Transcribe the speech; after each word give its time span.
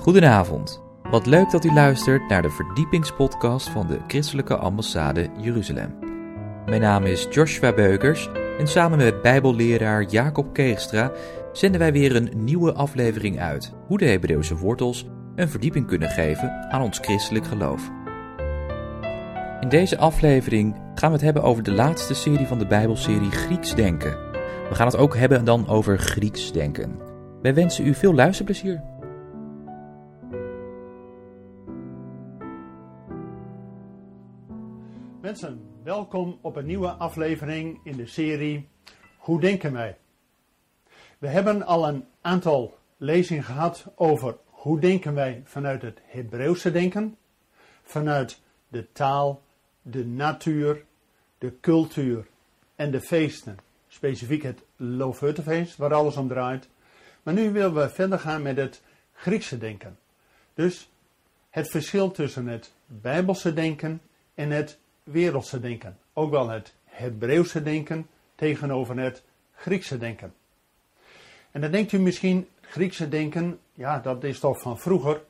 Goedenavond. 0.00 0.82
Wat 1.10 1.26
leuk 1.26 1.50
dat 1.50 1.64
u 1.64 1.72
luistert 1.72 2.28
naar 2.28 2.42
de 2.42 2.50
verdiepingspodcast 2.50 3.68
van 3.68 3.86
de 3.86 3.98
Christelijke 4.06 4.56
Ambassade 4.56 5.28
Jeruzalem. 5.36 5.98
Mijn 6.66 6.80
naam 6.80 7.04
is 7.04 7.26
Joshua 7.30 7.72
Beukers 7.72 8.28
en 8.58 8.66
samen 8.66 8.98
met 8.98 9.22
Bijbelleraar 9.22 10.02
Jacob 10.02 10.52
Keegstra 10.52 11.12
zenden 11.52 11.80
wij 11.80 11.92
weer 11.92 12.16
een 12.16 12.30
nieuwe 12.36 12.72
aflevering 12.72 13.40
uit 13.40 13.72
hoe 13.86 13.98
de 13.98 14.04
Hebreeuwse 14.04 14.56
wortels 14.56 15.06
een 15.34 15.48
verdieping 15.48 15.86
kunnen 15.86 16.08
geven 16.08 16.66
aan 16.70 16.82
ons 16.82 16.98
christelijk 16.98 17.46
geloof. 17.46 17.90
In 19.60 19.68
deze 19.68 19.98
aflevering 19.98 20.74
gaan 20.94 21.10
we 21.10 21.16
het 21.16 21.24
hebben 21.24 21.42
over 21.42 21.62
de 21.62 21.72
laatste 21.72 22.14
serie 22.14 22.46
van 22.46 22.58
de 22.58 22.66
Bijbelserie 22.66 23.30
Grieks 23.30 23.74
Denken. 23.74 24.18
We 24.68 24.74
gaan 24.74 24.86
het 24.86 24.96
ook 24.96 25.16
hebben 25.16 25.44
dan 25.44 25.68
over 25.68 25.98
Grieks 25.98 26.52
Denken. 26.52 26.98
Wij 27.42 27.54
wensen 27.54 27.86
u 27.86 27.94
veel 27.94 28.14
luisterplezier. 28.14 28.98
Mensen, 35.30 35.60
welkom 35.82 36.38
op 36.40 36.56
een 36.56 36.66
nieuwe 36.66 36.88
aflevering 36.88 37.80
in 37.84 37.96
de 37.96 38.06
serie 38.06 38.68
Hoe 39.18 39.40
denken 39.40 39.72
wij? 39.72 39.96
We 41.18 41.28
hebben 41.28 41.62
al 41.62 41.88
een 41.88 42.04
aantal 42.20 42.78
lezingen 42.96 43.44
gehad 43.44 43.84
over 43.94 44.36
hoe 44.44 44.80
denken 44.80 45.14
wij 45.14 45.42
vanuit 45.44 45.82
het 45.82 46.00
Hebreeuwse 46.04 46.70
denken, 46.70 47.16
vanuit 47.82 48.40
de 48.68 48.92
taal, 48.92 49.42
de 49.82 50.06
natuur, 50.06 50.84
de 51.38 51.52
cultuur 51.60 52.26
en 52.74 52.90
de 52.90 53.00
feesten. 53.00 53.58
Specifiek 53.88 54.42
het 54.42 54.62
Loofhuttenfeest, 54.76 55.76
waar 55.76 55.94
alles 55.94 56.16
om 56.16 56.28
draait. 56.28 56.68
Maar 57.22 57.34
nu 57.34 57.50
willen 57.50 57.74
we 57.74 57.88
verder 57.88 58.18
gaan 58.18 58.42
met 58.42 58.56
het 58.56 58.82
Griekse 59.12 59.58
denken. 59.58 59.98
Dus 60.54 60.90
het 61.50 61.70
verschil 61.70 62.10
tussen 62.10 62.46
het 62.46 62.72
Bijbelse 62.86 63.54
denken 63.54 64.00
en 64.34 64.50
het 64.50 64.78
wereldse 65.10 65.60
denken. 65.60 65.98
Ook 66.12 66.30
wel 66.30 66.48
het 66.48 66.74
Hebreeuwse 66.84 67.62
denken 67.62 68.06
tegenover 68.34 68.98
het 68.98 69.22
Griekse 69.54 69.98
denken. 69.98 70.34
En 71.50 71.60
dan 71.60 71.70
denkt 71.70 71.92
u 71.92 71.98
misschien, 71.98 72.48
Griekse 72.60 73.08
denken, 73.08 73.58
ja, 73.74 73.98
dat 73.98 74.24
is 74.24 74.38
toch 74.38 74.60
van 74.60 74.78
vroeger. 74.78 75.22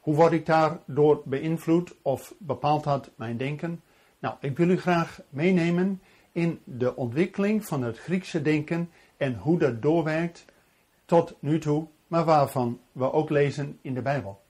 Hoe 0.00 0.14
word 0.14 0.32
ik 0.32 0.46
daardoor 0.46 1.22
beïnvloed 1.24 1.94
of 2.02 2.34
bepaalt 2.38 2.84
dat 2.84 3.10
mijn 3.14 3.36
denken? 3.36 3.82
Nou, 4.18 4.34
ik 4.40 4.56
wil 4.56 4.68
u 4.68 4.78
graag 4.78 5.20
meenemen 5.28 6.02
in 6.32 6.60
de 6.64 6.96
ontwikkeling 6.96 7.64
van 7.64 7.82
het 7.82 7.98
Griekse 7.98 8.42
denken 8.42 8.90
en 9.16 9.34
hoe 9.34 9.58
dat 9.58 9.82
doorwerkt 9.82 10.44
tot 11.04 11.34
nu 11.38 11.58
toe, 11.58 11.86
maar 12.06 12.24
waarvan 12.24 12.80
we 12.92 13.12
ook 13.12 13.30
lezen 13.30 13.78
in 13.80 13.94
de 13.94 14.02
Bijbel. 14.02 14.42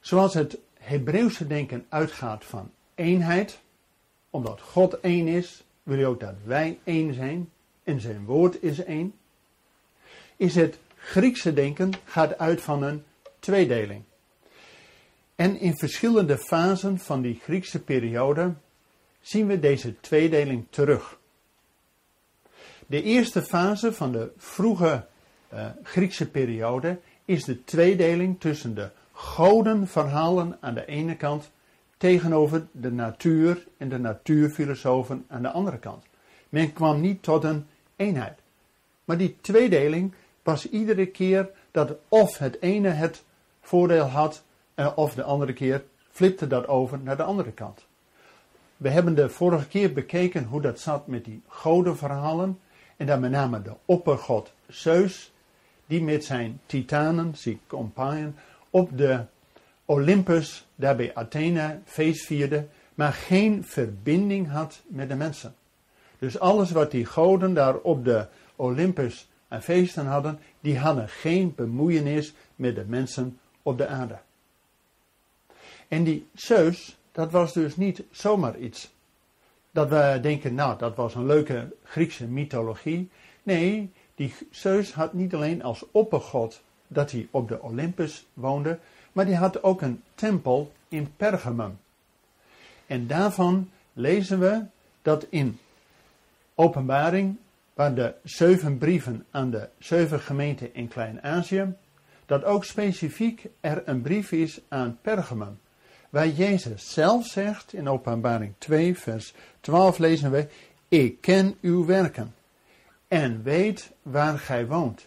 Zoals 0.00 0.34
het 0.34 0.58
Hebreeuwse 0.78 1.46
denken 1.46 1.86
uitgaat 1.88 2.44
van 2.44 2.70
eenheid, 3.00 3.58
omdat 4.30 4.60
God 4.60 5.00
één 5.00 5.28
is, 5.28 5.64
wil 5.82 5.96
hij 5.96 6.06
ook 6.06 6.20
dat 6.20 6.34
wij 6.44 6.78
één 6.84 7.14
zijn 7.14 7.50
en 7.84 8.00
zijn 8.00 8.24
woord 8.24 8.62
is 8.62 8.84
één. 8.84 9.14
Is 10.36 10.54
het 10.54 10.78
Griekse 10.96 11.52
denken 11.52 11.92
gaat 12.04 12.38
uit 12.38 12.60
van 12.60 12.82
een 12.82 13.04
tweedeling. 13.38 14.02
En 15.34 15.60
in 15.60 15.76
verschillende 15.76 16.38
fasen 16.38 16.98
van 16.98 17.22
die 17.22 17.40
Griekse 17.42 17.82
periode 17.82 18.54
zien 19.20 19.46
we 19.46 19.60
deze 19.60 20.00
tweedeling 20.00 20.66
terug. 20.70 21.18
De 22.86 23.02
eerste 23.02 23.42
fase 23.42 23.92
van 23.92 24.12
de 24.12 24.32
vroege 24.36 25.06
uh, 25.52 25.66
Griekse 25.82 26.30
periode 26.30 26.98
is 27.24 27.44
de 27.44 27.64
tweedeling 27.64 28.40
tussen 28.40 28.74
de 28.74 28.90
godenverhalen 29.12 30.58
aan 30.60 30.74
de 30.74 30.86
ene 30.86 31.16
kant 31.16 31.50
tegenover 32.00 32.66
de 32.72 32.92
natuur 32.92 33.66
en 33.76 33.88
de 33.88 33.98
natuurfilosofen 33.98 35.24
aan 35.28 35.42
de 35.42 35.50
andere 35.50 35.78
kant. 35.78 36.04
Men 36.48 36.72
kwam 36.72 37.00
niet 37.00 37.22
tot 37.22 37.44
een 37.44 37.66
eenheid. 37.96 38.38
Maar 39.04 39.16
die 39.16 39.36
tweedeling 39.40 40.12
was 40.42 40.68
iedere 40.68 41.06
keer 41.06 41.50
dat 41.70 41.92
of 42.08 42.38
het 42.38 42.60
ene 42.60 42.88
het 42.88 43.24
voordeel 43.60 44.04
had, 44.04 44.42
eh, 44.74 44.92
of 44.94 45.14
de 45.14 45.22
andere 45.22 45.52
keer 45.52 45.84
flipte 46.10 46.46
dat 46.46 46.68
over 46.68 46.98
naar 46.98 47.16
de 47.16 47.22
andere 47.22 47.52
kant. 47.52 47.86
We 48.76 48.88
hebben 48.88 49.14
de 49.14 49.28
vorige 49.28 49.68
keer 49.68 49.92
bekeken 49.92 50.44
hoe 50.44 50.60
dat 50.60 50.80
zat 50.80 51.06
met 51.06 51.24
die 51.24 51.42
godenverhalen. 51.46 52.58
En 52.96 53.06
dan 53.06 53.20
met 53.20 53.30
name 53.30 53.62
de 53.62 53.74
oppergod 53.84 54.52
Zeus, 54.68 55.32
die 55.86 56.02
met 56.02 56.24
zijn 56.24 56.60
titanen, 56.66 57.36
zijn 57.36 57.60
compagnon, 57.66 58.34
op 58.70 58.98
de 58.98 59.24
Olympus, 59.84 60.66
daarbij 60.80 61.14
Athene, 61.14 61.80
feest 61.84 62.26
vierde, 62.26 62.66
maar 62.94 63.12
geen 63.12 63.64
verbinding 63.64 64.50
had 64.50 64.82
met 64.86 65.08
de 65.08 65.14
mensen. 65.14 65.54
Dus 66.18 66.38
alles 66.38 66.70
wat 66.70 66.90
die 66.90 67.04
goden 67.04 67.54
daar 67.54 67.76
op 67.76 68.04
de 68.04 68.26
Olympus 68.56 69.28
aan 69.48 69.62
feesten 69.62 70.06
hadden, 70.06 70.38
die 70.60 70.78
hadden 70.78 71.08
geen 71.08 71.54
bemoeienis 71.54 72.34
met 72.56 72.74
de 72.74 72.84
mensen 72.86 73.38
op 73.62 73.78
de 73.78 73.86
aarde. 73.86 74.18
En 75.88 76.04
die 76.04 76.28
Zeus, 76.34 76.98
dat 77.12 77.30
was 77.30 77.52
dus 77.52 77.76
niet 77.76 78.02
zomaar 78.10 78.58
iets. 78.58 78.90
Dat 79.70 79.88
we 79.88 80.18
denken, 80.22 80.54
nou, 80.54 80.78
dat 80.78 80.96
was 80.96 81.14
een 81.14 81.26
leuke 81.26 81.72
Griekse 81.84 82.26
mythologie. 82.26 83.10
Nee, 83.42 83.92
die 84.14 84.34
Zeus 84.50 84.92
had 84.92 85.12
niet 85.12 85.34
alleen 85.34 85.62
als 85.62 85.84
oppergod 85.90 86.62
dat 86.86 87.10
hij 87.10 87.28
op 87.30 87.48
de 87.48 87.62
Olympus 87.62 88.26
woonde, 88.34 88.78
maar 89.12 89.26
die 89.26 89.36
had 89.36 89.62
ook 89.62 89.82
een 89.82 90.02
tempel 90.14 90.72
in 90.88 91.12
Pergamum. 91.16 91.78
En 92.86 93.06
daarvan 93.06 93.70
lezen 93.92 94.38
we 94.38 94.62
dat 95.02 95.26
in 95.28 95.58
Openbaring, 96.54 97.36
waar 97.74 97.94
de 97.94 98.14
zeven 98.24 98.78
brieven 98.78 99.26
aan 99.30 99.50
de 99.50 99.68
zeven 99.78 100.20
gemeenten 100.20 100.74
in 100.74 100.88
Klein-Azië, 100.88 101.74
dat 102.26 102.44
ook 102.44 102.64
specifiek 102.64 103.44
er 103.60 103.82
een 103.84 104.00
brief 104.00 104.32
is 104.32 104.60
aan 104.68 104.98
Pergamum. 105.02 105.58
Waar 106.10 106.28
Jezus 106.28 106.92
zelf 106.92 107.26
zegt 107.26 107.72
in 107.72 107.88
Openbaring 107.88 108.54
2, 108.58 108.98
vers 108.98 109.34
12 109.60 109.98
lezen 109.98 110.30
we: 110.30 110.48
Ik 110.88 111.20
ken 111.20 111.56
uw 111.60 111.86
werken 111.86 112.34
en 113.08 113.42
weet 113.42 113.90
waar 114.02 114.38
gij 114.38 114.66
woont, 114.66 115.06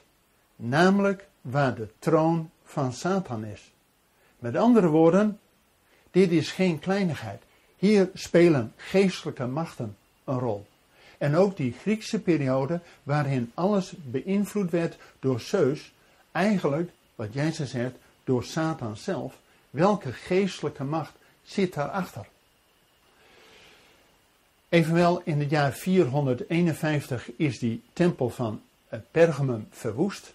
namelijk 0.56 1.28
waar 1.42 1.76
de 1.76 1.88
troon 2.00 2.50
van 2.64 2.94
Satan 2.94 3.46
is. 3.46 3.73
Met 4.44 4.56
andere 4.56 4.88
woorden, 4.88 5.40
dit 6.12 6.32
is 6.32 6.52
geen 6.52 6.80
kleinigheid. 6.80 7.42
Hier 7.78 8.10
spelen 8.14 8.74
geestelijke 8.76 9.46
machten 9.46 9.98
een 10.24 10.40
rol. 10.40 10.66
En 11.18 11.36
ook 11.36 11.58
die 11.58 11.74
Griekse 11.74 12.20
periode 12.20 12.80
waarin 13.04 13.52
alles 13.54 13.94
beïnvloed 13.98 14.72
werd 14.72 14.98
door 15.20 15.40
Zeus, 15.40 15.94
eigenlijk, 16.32 16.92
wat 17.16 17.34
jij 17.34 17.52
ze 17.52 17.66
zegt, 17.66 17.96
door 18.24 18.44
Satan 18.44 18.98
zelf. 18.98 19.40
Welke 19.70 20.14
geestelijke 20.14 20.84
macht 20.84 21.14
zit 21.44 21.74
daarachter? 21.74 22.26
Evenwel, 24.70 25.22
in 25.24 25.40
het 25.40 25.50
jaar 25.50 25.74
451 25.74 27.32
is 27.36 27.60
die 27.60 27.84
tempel 27.94 28.30
van 28.30 28.62
Pergamum 29.12 29.68
verwoest, 29.70 30.34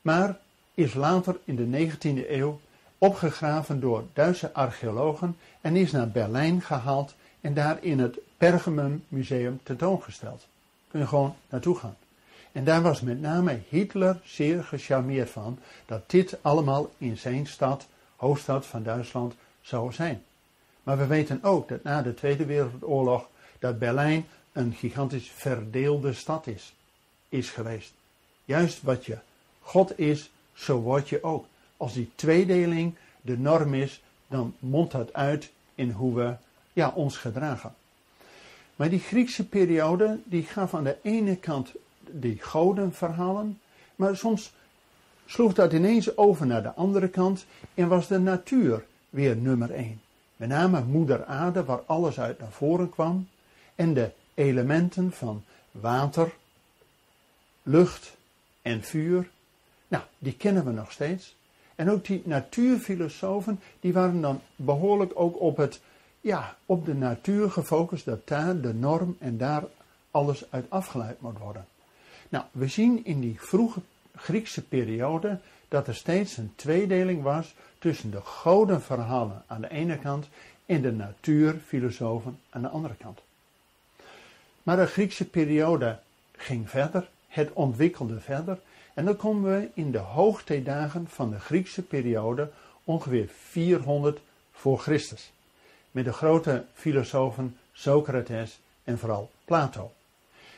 maar 0.00 0.38
is 0.74 0.94
later 0.94 1.40
in 1.44 1.56
de 1.56 1.88
19e 1.88 2.30
eeuw 2.30 2.60
opgegraven 3.02 3.80
door 3.80 4.04
Duitse 4.12 4.52
archeologen 4.52 5.36
en 5.60 5.76
is 5.76 5.90
naar 5.90 6.08
Berlijn 6.08 6.60
gehaald 6.60 7.14
en 7.40 7.54
daar 7.54 7.78
in 7.80 7.98
het 7.98 8.18
Pergamum 8.36 9.04
Museum 9.08 9.60
tentoongesteld. 9.62 10.46
Kun 10.88 11.00
je 11.00 11.06
gewoon 11.06 11.34
naartoe 11.48 11.78
gaan. 11.78 11.96
En 12.52 12.64
daar 12.64 12.82
was 12.82 13.00
met 13.00 13.20
name 13.20 13.60
Hitler 13.68 14.20
zeer 14.24 14.64
gecharmeerd 14.64 15.30
van 15.30 15.58
dat 15.86 16.10
dit 16.10 16.36
allemaal 16.40 16.90
in 16.98 17.16
zijn 17.16 17.46
stad, 17.46 17.86
hoofdstad 18.16 18.66
van 18.66 18.82
Duitsland, 18.82 19.34
zou 19.60 19.92
zijn. 19.92 20.22
Maar 20.82 20.98
we 20.98 21.06
weten 21.06 21.42
ook 21.42 21.68
dat 21.68 21.82
na 21.82 22.02
de 22.02 22.14
Tweede 22.14 22.44
Wereldoorlog 22.44 23.28
dat 23.58 23.78
Berlijn 23.78 24.26
een 24.52 24.72
gigantisch 24.72 25.30
verdeelde 25.34 26.12
stad 26.12 26.46
is, 26.46 26.74
is 27.28 27.50
geweest. 27.50 27.92
Juist 28.44 28.82
wat 28.82 29.06
je 29.06 29.18
God 29.60 29.98
is, 29.98 30.30
zo 30.52 30.80
word 30.80 31.08
je 31.08 31.22
ook. 31.22 31.46
Als 31.82 31.92
die 31.92 32.10
tweedeling 32.14 32.94
de 33.20 33.38
norm 33.38 33.74
is, 33.74 34.02
dan 34.28 34.54
mondt 34.58 34.92
dat 34.92 35.12
uit 35.12 35.50
in 35.74 35.90
hoe 35.90 36.14
we 36.14 36.34
ja, 36.72 36.92
ons 36.94 37.16
gedragen. 37.16 37.74
Maar 38.76 38.88
die 38.88 39.00
Griekse 39.00 39.46
periode, 39.46 40.20
die 40.24 40.42
gaf 40.42 40.74
aan 40.74 40.84
de 40.84 40.96
ene 41.02 41.36
kant 41.36 41.72
die 42.00 42.42
godenverhalen, 42.42 43.60
maar 43.96 44.16
soms 44.16 44.52
sloeg 45.26 45.52
dat 45.52 45.72
ineens 45.72 46.16
over 46.16 46.46
naar 46.46 46.62
de 46.62 46.74
andere 46.74 47.08
kant 47.08 47.46
en 47.74 47.88
was 47.88 48.06
de 48.06 48.18
natuur 48.18 48.84
weer 49.10 49.36
nummer 49.36 49.70
één. 49.70 50.00
Met 50.36 50.48
name 50.48 50.84
moeder 50.84 51.24
aarde, 51.24 51.64
waar 51.64 51.82
alles 51.86 52.20
uit 52.20 52.38
naar 52.38 52.52
voren 52.52 52.90
kwam, 52.90 53.28
en 53.74 53.94
de 53.94 54.10
elementen 54.34 55.12
van 55.12 55.44
water, 55.70 56.32
lucht 57.62 58.16
en 58.62 58.82
vuur, 58.82 59.30
nou, 59.88 60.02
die 60.18 60.34
kennen 60.34 60.64
we 60.64 60.70
nog 60.70 60.92
steeds. 60.92 61.34
En 61.74 61.90
ook 61.90 62.04
die 62.04 62.22
natuurfilosofen, 62.24 63.60
die 63.80 63.92
waren 63.92 64.20
dan 64.20 64.40
behoorlijk 64.56 65.12
ook 65.14 65.40
op, 65.40 65.56
het, 65.56 65.80
ja, 66.20 66.56
op 66.66 66.86
de 66.86 66.94
natuur 66.94 67.50
gefocust, 67.50 68.04
dat 68.04 68.28
daar 68.28 68.60
de 68.60 68.74
norm 68.74 69.16
en 69.18 69.36
daar 69.36 69.64
alles 70.10 70.44
uit 70.50 70.64
afgeleid 70.68 71.20
moet 71.20 71.38
worden. 71.38 71.66
Nou, 72.28 72.44
we 72.50 72.68
zien 72.68 73.04
in 73.04 73.20
die 73.20 73.40
vroege 73.40 73.80
Griekse 74.16 74.62
periode 74.62 75.38
dat 75.68 75.86
er 75.86 75.94
steeds 75.94 76.36
een 76.36 76.52
tweedeling 76.54 77.22
was 77.22 77.54
tussen 77.78 78.10
de 78.10 78.20
godenverhalen 78.20 79.42
aan 79.46 79.60
de 79.60 79.70
ene 79.70 79.98
kant 79.98 80.28
en 80.66 80.82
de 80.82 80.92
natuurfilosofen 80.92 82.38
aan 82.50 82.62
de 82.62 82.68
andere 82.68 82.94
kant. 82.94 83.20
Maar 84.62 84.76
de 84.76 84.86
Griekse 84.86 85.28
periode 85.28 85.98
ging 86.36 86.70
verder, 86.70 87.08
het 87.28 87.52
ontwikkelde 87.52 88.20
verder 88.20 88.58
en 88.94 89.04
dan 89.04 89.16
komen 89.16 89.58
we 89.58 89.68
in 89.74 89.90
de 89.90 89.98
hoogtijdagen 89.98 91.08
van 91.08 91.30
de 91.30 91.40
Griekse 91.40 91.82
periode 91.82 92.50
ongeveer 92.84 93.28
400 93.28 94.20
voor 94.52 94.78
Christus. 94.78 95.32
Met 95.90 96.04
de 96.04 96.12
grote 96.12 96.64
filosofen 96.74 97.56
Socrates 97.72 98.60
en 98.84 98.98
vooral 98.98 99.30
Plato. 99.44 99.92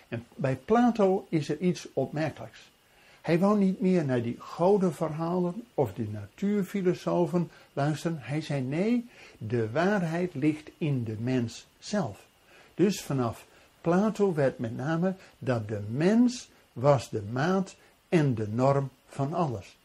En 0.09 0.27
bij 0.35 0.57
Plato 0.57 1.27
is 1.29 1.49
er 1.49 1.59
iets 1.59 1.89
opmerkelijks. 1.93 2.73
Hij 3.21 3.39
wou 3.39 3.59
niet 3.59 3.81
meer 3.81 4.05
naar 4.05 4.23
die 4.23 4.37
godenverhalen 4.39 5.65
of 5.75 5.93
de 5.93 6.09
natuurfilosofen 6.09 7.51
luisteren. 7.73 8.19
Hij 8.21 8.41
zei 8.41 8.63
nee, 8.63 9.09
de 9.39 9.71
waarheid 9.71 10.35
ligt 10.35 10.71
in 10.79 11.05
de 11.05 11.17
mens 11.19 11.67
zelf. 11.79 12.27
Dus 12.75 13.03
vanaf 13.03 13.47
Plato 13.81 14.35
werd 14.35 14.59
met 14.59 14.77
name 14.77 15.15
dat 15.39 15.69
de 15.69 15.81
mens 15.91 16.51
was 16.73 17.11
de 17.11 17.23
maat 17.23 17.77
en 18.15 18.35
de 18.35 18.49
norm 18.49 18.91
van 19.07 19.33
alles. 19.33 19.77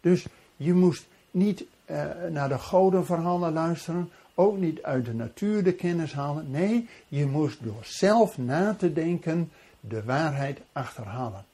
Dus 0.00 0.26
je 0.56 0.74
moest 0.74 1.06
niet 1.30 1.64
uh, 1.86 2.04
naar 2.30 2.48
de 2.48 2.58
godenverhalen 2.58 3.52
luisteren, 3.52 4.10
ook 4.34 4.58
niet 4.58 4.82
uit 4.82 5.04
de 5.04 5.14
natuur 5.14 5.64
de 5.64 5.72
kennis 5.72 6.12
halen. 6.12 6.50
Nee, 6.50 6.88
je 7.08 7.26
moest 7.26 7.62
door 7.62 7.84
zelf 7.84 8.38
na 8.38 8.74
te 8.74 8.92
denken 8.92 9.50
de 9.80 10.04
waarheid 10.04 10.60
achterhalen. 10.72 11.44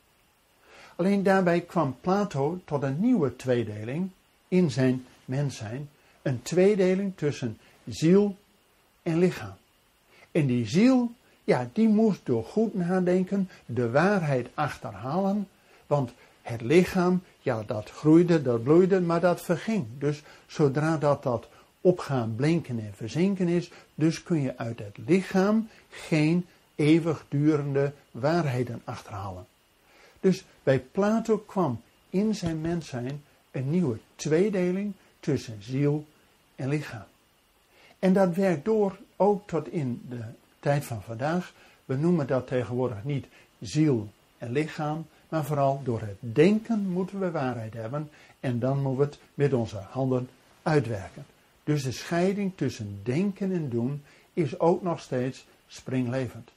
Alleen 0.96 1.22
daarbij 1.22 1.60
kwam 1.60 1.96
Plato 2.00 2.60
tot 2.64 2.82
een 2.82 3.00
nieuwe 3.00 3.36
tweedeling 3.36 4.10
in 4.48 4.70
zijn 4.70 5.04
mens 5.24 5.56
zijn. 5.56 5.88
Een 6.22 6.42
tweedeling 6.42 7.12
tussen 7.16 7.58
ziel 7.86 8.36
en 9.02 9.18
lichaam. 9.18 9.56
En 10.30 10.46
die 10.46 10.66
ziel, 10.66 11.12
ja, 11.44 11.68
die 11.72 11.88
moest 11.88 12.20
door 12.26 12.44
goed 12.44 12.74
nadenken 12.74 13.48
de 13.66 13.90
waarheid 13.90 14.48
achterhalen. 14.54 15.48
Want 15.92 16.12
het 16.42 16.60
lichaam, 16.60 17.22
ja, 17.40 17.62
dat 17.66 17.90
groeide, 17.90 18.42
dat 18.42 18.62
bloeide, 18.62 19.00
maar 19.00 19.20
dat 19.20 19.40
verging. 19.40 19.86
Dus 19.98 20.22
zodra 20.46 20.96
dat 20.96 21.22
dat 21.22 21.48
opgaan, 21.80 22.34
blinken 22.36 22.78
en 22.78 22.92
verzinken 22.94 23.48
is, 23.48 23.70
dus 23.94 24.22
kun 24.22 24.40
je 24.40 24.58
uit 24.58 24.78
het 24.78 24.98
lichaam 25.06 25.68
geen 25.90 26.46
eeuwigdurende 26.74 27.92
waarheden 28.10 28.80
achterhalen. 28.84 29.46
Dus 30.20 30.44
bij 30.62 30.78
Plato 30.78 31.38
kwam 31.38 31.80
in 32.10 32.34
zijn 32.34 32.60
mens 32.60 32.88
zijn 32.88 33.22
een 33.50 33.70
nieuwe 33.70 33.98
tweedeling 34.14 34.92
tussen 35.20 35.62
ziel 35.62 36.06
en 36.56 36.68
lichaam. 36.68 37.06
En 37.98 38.12
dat 38.12 38.34
werkt 38.34 38.64
door 38.64 38.98
ook 39.16 39.48
tot 39.48 39.68
in 39.68 40.02
de 40.08 40.22
tijd 40.60 40.84
van 40.84 41.02
vandaag. 41.02 41.52
We 41.84 41.94
noemen 41.94 42.26
dat 42.26 42.46
tegenwoordig 42.46 43.04
niet 43.04 43.26
ziel 43.60 44.08
en 44.38 44.52
lichaam, 44.52 45.06
maar 45.32 45.44
vooral 45.44 45.80
door 45.84 46.00
het 46.00 46.16
denken 46.18 46.88
moeten 46.88 47.18
we 47.18 47.30
waarheid 47.30 47.74
hebben 47.74 48.10
en 48.40 48.58
dan 48.58 48.82
moeten 48.82 48.98
we 48.98 49.04
het 49.04 49.18
met 49.34 49.52
onze 49.52 49.76
handen 49.76 50.28
uitwerken. 50.62 51.24
Dus 51.64 51.82
de 51.82 51.92
scheiding 51.92 52.52
tussen 52.54 53.00
denken 53.02 53.52
en 53.52 53.68
doen 53.68 54.02
is 54.32 54.58
ook 54.58 54.82
nog 54.82 55.00
steeds 55.00 55.46
springlevend. 55.66 56.50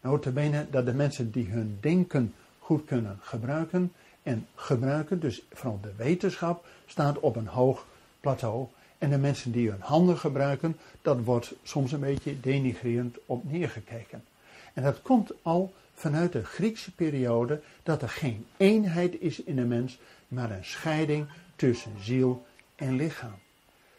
Notabene 0.00 0.66
dat 0.70 0.86
de 0.86 0.92
mensen 0.92 1.30
die 1.30 1.46
hun 1.46 1.78
denken 1.80 2.34
goed 2.58 2.84
kunnen 2.84 3.18
gebruiken 3.22 3.92
en 4.22 4.46
gebruiken, 4.54 5.20
dus 5.20 5.42
vooral 5.52 5.78
de 5.82 5.92
wetenschap, 5.96 6.66
staat 6.86 7.18
op 7.20 7.36
een 7.36 7.46
hoog 7.46 7.86
plateau. 8.20 8.66
En 8.98 9.10
de 9.10 9.18
mensen 9.18 9.52
die 9.52 9.70
hun 9.70 9.80
handen 9.80 10.18
gebruiken, 10.18 10.76
dat 11.02 11.24
wordt 11.24 11.54
soms 11.62 11.92
een 11.92 12.00
beetje 12.00 12.40
denigrerend 12.40 13.16
op 13.26 13.50
neergekeken. 13.50 14.24
En 14.74 14.82
dat 14.82 15.02
komt 15.02 15.32
al 15.42 15.72
vanuit 15.98 16.32
de 16.32 16.44
Griekse 16.44 16.94
periode 16.94 17.60
dat 17.82 18.02
er 18.02 18.08
geen 18.08 18.46
eenheid 18.56 19.20
is 19.20 19.42
in 19.42 19.56
de 19.56 19.64
mens, 19.64 19.98
maar 20.28 20.50
een 20.50 20.64
scheiding 20.64 21.26
tussen 21.56 21.92
ziel 22.00 22.46
en 22.74 22.96
lichaam. 22.96 23.38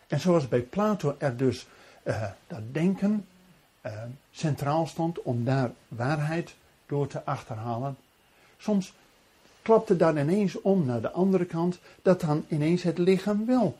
En 0.07 0.19
zoals 0.19 0.47
bij 0.47 0.61
Plato 0.61 1.15
er 1.17 1.37
dus 1.37 1.67
uh, 2.03 2.23
dat 2.47 2.61
denken 2.71 3.25
uh, 3.85 3.91
centraal 4.31 4.87
stond 4.87 5.21
om 5.21 5.45
daar 5.45 5.71
waarheid 5.87 6.55
door 6.85 7.07
te 7.07 7.23
achterhalen, 7.23 7.97
soms 8.57 8.93
klapte 9.61 9.95
dan 9.95 10.17
ineens 10.17 10.61
om 10.61 10.85
naar 10.85 11.01
de 11.01 11.11
andere 11.11 11.45
kant, 11.45 11.79
dat 12.01 12.21
dan 12.21 12.45
ineens 12.47 12.83
het 12.83 12.97
lichaam 12.97 13.45
wel 13.45 13.77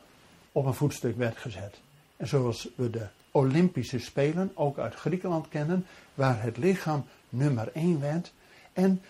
op 0.52 0.66
een 0.66 0.74
voetstuk 0.74 1.16
werd 1.16 1.36
gezet. 1.36 1.80
En 2.16 2.28
zoals 2.28 2.68
we 2.74 2.90
de 2.90 3.06
Olympische 3.30 3.98
Spelen 3.98 4.50
ook 4.54 4.78
uit 4.78 4.94
Griekenland 4.94 5.48
kennen, 5.48 5.86
waar 6.14 6.42
het 6.42 6.56
lichaam 6.56 7.04
nummer 7.30 7.70
1 7.72 8.00
werd. 8.00 8.32
En 8.72 9.02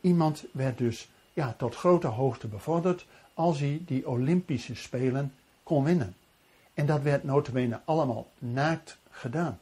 iemand 0.00 0.44
werd 0.52 0.78
dus 0.78 1.08
ja, 1.32 1.54
tot 1.58 1.74
grote 1.74 2.06
hoogte 2.06 2.46
bevorderd 2.46 3.06
als 3.34 3.60
hij 3.60 3.82
die 3.86 4.08
Olympische 4.08 4.74
Spelen 4.74 5.34
kon 5.62 5.84
winnen. 5.84 6.14
En 6.74 6.86
dat 6.86 7.02
werd 7.02 7.24
notabene 7.24 7.80
allemaal 7.84 8.26
naakt 8.38 8.96
gedaan. 9.10 9.60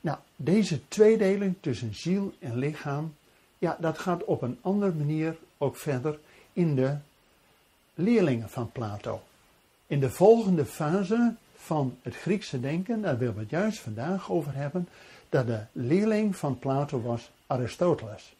Nou, 0.00 0.18
deze 0.36 0.88
tweedeling 0.88 1.54
tussen 1.60 1.94
ziel 1.94 2.34
en 2.38 2.58
lichaam, 2.58 3.14
ja, 3.58 3.76
dat 3.80 3.98
gaat 3.98 4.24
op 4.24 4.42
een 4.42 4.58
andere 4.60 4.92
manier 4.92 5.36
ook 5.58 5.76
verder 5.76 6.18
in 6.52 6.74
de 6.74 6.96
leerlingen 7.94 8.50
van 8.50 8.72
Plato. 8.72 9.22
In 9.86 10.00
de 10.00 10.10
volgende 10.10 10.64
fase 10.64 11.34
van 11.56 11.96
het 12.02 12.16
Griekse 12.16 12.60
denken, 12.60 13.02
daar 13.02 13.18
willen 13.18 13.34
we 13.34 13.40
het 13.40 13.50
juist 13.50 13.78
vandaag 13.78 14.30
over 14.30 14.54
hebben, 14.54 14.88
dat 15.36 15.46
de 15.46 15.60
leerling 15.72 16.36
van 16.36 16.58
Plato 16.58 17.02
was 17.02 17.30
Aristoteles. 17.46 18.34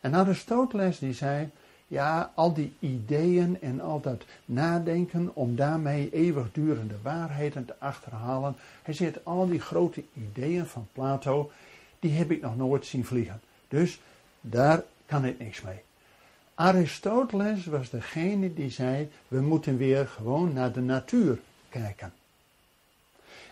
En 0.00 0.14
Aristoteles 0.14 0.98
die 0.98 1.12
zei, 1.12 1.50
ja, 1.86 2.32
al 2.34 2.54
die 2.54 2.72
ideeën 2.78 3.60
en 3.60 3.80
al 3.80 4.00
dat 4.00 4.24
nadenken 4.44 5.30
om 5.34 5.56
daarmee 5.56 6.10
eeuwigdurende 6.12 6.94
waarheden 7.02 7.64
te 7.64 7.74
achterhalen. 7.78 8.56
Hij 8.82 8.94
zegt, 8.94 9.24
al 9.24 9.48
die 9.48 9.60
grote 9.60 10.04
ideeën 10.14 10.66
van 10.66 10.88
Plato, 10.92 11.50
die 11.98 12.12
heb 12.12 12.30
ik 12.30 12.40
nog 12.40 12.56
nooit 12.56 12.86
zien 12.86 13.04
vliegen. 13.04 13.40
Dus 13.68 14.00
daar 14.40 14.82
kan 15.06 15.24
ik 15.24 15.38
niks 15.38 15.62
mee. 15.62 15.80
Aristoteles 16.54 17.64
was 17.64 17.90
degene 17.90 18.54
die 18.54 18.70
zei, 18.70 19.10
we 19.28 19.40
moeten 19.40 19.76
weer 19.76 20.06
gewoon 20.06 20.52
naar 20.52 20.72
de 20.72 20.80
natuur 20.80 21.38
kijken. 21.68 22.12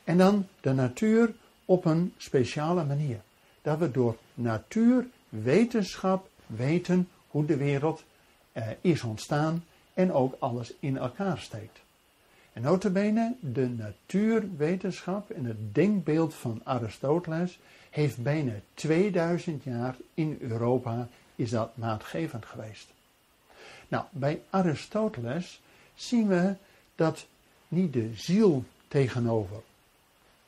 En 0.04 0.18
dan 0.18 0.46
de 0.60 0.72
natuur 0.72 1.34
op 1.68 1.84
een 1.84 2.14
speciale 2.16 2.84
manier. 2.84 3.20
Dat 3.62 3.78
we 3.78 3.90
door 3.90 4.16
natuurwetenschap 4.34 6.28
weten 6.46 7.08
hoe 7.28 7.44
de 7.44 7.56
wereld 7.56 8.04
uh, 8.52 8.66
is 8.80 9.02
ontstaan 9.02 9.64
en 9.94 10.12
ook 10.12 10.36
alles 10.38 10.72
in 10.80 10.96
elkaar 10.96 11.38
steekt. 11.38 11.80
En 12.52 12.62
notabene, 12.62 13.34
de 13.40 13.68
natuurwetenschap 13.68 15.30
en 15.30 15.44
het 15.44 15.74
denkbeeld 15.74 16.34
van 16.34 16.60
Aristoteles 16.64 17.58
heeft 17.90 18.22
bijna 18.22 18.52
2000 18.74 19.64
jaar 19.64 19.96
in 20.14 20.36
Europa 20.40 21.08
is 21.34 21.50
dat 21.50 21.76
maatgevend 21.76 22.46
geweest. 22.46 22.88
Nou, 23.88 24.04
bij 24.10 24.42
Aristoteles 24.50 25.60
zien 25.94 26.28
we 26.28 26.54
dat 26.94 27.26
niet 27.68 27.92
de 27.92 28.10
ziel 28.14 28.64
tegenover 28.88 29.62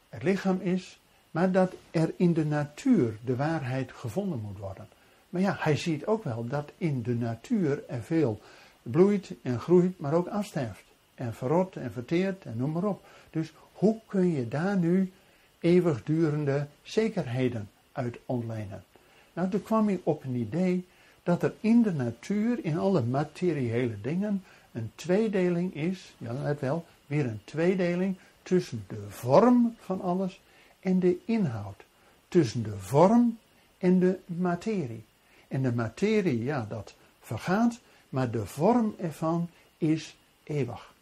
het 0.08 0.22
lichaam 0.22 0.60
is, 0.60 0.99
maar 1.30 1.52
dat 1.52 1.72
er 1.90 2.12
in 2.16 2.32
de 2.32 2.44
natuur 2.44 3.18
de 3.24 3.36
waarheid 3.36 3.92
gevonden 3.92 4.40
moet 4.40 4.58
worden. 4.58 4.88
Maar 5.28 5.40
ja, 5.40 5.56
hij 5.58 5.76
ziet 5.76 6.06
ook 6.06 6.24
wel 6.24 6.46
dat 6.46 6.72
in 6.78 7.02
de 7.02 7.14
natuur 7.14 7.82
er 7.88 8.02
veel 8.02 8.40
bloeit 8.82 9.34
en 9.42 9.60
groeit, 9.60 9.98
maar 9.98 10.12
ook 10.12 10.28
afsterft. 10.28 10.84
En 11.14 11.34
verrot 11.34 11.76
en 11.76 11.92
verteert 11.92 12.44
en 12.44 12.56
noem 12.56 12.70
maar 12.70 12.84
op. 12.84 13.04
Dus 13.30 13.52
hoe 13.72 14.00
kun 14.06 14.32
je 14.32 14.48
daar 14.48 14.76
nu 14.76 15.12
eeuwigdurende 15.58 16.66
zekerheden 16.82 17.70
uit 17.92 18.18
ontlenen? 18.26 18.84
Nou, 19.32 19.48
toen 19.48 19.62
kwam 19.62 19.86
hij 19.86 20.00
op 20.02 20.24
een 20.24 20.34
idee 20.34 20.86
dat 21.22 21.42
er 21.42 21.52
in 21.60 21.82
de 21.82 21.92
natuur, 21.92 22.64
in 22.64 22.78
alle 22.78 23.02
materiële 23.02 24.00
dingen, 24.00 24.44
een 24.72 24.90
tweedeling 24.94 25.74
is, 25.74 26.14
ja 26.18 26.32
let 26.32 26.60
wel, 26.60 26.84
weer 27.06 27.26
een 27.26 27.40
tweedeling 27.44 28.16
tussen 28.42 28.84
de 28.88 29.04
vorm 29.08 29.76
van 29.78 30.00
alles 30.00 30.40
en 30.80 30.98
de 30.98 31.18
inhoud. 31.24 31.84
Tussen 32.28 32.62
de 32.62 32.78
vorm 32.78 33.38
en 33.78 33.98
de 33.98 34.18
materie. 34.26 35.04
En 35.48 35.62
de 35.62 35.72
materie, 35.72 36.44
ja, 36.44 36.66
dat 36.68 36.94
vergaat, 37.20 37.80
maar 38.08 38.30
de 38.30 38.46
vorm 38.46 38.94
ervan 38.98 39.48
is 39.78 40.16
eeuwig. 40.42 40.94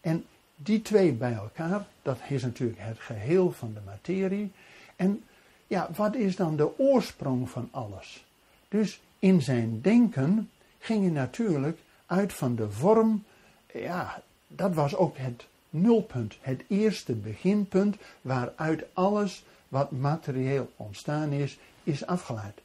En 0.00 0.24
die 0.56 0.82
twee 0.82 1.12
bij 1.12 1.32
elkaar, 1.32 1.86
dat 2.02 2.18
is 2.28 2.42
natuurlijk 2.42 2.80
het 2.80 2.98
geheel 2.98 3.52
van 3.52 3.72
de 3.74 3.80
materie. 3.84 4.52
En 4.96 5.24
ja, 5.66 5.88
wat 5.94 6.14
is 6.14 6.36
dan 6.36 6.56
de 6.56 6.78
oorsprong 6.78 7.50
van 7.50 7.68
alles? 7.70 8.24
Dus 8.68 9.00
in 9.18 9.42
zijn 9.42 9.80
denken 9.80 10.50
ging 10.78 11.02
hij 11.02 11.12
natuurlijk 11.12 11.78
uit 12.06 12.32
van 12.32 12.56
de 12.56 12.70
vorm, 12.70 13.24
ja, 13.72 14.22
dat 14.46 14.74
was 14.74 14.94
ook 14.94 15.16
het 15.16 15.46
nulpunt, 15.80 16.36
het 16.40 16.62
eerste 16.68 17.12
beginpunt 17.12 17.96
waaruit 18.20 18.84
alles 18.92 19.44
wat 19.68 19.90
materieel 19.90 20.72
ontstaan 20.76 21.32
is, 21.32 21.58
is 21.82 22.06
afgeleid. 22.06 22.60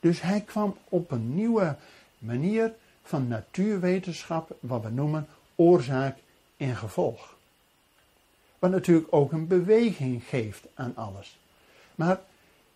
Dus 0.00 0.22
hij 0.22 0.40
kwam 0.40 0.76
op 0.88 1.10
een 1.10 1.34
nieuwe 1.34 1.76
manier 2.18 2.72
van 3.02 3.28
natuurwetenschap, 3.28 4.56
wat 4.60 4.82
we 4.82 4.88
noemen 4.88 5.26
oorzaak 5.54 6.18
en 6.56 6.76
gevolg. 6.76 7.36
Wat 8.58 8.70
natuurlijk 8.70 9.06
ook 9.10 9.32
een 9.32 9.46
beweging 9.46 10.22
geeft 10.24 10.66
aan 10.74 10.92
alles. 10.96 11.38
Maar 11.94 12.20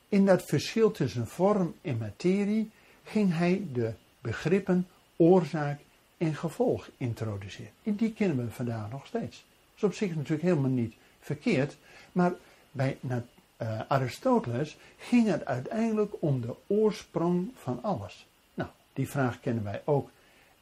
in 0.08 0.26
dat 0.26 0.42
verschil 0.42 0.90
tussen 0.90 1.26
vorm 1.26 1.74
en 1.82 1.98
materie 1.98 2.70
ging 3.04 3.36
hij 3.36 3.66
de 3.72 3.92
begrippen 4.20 4.88
oorzaak 5.16 5.80
en 6.16 6.34
gevolg 6.34 6.88
introduceren. 6.96 7.72
En 7.82 7.94
die 7.94 8.12
kennen 8.12 8.44
we 8.44 8.50
vandaag 8.50 8.90
nog 8.90 9.06
steeds. 9.06 9.44
Dat 9.74 9.92
is 9.92 9.98
op 10.00 10.06
zich 10.06 10.16
natuurlijk 10.16 10.42
helemaal 10.42 10.70
niet 10.70 10.94
verkeerd, 11.20 11.76
maar 12.12 12.32
bij 12.70 12.98
uh, 13.02 13.80
Aristoteles 13.88 14.76
ging 14.98 15.26
het 15.26 15.44
uiteindelijk 15.44 16.14
om 16.18 16.40
de 16.40 16.54
oorsprong 16.66 17.50
van 17.54 17.82
alles. 17.82 18.26
Nou, 18.54 18.70
die 18.92 19.08
vraag 19.08 19.40
kennen 19.40 19.64
wij 19.64 19.82
ook 19.84 20.10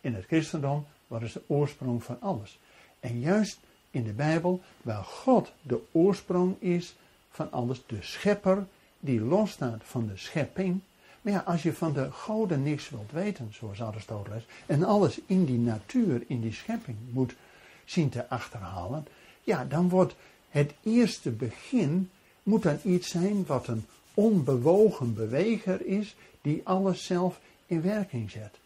in 0.00 0.14
het 0.14 0.24
christendom. 0.24 0.86
Wat 1.06 1.22
is 1.22 1.32
de 1.32 1.42
oorsprong 1.46 2.04
van 2.04 2.16
alles? 2.20 2.58
En 3.00 3.20
juist 3.20 3.58
in 3.90 4.04
de 4.04 4.12
Bijbel, 4.12 4.60
waar 4.82 5.04
God 5.04 5.52
de 5.62 5.80
oorsprong 5.92 6.56
is 6.58 6.94
van 7.30 7.52
alles, 7.52 7.82
de 7.86 7.98
schepper 8.00 8.66
die 9.00 9.20
losstaat 9.20 9.80
van 9.84 10.06
de 10.06 10.16
schepping. 10.16 10.80
Maar 11.22 11.32
ja, 11.32 11.38
als 11.38 11.62
je 11.62 11.72
van 11.72 11.92
de 11.92 12.10
goden 12.10 12.62
niks 12.62 12.90
wilt 12.90 13.12
weten, 13.12 13.54
zoals 13.54 13.82
Aristoteles, 13.82 14.46
en 14.66 14.82
alles 14.82 15.20
in 15.26 15.44
die 15.44 15.58
natuur, 15.58 16.24
in 16.26 16.40
die 16.40 16.52
schepping 16.52 16.96
moet 17.10 17.34
zien 17.84 18.08
te 18.08 18.28
achterhalen, 18.28 19.06
ja, 19.42 19.64
dan 19.64 19.88
wordt 19.88 20.14
het 20.48 20.72
eerste 20.82 21.30
begin, 21.30 22.10
moet 22.42 22.62
dan 22.62 22.78
iets 22.82 23.08
zijn 23.08 23.46
wat 23.46 23.66
een 23.66 23.86
onbewogen 24.14 25.14
beweger 25.14 25.86
is, 25.86 26.14
die 26.40 26.60
alles 26.64 27.04
zelf 27.04 27.40
in 27.66 27.82
werking 27.82 28.30
zet. 28.30 28.58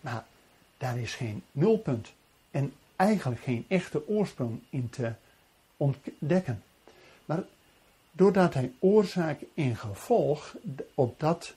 Maar 0.00 0.26
daar 0.76 0.98
is 0.98 1.14
geen 1.14 1.42
nulpunt 1.52 2.12
en 2.50 2.72
eigenlijk 2.96 3.40
geen 3.40 3.64
echte 3.68 4.08
oorsprong 4.08 4.60
in 4.70 4.90
te 4.90 5.12
ontdekken. 5.76 6.62
Maar 7.24 7.44
doordat 8.12 8.54
hij 8.54 8.72
oorzaak 8.78 9.40
en 9.54 9.76
gevolg 9.76 10.56
op 10.94 11.20
dat 11.20 11.54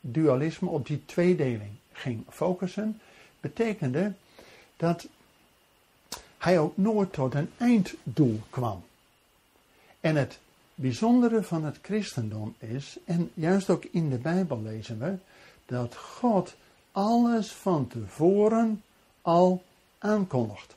dualisme, 0.00 0.68
op 0.68 0.86
die 0.86 1.04
tweedeling 1.04 1.70
ging 1.92 2.24
focussen, 2.28 3.00
betekende 3.40 4.12
dat 4.76 5.08
hij 6.42 6.58
ook 6.58 6.76
nooit 6.76 7.12
tot 7.12 7.34
een 7.34 7.50
einddoel 7.56 8.40
kwam. 8.50 8.84
En 10.00 10.16
het 10.16 10.38
bijzondere 10.74 11.42
van 11.42 11.64
het 11.64 11.78
christendom 11.82 12.54
is, 12.58 12.98
en 13.04 13.30
juist 13.34 13.70
ook 13.70 13.84
in 13.84 14.10
de 14.10 14.16
Bijbel 14.16 14.62
lezen 14.62 14.98
we, 14.98 15.14
dat 15.66 15.96
God 15.96 16.54
alles 16.92 17.52
van 17.52 17.86
tevoren 17.86 18.82
al 19.20 19.62
aankondigt. 19.98 20.76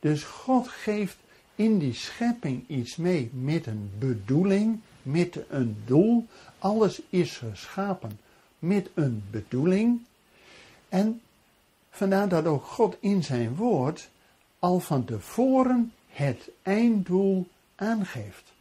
Dus 0.00 0.22
God 0.22 0.68
geeft 0.68 1.16
in 1.54 1.78
die 1.78 1.94
schepping 1.94 2.64
iets 2.68 2.96
mee 2.96 3.30
met 3.32 3.66
een 3.66 3.90
bedoeling, 3.98 4.80
met 5.02 5.38
een 5.48 5.82
doel. 5.84 6.26
Alles 6.58 7.02
is 7.08 7.36
geschapen 7.36 8.18
met 8.58 8.90
een 8.94 9.24
bedoeling. 9.30 10.00
En 10.88 11.20
vandaar 11.90 12.28
dat 12.28 12.46
ook 12.46 12.64
God 12.64 12.96
in 13.00 13.24
zijn 13.24 13.56
woord 13.56 14.08
al 14.64 14.80
van 14.80 15.04
tevoren 15.04 15.92
het 16.08 16.48
einddoel 16.62 17.48
aangeeft. 17.74 18.52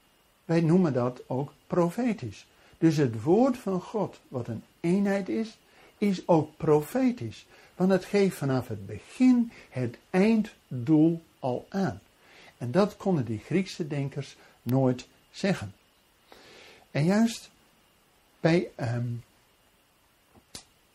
Wij 0.46 0.62
noemen 0.62 0.94
dat 0.94 1.22
ook 1.28 1.54
profetisch. 1.68 2.46
Dus 2.78 2.98
het 2.98 3.22
woord 3.22 3.58
van 3.58 3.82
God, 3.82 4.20
wat 4.28 4.48
een 4.48 4.64
eenheid 4.80 5.30
is, 5.30 5.58
is 5.98 6.28
ook 6.28 6.58
profetisch. 6.58 7.46
Want 7.76 7.92
het 7.92 8.06
geeft 8.06 8.38
vanaf 8.38 8.68
het 8.68 8.86
begin 8.86 9.52
het 9.70 9.98
einddoel 10.10 11.22
al 11.40 11.66
aan. 11.70 12.02
En 12.58 12.72
dat 12.72 12.98
konden 12.98 13.26
die 13.26 13.40
Griekse 13.40 13.88
denkers 13.88 14.36
nooit 14.62 15.08
zeggen. 15.32 15.74
En 16.92 17.06
juist 17.06 17.50
bij, 18.40 18.70
um, 18.80 19.24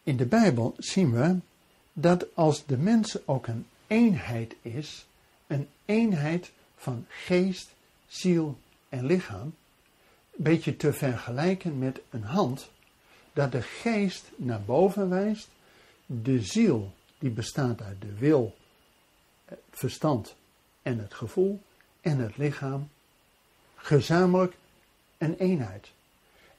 in 0.03 0.17
de 0.17 0.27
Bijbel 0.27 0.75
zien 0.79 1.13
we 1.13 1.37
dat 1.93 2.27
als 2.35 2.67
de 2.67 2.79
mens 2.79 3.27
ook 3.27 3.47
een 3.47 3.67
eenheid 3.89 4.55
is, 4.63 5.07
een 5.47 5.69
eenheid 5.85 6.51
van 6.77 7.07
geest, 7.09 7.71
ziel 8.07 8.59
en 8.89 9.07
lichaam, 9.07 9.55
een 10.37 10.45
beetje 10.45 10.77
te 10.77 10.93
vergelijken 10.93 11.79
met 11.79 12.01
een 12.11 12.23
hand, 12.23 12.71
dat 13.33 13.53
de 13.53 13.63
geest 13.63 14.25
naar 14.37 14.63
boven 14.63 15.09
wijst, 15.09 15.49
de 16.07 16.43
ziel 16.43 16.93
die 17.19 17.31
bestaat 17.31 17.83
uit 17.83 18.01
de 18.01 18.15
wil, 18.19 18.57
het 19.45 19.59
verstand 19.71 20.35
en 20.83 20.99
het 20.99 21.15
gevoel 21.15 21.63
en 22.01 22.19
het 22.19 22.37
lichaam, 22.37 22.89
gezamenlijk 23.77 24.57
een 25.19 25.35
eenheid. 25.35 25.91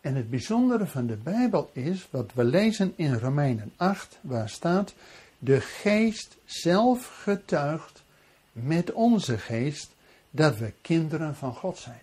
En 0.01 0.15
het 0.15 0.29
bijzondere 0.29 0.87
van 0.87 1.07
de 1.07 1.15
Bijbel 1.15 1.69
is 1.73 2.07
wat 2.11 2.33
we 2.33 2.43
lezen 2.43 2.93
in 2.95 3.13
Romeinen 3.13 3.73
8, 3.75 4.17
waar 4.21 4.49
staat: 4.49 4.93
De 5.39 5.61
geest 5.61 6.37
zelf 6.45 7.21
getuigt 7.23 8.03
met 8.51 8.91
onze 8.91 9.37
geest 9.37 9.91
dat 10.29 10.57
we 10.57 10.73
kinderen 10.81 11.35
van 11.35 11.53
God 11.53 11.77
zijn. 11.77 12.01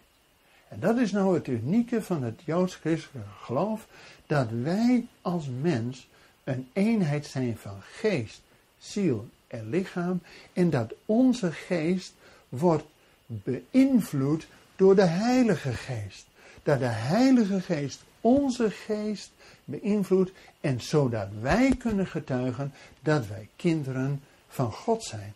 En 0.68 0.80
dat 0.80 0.98
is 0.98 1.12
nou 1.12 1.34
het 1.34 1.46
unieke 1.46 2.02
van 2.02 2.22
het 2.22 2.40
joods-christelijke 2.44 3.28
geloof, 3.42 3.86
dat 4.26 4.48
wij 4.50 5.06
als 5.20 5.46
mens 5.60 6.08
een 6.44 6.68
eenheid 6.72 7.26
zijn 7.26 7.56
van 7.56 7.80
geest, 7.80 8.40
ziel 8.78 9.28
en 9.46 9.70
lichaam, 9.70 10.20
en 10.52 10.70
dat 10.70 10.94
onze 11.06 11.52
geest 11.52 12.12
wordt 12.48 12.84
beïnvloed 13.26 14.46
door 14.76 14.94
de 14.94 15.04
Heilige 15.04 15.72
Geest. 15.72 16.26
Dat 16.62 16.78
de 16.78 16.84
Heilige 16.84 17.60
Geest 17.60 18.02
onze 18.26 18.70
geest 18.70 19.30
beïnvloedt 19.64 20.30
en 20.60 20.80
zodat 20.80 21.28
wij 21.40 21.76
kunnen 21.78 22.06
getuigen 22.06 22.72
dat 23.00 23.26
wij 23.26 23.48
kinderen 23.56 24.22
van 24.48 24.72
God 24.72 25.04
zijn. 25.04 25.34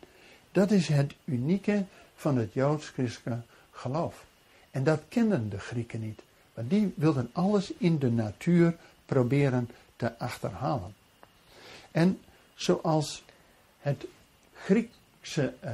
Dat 0.53 0.71
is 0.71 0.89
het 0.89 1.15
unieke 1.25 1.85
van 2.15 2.37
het 2.37 2.53
joods-christelijke 2.53 3.43
geloof. 3.71 4.25
En 4.71 4.85
dat 4.85 5.01
kenden 5.09 5.49
de 5.49 5.59
Grieken 5.59 6.01
niet. 6.01 6.21
Want 6.55 6.71
die 6.71 6.93
wilden 6.97 7.31
alles 7.33 7.73
in 7.79 7.99
de 7.99 8.11
natuur 8.11 8.77
proberen 9.07 9.71
te 9.97 10.19
achterhalen. 10.19 10.95
En 11.91 12.21
zoals 12.55 13.25
het 13.79 14.07
Griekse 14.55 15.55
uh, 15.65 15.71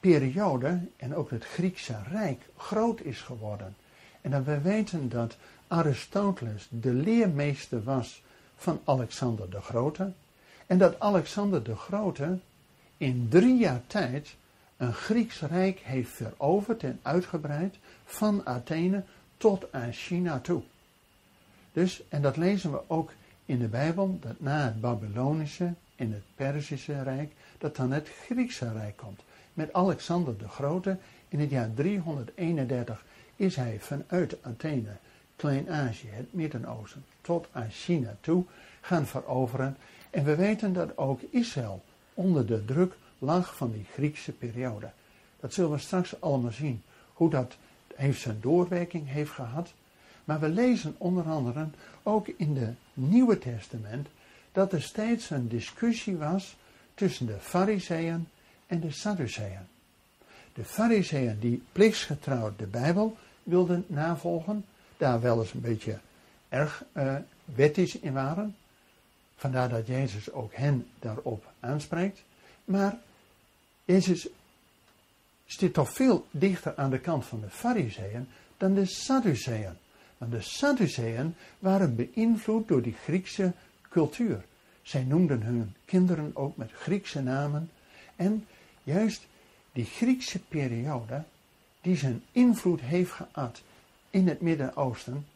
periode 0.00 0.78
en 0.96 1.14
ook 1.14 1.30
het 1.30 1.44
Griekse 1.44 1.96
Rijk 2.10 2.40
groot 2.56 3.00
is 3.00 3.20
geworden. 3.20 3.76
En 4.20 4.30
dat 4.30 4.44
we 4.44 4.60
weten 4.60 5.08
dat 5.08 5.36
Aristoteles 5.74 6.66
de 6.70 6.92
leermeester 6.92 7.82
was 7.82 8.22
van 8.56 8.80
Alexander 8.84 9.50
de 9.50 9.60
Grote. 9.60 10.12
En 10.66 10.78
dat 10.78 11.00
Alexander 11.00 11.62
de 11.62 11.76
Grote 11.76 12.38
in 12.96 13.26
drie 13.28 13.58
jaar 13.58 13.80
tijd 13.86 14.34
een 14.76 14.92
Grieks 14.92 15.40
Rijk 15.40 15.78
heeft 15.78 16.10
veroverd 16.10 16.82
en 16.82 16.98
uitgebreid 17.02 17.76
van 18.04 18.46
Athene 18.46 19.02
tot 19.36 19.72
aan 19.72 19.92
China 19.92 20.38
toe. 20.38 20.62
Dus, 21.72 22.02
en 22.08 22.22
dat 22.22 22.36
lezen 22.36 22.72
we 22.72 22.80
ook 22.86 23.12
in 23.44 23.58
de 23.58 23.68
Bijbel, 23.68 24.18
dat 24.20 24.40
na 24.40 24.64
het 24.64 24.80
Babylonische 24.80 25.72
en 25.96 26.12
het 26.12 26.22
Perzische 26.34 27.02
Rijk, 27.02 27.32
dat 27.58 27.76
dan 27.76 27.92
het 27.92 28.08
Griekse 28.08 28.72
Rijk 28.72 28.96
komt. 28.96 29.20
Met 29.54 29.72
Alexander 29.72 30.38
de 30.38 30.48
Grote 30.48 30.96
in 31.28 31.40
het 31.40 31.50
jaar 31.50 31.74
331 31.74 33.04
is 33.36 33.56
hij 33.56 33.76
vanuit 33.80 34.36
Athene, 34.42 34.96
Klein-Azië, 35.44 36.08
het 36.10 36.32
Midden-Oosten, 36.32 37.04
tot 37.20 37.46
aan 37.52 37.70
China 37.70 38.16
toe 38.20 38.44
gaan 38.80 39.06
veroveren. 39.06 39.76
En 40.10 40.24
we 40.24 40.34
weten 40.34 40.72
dat 40.72 40.98
ook 40.98 41.20
Israël 41.30 41.82
onder 42.14 42.46
de 42.46 42.64
druk 42.64 42.96
lag 43.18 43.56
van 43.56 43.72
die 43.72 43.86
Griekse 43.92 44.32
periode. 44.32 44.90
Dat 45.40 45.52
zullen 45.52 45.70
we 45.70 45.78
straks 45.78 46.20
allemaal 46.20 46.52
zien, 46.52 46.82
hoe 47.12 47.30
dat 47.30 47.56
heeft 47.94 48.20
zijn 48.20 48.38
doorwerking 48.40 49.08
heeft 49.08 49.30
gehad. 49.30 49.72
Maar 50.24 50.40
we 50.40 50.48
lezen 50.48 50.94
onder 50.98 51.24
andere 51.24 51.66
ook 52.02 52.28
in 52.28 52.56
het 52.56 52.76
Nieuwe 52.94 53.38
Testament 53.38 54.08
dat 54.52 54.72
er 54.72 54.82
steeds 54.82 55.30
een 55.30 55.48
discussie 55.48 56.16
was 56.16 56.56
tussen 56.94 57.26
de 57.26 57.38
Fariseeën 57.40 58.28
en 58.66 58.80
de 58.80 58.90
Sadduceeën. 58.90 59.66
De 60.52 60.64
Fariseeën 60.64 61.38
die 61.38 61.62
plichtsgetrouw 61.72 62.52
de 62.56 62.66
Bijbel 62.66 63.16
wilden 63.42 63.84
navolgen, 63.86 64.64
daar 65.04 65.20
wel 65.20 65.40
eens 65.40 65.52
een 65.52 65.60
beetje 65.60 65.98
erg 66.48 66.84
uh, 66.92 67.16
wettisch 67.44 67.98
in 67.98 68.12
waren. 68.12 68.56
Vandaar 69.36 69.68
dat 69.68 69.86
Jezus 69.86 70.32
ook 70.32 70.54
hen 70.54 70.86
daarop 70.98 71.52
aanspreekt. 71.60 72.22
Maar 72.64 72.98
Jezus 73.84 74.28
zit 75.44 75.74
toch 75.74 75.92
veel 75.92 76.26
dichter 76.30 76.76
aan 76.76 76.90
de 76.90 76.98
kant 76.98 77.24
van 77.24 77.40
de 77.40 77.50
Fariseeën 77.50 78.28
dan 78.56 78.74
de 78.74 78.86
Sadduceeën. 78.86 79.72
Want 80.18 80.32
de 80.32 80.40
Sadduceeën 80.40 81.34
waren 81.58 81.96
beïnvloed 81.96 82.68
door 82.68 82.82
die 82.82 82.96
Griekse 83.02 83.52
cultuur. 83.88 84.44
Zij 84.82 85.02
noemden 85.02 85.42
hun 85.42 85.74
kinderen 85.84 86.30
ook 86.34 86.56
met 86.56 86.72
Griekse 86.72 87.22
namen. 87.22 87.70
En 88.16 88.46
juist 88.82 89.26
die 89.72 89.84
Griekse 89.84 90.38
periode, 90.38 91.24
die 91.80 91.96
zijn 91.96 92.22
invloed 92.32 92.80
heeft 92.80 93.12
gehad 93.12 93.62
in 94.14 94.28
het 94.28 94.40
Midden-Oosten, 94.40 95.26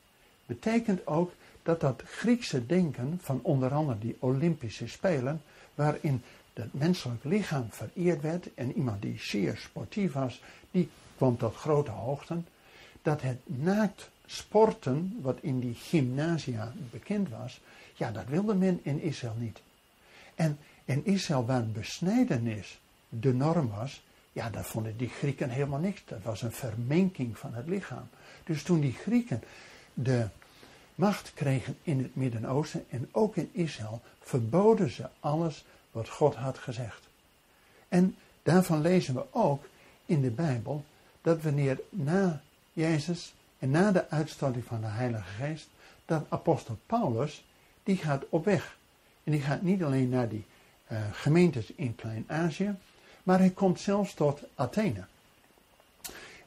betekent 0.46 1.06
ook 1.06 1.32
dat 1.62 1.80
dat 1.80 2.02
Griekse 2.06 2.66
denken 2.66 3.18
van 3.22 3.40
onder 3.42 3.72
andere 3.74 3.98
die 3.98 4.16
Olympische 4.18 4.88
Spelen, 4.88 5.42
waarin 5.74 6.22
het 6.52 6.74
menselijk 6.74 7.24
lichaam 7.24 7.66
vereerd 7.70 8.20
werd 8.20 8.54
en 8.54 8.72
iemand 8.76 9.02
die 9.02 9.18
zeer 9.18 9.56
sportief 9.56 10.12
was, 10.12 10.42
die 10.70 10.88
kwam 11.16 11.36
tot 11.36 11.54
grote 11.54 11.90
hoogten, 11.90 12.46
dat 13.02 13.22
het 13.22 13.38
naakt 13.44 14.10
sporten, 14.26 15.18
wat 15.20 15.38
in 15.40 15.60
die 15.60 15.74
gymnasia 15.74 16.72
bekend 16.90 17.28
was, 17.28 17.60
ja, 17.94 18.10
dat 18.10 18.26
wilde 18.26 18.54
men 18.54 18.80
in 18.82 19.00
Israël 19.00 19.36
niet. 19.38 19.60
En 20.34 20.58
in 20.84 21.04
Israël, 21.04 21.46
waar 21.46 21.66
besnijdenis 21.66 22.80
de 23.08 23.34
norm 23.34 23.68
was, 23.68 24.02
ja, 24.32 24.50
dat 24.50 24.66
vonden 24.66 24.96
die 24.96 25.08
Grieken 25.08 25.50
helemaal 25.50 25.78
niks. 25.78 26.02
Dat 26.04 26.22
was 26.22 26.42
een 26.42 26.52
vermenking 26.52 27.38
van 27.38 27.54
het 27.54 27.66
lichaam. 27.66 28.08
Dus 28.48 28.62
toen 28.62 28.80
die 28.80 28.92
Grieken 28.92 29.42
de 29.94 30.28
macht 30.94 31.32
kregen 31.34 31.76
in 31.82 31.98
het 31.98 32.16
Midden-Oosten 32.16 32.84
en 32.90 33.08
ook 33.12 33.36
in 33.36 33.48
Israël, 33.52 34.00
verboden 34.20 34.90
ze 34.90 35.08
alles 35.20 35.64
wat 35.90 36.08
God 36.08 36.34
had 36.34 36.58
gezegd. 36.58 37.08
En 37.88 38.16
daarvan 38.42 38.80
lezen 38.80 39.14
we 39.14 39.24
ook 39.30 39.64
in 40.06 40.20
de 40.20 40.30
Bijbel 40.30 40.84
dat 41.22 41.42
wanneer 41.42 41.80
na 41.90 42.40
Jezus 42.72 43.34
en 43.58 43.70
na 43.70 43.92
de 43.92 44.10
uitstorting 44.10 44.64
van 44.64 44.80
de 44.80 44.86
Heilige 44.86 45.22
Geest, 45.22 45.68
dat 46.04 46.26
apostel 46.28 46.78
Paulus, 46.86 47.44
die 47.82 47.96
gaat 47.96 48.24
op 48.28 48.44
weg. 48.44 48.76
En 49.24 49.32
die 49.32 49.40
gaat 49.40 49.62
niet 49.62 49.82
alleen 49.82 50.08
naar 50.08 50.28
die 50.28 50.44
uh, 50.92 50.98
gemeentes 51.12 51.72
in 51.74 51.94
Klein-Azië, 51.94 52.74
maar 53.22 53.38
hij 53.38 53.50
komt 53.50 53.80
zelfs 53.80 54.14
tot 54.14 54.42
Athene. 54.54 55.04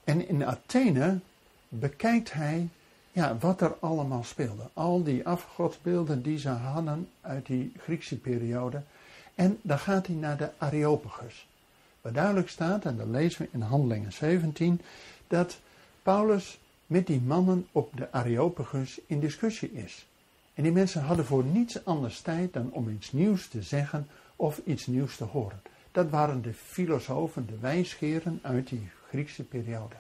En 0.04 0.28
in 0.28 0.46
Athene 0.46 1.20
bekijkt 1.74 2.34
hij 2.34 2.70
ja, 3.12 3.38
wat 3.38 3.62
er 3.62 3.76
allemaal 3.80 4.24
speelde. 4.24 4.64
Al 4.74 5.04
die 5.04 5.28
afgodsbeelden 5.28 6.22
die 6.22 6.38
ze 6.38 6.50
hadden 6.50 7.10
uit 7.22 7.46
die 7.46 7.74
Griekse 7.78 8.18
periode. 8.18 8.82
En 9.36 9.60
dan 9.62 9.80
gaat 9.80 10.08
hij 10.08 10.16
naar 10.16 10.38
de 10.38 10.50
Areopagus. 10.58 11.48
Waar 12.02 12.14
duidelijk 12.14 12.50
staat, 12.50 12.86
en 12.86 12.98
dat 12.98 13.08
lezen 13.08 13.42
we 13.42 13.50
in 13.52 13.62
Handelingen 13.62 14.14
17, 14.14 14.82
dat 15.28 15.60
Paulus 16.04 16.60
met 16.86 17.08
die 17.08 17.22
mannen 17.22 17.68
op 17.72 17.98
de 17.98 18.12
Areopagus 18.12 19.00
in 19.06 19.20
discussie 19.20 19.72
is. 19.72 20.06
En 20.54 20.64
die 20.64 20.72
mensen 20.72 21.02
hadden 21.02 21.26
voor 21.26 21.44
niets 21.44 21.86
anders 21.86 22.22
tijd 22.22 22.54
dan 22.54 22.72
om 22.72 22.90
iets 22.90 23.12
nieuws 23.12 23.48
te 23.48 23.62
zeggen 23.62 24.08
of 24.36 24.62
iets 24.66 24.88
nieuws 24.88 25.16
te 25.16 25.24
horen. 25.24 25.62
Dat 25.92 26.10
waren 26.10 26.42
de 26.42 26.54
filosofen, 26.54 27.48
de 27.48 27.58
wijsgeren 27.60 28.40
uit 28.42 28.68
die 28.68 28.90
Griekse 29.08 29.44
periode. 29.44 29.96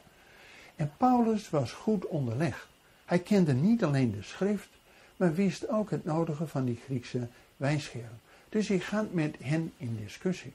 En 0.81 0.91
Paulus 0.97 1.49
was 1.49 1.71
goed 1.71 2.05
onderlegd. 2.05 2.67
Hij 3.05 3.19
kende 3.19 3.53
niet 3.53 3.83
alleen 3.83 4.11
de 4.11 4.23
schrift, 4.23 4.69
maar 5.15 5.33
wist 5.33 5.69
ook 5.69 5.89
het 5.89 6.05
nodige 6.05 6.47
van 6.47 6.65
die 6.65 6.79
Griekse 6.85 7.27
wijsgeren. 7.57 8.19
Dus 8.49 8.67
hij 8.67 8.79
gaat 8.79 9.13
met 9.13 9.35
hen 9.41 9.73
in 9.77 9.97
discussie. 10.03 10.53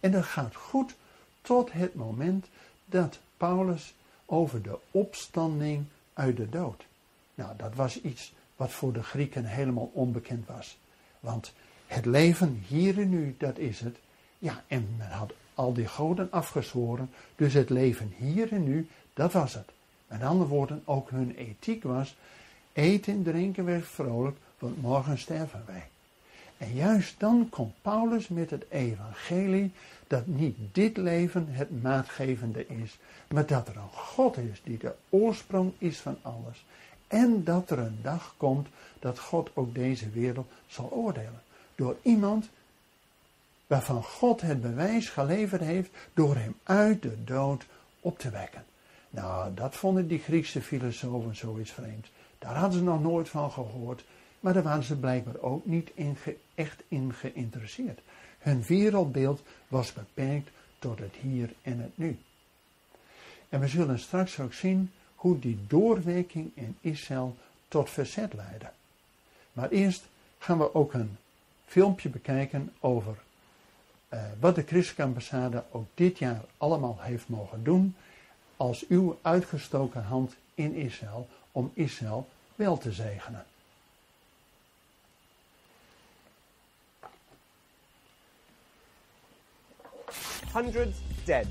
En 0.00 0.10
dat 0.10 0.24
gaat 0.24 0.54
goed 0.54 0.94
tot 1.42 1.72
het 1.72 1.94
moment 1.94 2.46
dat 2.84 3.18
Paulus 3.36 3.94
over 4.26 4.62
de 4.62 4.78
opstanding 4.90 5.84
uit 6.14 6.36
de 6.36 6.48
dood. 6.48 6.84
Nou, 7.34 7.56
dat 7.56 7.74
was 7.74 8.00
iets 8.00 8.32
wat 8.56 8.72
voor 8.72 8.92
de 8.92 9.02
Grieken 9.02 9.44
helemaal 9.44 9.90
onbekend 9.92 10.46
was. 10.46 10.78
Want 11.20 11.52
het 11.86 12.06
leven 12.06 12.64
hier 12.66 13.00
en 13.00 13.08
nu, 13.08 13.34
dat 13.38 13.58
is 13.58 13.80
het. 13.80 13.96
Ja, 14.38 14.64
en 14.66 14.94
men 14.98 15.10
had 15.10 15.32
al 15.54 15.72
die 15.72 15.88
goden 15.88 16.28
afgezworen. 16.30 17.10
Dus 17.36 17.54
het 17.54 17.70
leven 17.70 18.12
hier 18.16 18.52
en 18.52 18.64
nu, 18.64 18.88
dat 19.14 19.32
was 19.32 19.54
het. 19.54 19.68
Met 20.06 20.22
andere 20.22 20.48
woorden, 20.50 20.82
ook 20.84 21.10
hun 21.10 21.36
ethiek 21.36 21.82
was: 21.82 22.16
eten 22.72 23.12
en 23.12 23.22
drinken 23.22 23.64
werd 23.64 23.86
vrolijk, 23.86 24.36
want 24.58 24.82
morgen 24.82 25.18
sterven 25.18 25.62
wij. 25.66 25.88
En 26.56 26.74
juist 26.74 27.20
dan 27.20 27.48
komt 27.50 27.74
Paulus 27.82 28.28
met 28.28 28.50
het 28.50 28.64
evangelie 28.68 29.72
dat 30.06 30.26
niet 30.26 30.56
dit 30.72 30.96
leven 30.96 31.46
het 31.50 31.82
maatgevende 31.82 32.66
is, 32.66 32.98
maar 33.28 33.46
dat 33.46 33.68
er 33.68 33.76
een 33.76 33.92
God 33.92 34.36
is 34.36 34.60
die 34.64 34.78
de 34.78 34.94
oorsprong 35.08 35.72
is 35.78 35.98
van 35.98 36.16
alles. 36.22 36.64
En 37.06 37.44
dat 37.44 37.70
er 37.70 37.78
een 37.78 37.98
dag 38.02 38.34
komt 38.36 38.68
dat 38.98 39.18
God 39.18 39.50
ook 39.54 39.74
deze 39.74 40.10
wereld 40.10 40.50
zal 40.66 40.90
oordelen. 40.90 41.42
Door 41.74 41.96
iemand 42.02 42.48
waarvan 43.66 44.02
God 44.02 44.40
het 44.40 44.62
bewijs 44.62 45.08
geleverd 45.08 45.62
heeft 45.62 45.90
door 46.14 46.36
hem 46.36 46.54
uit 46.62 47.02
de 47.02 47.24
dood 47.24 47.66
op 48.00 48.18
te 48.18 48.30
wekken. 48.30 48.64
Nou, 49.14 49.54
dat 49.54 49.76
vonden 49.76 50.08
die 50.08 50.18
Griekse 50.18 50.62
filosofen 50.62 51.36
zoiets 51.36 51.70
vreemd. 51.70 52.06
Daar 52.38 52.54
hadden 52.54 52.78
ze 52.78 52.84
nog 52.84 53.02
nooit 53.02 53.28
van 53.28 53.50
gehoord, 53.50 54.04
maar 54.40 54.52
daar 54.52 54.62
waren 54.62 54.82
ze 54.82 54.96
blijkbaar 54.96 55.40
ook 55.40 55.66
niet 55.66 55.90
echt 56.54 56.82
in 56.88 57.14
geïnteresseerd. 57.14 58.00
Hun 58.38 58.62
wereldbeeld 58.62 59.42
was 59.68 59.92
beperkt 59.92 60.50
tot 60.78 60.98
het 60.98 61.14
hier 61.20 61.52
en 61.62 61.78
het 61.78 61.98
nu. 61.98 62.18
En 63.48 63.60
we 63.60 63.68
zullen 63.68 63.98
straks 63.98 64.40
ook 64.40 64.52
zien 64.52 64.90
hoe 65.14 65.38
die 65.38 65.58
doorwerking 65.66 66.50
in 66.54 66.76
Israël 66.80 67.36
tot 67.68 67.90
verzet 67.90 68.32
leidde. 68.32 68.70
Maar 69.52 69.68
eerst 69.68 70.04
gaan 70.38 70.58
we 70.58 70.74
ook 70.74 70.92
een 70.92 71.16
filmpje 71.66 72.08
bekijken 72.08 72.72
over 72.80 73.16
uh, 74.08 74.20
wat 74.40 74.54
de 74.54 74.62
Christelijke 74.62 75.02
ambassade 75.02 75.64
ook 75.70 75.86
dit 75.94 76.18
jaar 76.18 76.40
allemaal 76.56 76.96
heeft 77.00 77.28
mogen 77.28 77.64
doen 77.64 77.94
als 78.56 78.84
uw 78.88 79.18
uitgestoken 79.22 80.04
hand 80.04 80.34
in 80.54 80.74
Israël 80.74 81.28
om 81.52 81.70
Israël 81.74 82.28
wel 82.54 82.78
te 82.78 82.92
zegenen. 82.92 83.44
Hundreds 90.52 90.98
dead, 91.24 91.46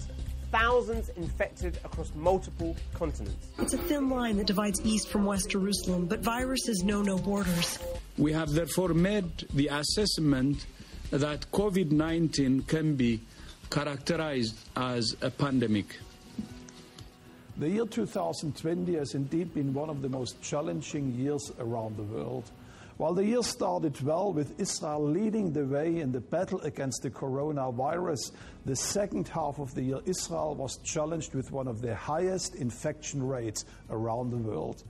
thousands 0.49 1.09
infected 1.15 1.77
across 1.83 2.11
multiple 2.15 2.75
continents. 2.93 3.47
It's 3.57 3.73
a 3.73 3.77
thin 3.77 4.09
line 4.09 4.37
that 4.37 4.47
divides 4.47 4.79
East 4.85 5.09
from 5.09 5.25
West 5.25 5.49
Jerusalem, 5.49 6.07
but 6.07 6.19
viruses 6.19 6.83
know 6.83 7.01
no 7.01 7.17
borders. 7.17 7.79
We 8.15 8.33
have 8.33 8.53
therefore 8.53 8.93
made 8.93 9.45
the 9.53 9.67
assessment 9.67 10.65
that 11.09 11.51
COVID 11.51 11.91
19 11.91 12.63
can 12.63 12.95
be 12.95 13.19
characterized 13.69 14.55
as 14.75 15.15
a 15.21 15.29
pandemic. 15.29 15.99
The 17.55 17.69
year 17.69 17.85
2020 17.85 18.95
has 18.95 19.13
indeed 19.13 19.53
been 19.53 19.75
one 19.75 19.91
of 19.91 20.01
the 20.01 20.09
most 20.09 20.41
challenging 20.41 21.13
years 21.13 21.51
around 21.59 21.95
the 21.97 22.03
world. 22.03 22.49
While 22.97 23.13
the 23.13 23.25
year 23.25 23.43
started 23.43 24.01
well 24.01 24.33
with 24.33 24.59
Israel 24.59 25.07
leading 25.07 25.53
the 25.53 25.63
way 25.63 25.99
in 25.99 26.11
the 26.11 26.19
battle 26.19 26.59
against 26.61 27.03
the 27.03 27.11
coronavirus, 27.11 28.31
the 28.65 28.75
second 28.75 29.27
half 29.27 29.59
of 29.59 29.71
the 29.75 29.83
year 29.83 29.99
Israel 30.05 30.55
was 30.55 30.77
challenged 30.77 31.35
with 31.35 31.51
one 31.51 31.67
of 31.67 31.79
the 31.79 31.93
highest 31.93 32.55
infection 32.55 33.21
rates 33.21 33.65
around 33.91 34.31
the 34.31 34.37
world. 34.37 34.83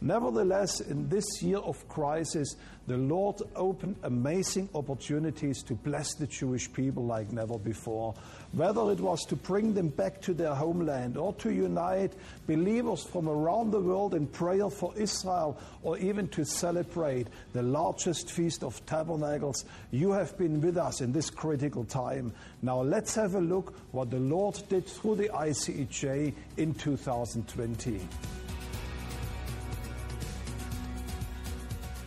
Nevertheless, 0.00 0.80
in 0.80 1.08
this 1.08 1.42
year 1.42 1.58
of 1.58 1.88
crisis, 1.88 2.54
the 2.86 2.96
Lord 2.96 3.36
opened 3.56 3.96
amazing 4.04 4.68
opportunities 4.74 5.62
to 5.64 5.74
bless 5.74 6.14
the 6.14 6.26
Jewish 6.26 6.72
people 6.72 7.04
like 7.04 7.32
never 7.32 7.58
before. 7.58 8.14
Whether 8.52 8.92
it 8.92 9.00
was 9.00 9.24
to 9.24 9.36
bring 9.36 9.74
them 9.74 9.88
back 9.88 10.20
to 10.22 10.34
their 10.34 10.54
homeland 10.54 11.16
or 11.16 11.32
to 11.34 11.50
unite 11.50 12.12
believers 12.46 13.02
from 13.04 13.28
around 13.28 13.70
the 13.70 13.80
world 13.80 14.14
in 14.14 14.26
prayer 14.26 14.70
for 14.70 14.92
Israel 14.96 15.58
or 15.82 15.98
even 15.98 16.28
to 16.28 16.44
celebrate 16.44 17.26
the 17.54 17.62
largest 17.62 18.30
feast 18.30 18.62
of 18.62 18.84
tabernacles, 18.86 19.64
you 19.90 20.12
have 20.12 20.36
been 20.38 20.60
with 20.60 20.76
us 20.76 21.00
in 21.00 21.12
this 21.12 21.30
critical 21.30 21.84
time. 21.84 22.32
Now 22.62 22.82
let's 22.82 23.14
have 23.14 23.34
a 23.34 23.40
look 23.40 23.74
what 23.90 24.10
the 24.10 24.20
Lord 24.20 24.62
did 24.68 24.86
through 24.86 25.16
the 25.16 25.30
ICEJ 25.30 26.34
in 26.58 26.74
2020. 26.74 28.00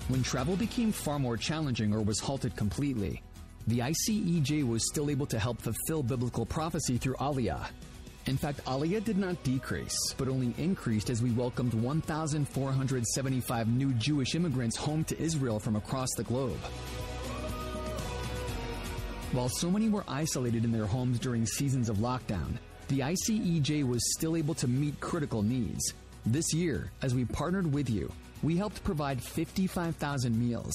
When 0.09 0.23
travel 0.23 0.55
became 0.55 0.91
far 0.91 1.19
more 1.19 1.37
challenging 1.37 1.93
or 1.93 2.01
was 2.01 2.19
halted 2.19 2.55
completely, 2.55 3.21
the 3.67 3.79
ICEJ 3.79 4.67
was 4.67 4.83
still 4.89 5.11
able 5.11 5.27
to 5.27 5.37
help 5.37 5.61
fulfill 5.61 6.01
biblical 6.01 6.47
prophecy 6.47 6.97
through 6.97 7.13
Aliyah. 7.15 7.67
In 8.25 8.35
fact, 8.35 8.65
Aliyah 8.65 9.03
did 9.03 9.19
not 9.19 9.41
decrease, 9.43 9.95
but 10.17 10.27
only 10.27 10.55
increased 10.57 11.11
as 11.11 11.21
we 11.21 11.29
welcomed 11.31 11.75
1,475 11.75 13.67
new 13.67 13.93
Jewish 13.93 14.33
immigrants 14.33 14.75
home 14.75 15.03
to 15.05 15.21
Israel 15.21 15.59
from 15.59 15.75
across 15.75 16.09
the 16.17 16.23
globe. 16.23 16.57
While 19.31 19.49
so 19.49 19.69
many 19.69 19.89
were 19.89 20.03
isolated 20.07 20.65
in 20.65 20.71
their 20.71 20.87
homes 20.87 21.19
during 21.19 21.45
seasons 21.45 21.87
of 21.87 21.97
lockdown, 21.97 22.57
the 22.87 23.01
ICEJ 23.01 23.87
was 23.87 24.01
still 24.17 24.35
able 24.35 24.55
to 24.55 24.67
meet 24.67 24.99
critical 24.99 25.43
needs. 25.43 25.93
This 26.25 26.51
year, 26.51 26.91
as 27.03 27.13
we 27.13 27.25
partnered 27.25 27.71
with 27.71 27.91
you, 27.91 28.11
we 28.43 28.55
helped 28.57 28.83
provide 28.83 29.21
55,000 29.21 30.37
meals, 30.39 30.73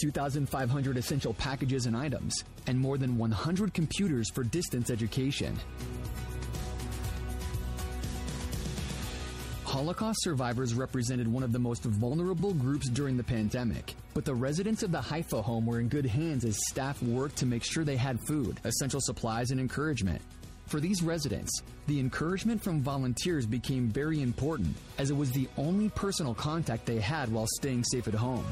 2,500 0.00 0.96
essential 0.96 1.34
packages 1.34 1.86
and 1.86 1.96
items, 1.96 2.44
and 2.66 2.78
more 2.78 2.98
than 2.98 3.16
100 3.16 3.72
computers 3.72 4.30
for 4.30 4.44
distance 4.44 4.90
education. 4.90 5.56
Holocaust 9.64 10.22
survivors 10.22 10.74
represented 10.74 11.28
one 11.28 11.42
of 11.42 11.52
the 11.52 11.58
most 11.58 11.82
vulnerable 11.82 12.54
groups 12.54 12.88
during 12.88 13.16
the 13.16 13.24
pandemic, 13.24 13.94
but 14.14 14.24
the 14.24 14.34
residents 14.34 14.82
of 14.82 14.92
the 14.92 15.00
Haifa 15.00 15.42
home 15.42 15.66
were 15.66 15.80
in 15.80 15.88
good 15.88 16.06
hands 16.06 16.44
as 16.44 16.56
staff 16.68 17.02
worked 17.02 17.36
to 17.36 17.46
make 17.46 17.62
sure 17.64 17.84
they 17.84 17.96
had 17.96 18.18
food, 18.26 18.58
essential 18.64 19.00
supplies, 19.02 19.50
and 19.50 19.60
encouragement. 19.60 20.22
For 20.66 20.80
these 20.80 21.00
residents, 21.02 21.62
the 21.86 22.00
encouragement 22.00 22.60
from 22.60 22.82
volunteers 22.82 23.46
became 23.46 23.88
very 23.88 24.20
important 24.20 24.76
as 24.98 25.10
it 25.10 25.16
was 25.16 25.30
the 25.30 25.48
only 25.56 25.88
personal 25.90 26.34
contact 26.34 26.86
they 26.86 26.98
had 26.98 27.30
while 27.30 27.46
staying 27.46 27.84
safe 27.84 28.08
at 28.08 28.14
home. 28.14 28.44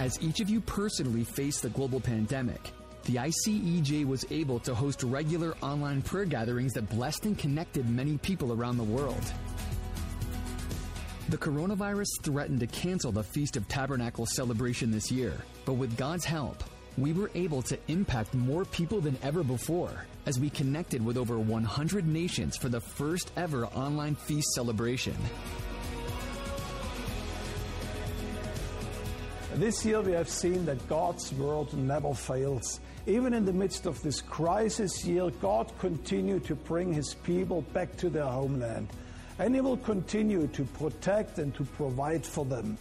As 0.00 0.20
each 0.20 0.40
of 0.40 0.50
you 0.50 0.60
personally 0.60 1.22
faced 1.22 1.62
the 1.62 1.70
global 1.70 2.00
pandemic, 2.00 2.72
the 3.04 3.14
ICEJ 3.14 4.04
was 4.04 4.26
able 4.30 4.58
to 4.60 4.74
host 4.74 5.02
regular 5.04 5.54
online 5.62 6.02
prayer 6.02 6.24
gatherings 6.24 6.72
that 6.74 6.88
blessed 6.90 7.24
and 7.26 7.38
connected 7.38 7.88
many 7.88 8.18
people 8.18 8.52
around 8.52 8.76
the 8.76 8.84
world. 8.84 9.32
The 11.28 11.38
coronavirus 11.38 12.08
threatened 12.22 12.60
to 12.60 12.66
cancel 12.66 13.12
the 13.12 13.22
Feast 13.22 13.56
of 13.56 13.68
Tabernacles 13.68 14.34
celebration 14.34 14.90
this 14.90 15.12
year, 15.12 15.34
but 15.64 15.74
with 15.74 15.96
God's 15.96 16.24
help, 16.24 16.64
we 17.00 17.12
were 17.12 17.30
able 17.34 17.62
to 17.62 17.78
impact 17.88 18.34
more 18.34 18.64
people 18.64 19.00
than 19.00 19.16
ever 19.22 19.42
before 19.42 20.06
as 20.26 20.38
we 20.38 20.50
connected 20.50 21.04
with 21.04 21.16
over 21.16 21.38
100 21.38 22.06
nations 22.06 22.56
for 22.56 22.68
the 22.68 22.80
first 22.80 23.30
ever 23.36 23.66
online 23.66 24.14
feast 24.14 24.48
celebration. 24.54 25.16
This 29.54 29.84
year 29.84 30.00
we 30.00 30.12
have 30.12 30.28
seen 30.28 30.66
that 30.66 30.86
God's 30.88 31.32
word 31.32 31.72
never 31.74 32.14
fails. 32.14 32.80
Even 33.06 33.34
in 33.34 33.44
the 33.44 33.52
midst 33.52 33.86
of 33.86 34.00
this 34.02 34.20
crisis 34.20 35.04
year, 35.04 35.30
God 35.40 35.72
continued 35.78 36.44
to 36.44 36.54
bring 36.54 36.92
his 36.92 37.14
people 37.14 37.62
back 37.72 37.96
to 37.96 38.08
their 38.08 38.26
homeland. 38.26 38.88
And 39.38 39.54
he 39.54 39.60
will 39.60 39.78
continue 39.78 40.46
to 40.48 40.64
protect 40.64 41.38
and 41.38 41.54
to 41.54 41.64
provide 41.64 42.24
for 42.24 42.44
them. 42.44 42.76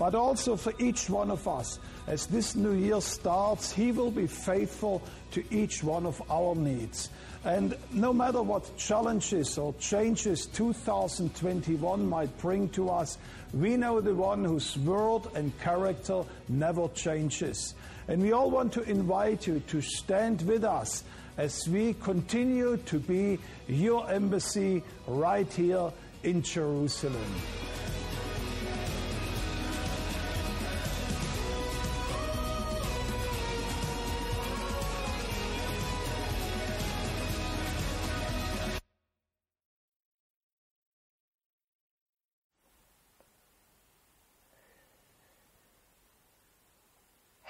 But 0.00 0.14
also 0.14 0.56
for 0.56 0.72
each 0.78 1.10
one 1.10 1.30
of 1.30 1.46
us, 1.46 1.78
as 2.06 2.24
this 2.24 2.56
new 2.56 2.72
year 2.72 3.02
starts, 3.02 3.70
he 3.70 3.92
will 3.92 4.10
be 4.10 4.26
faithful 4.26 5.02
to 5.32 5.44
each 5.54 5.84
one 5.84 6.06
of 6.06 6.22
our 6.30 6.54
needs. 6.54 7.10
And 7.44 7.76
no 7.92 8.10
matter 8.10 8.40
what 8.40 8.78
challenges 8.78 9.58
or 9.58 9.74
changes 9.74 10.46
2021 10.46 12.08
might 12.08 12.34
bring 12.38 12.70
to 12.70 12.88
us, 12.88 13.18
we 13.52 13.76
know 13.76 14.00
the 14.00 14.14
one 14.14 14.42
whose 14.42 14.78
word 14.78 15.24
and 15.34 15.52
character 15.60 16.22
never 16.48 16.88
changes. 16.88 17.74
And 18.08 18.22
we 18.22 18.32
all 18.32 18.50
want 18.50 18.72
to 18.72 18.82
invite 18.84 19.46
you 19.46 19.60
to 19.68 19.82
stand 19.82 20.40
with 20.48 20.64
us 20.64 21.04
as 21.36 21.68
we 21.68 21.92
continue 21.92 22.78
to 22.86 22.98
be 22.98 23.38
your 23.68 24.10
embassy 24.10 24.82
right 25.06 25.52
here 25.52 25.92
in 26.22 26.40
Jerusalem. 26.40 27.34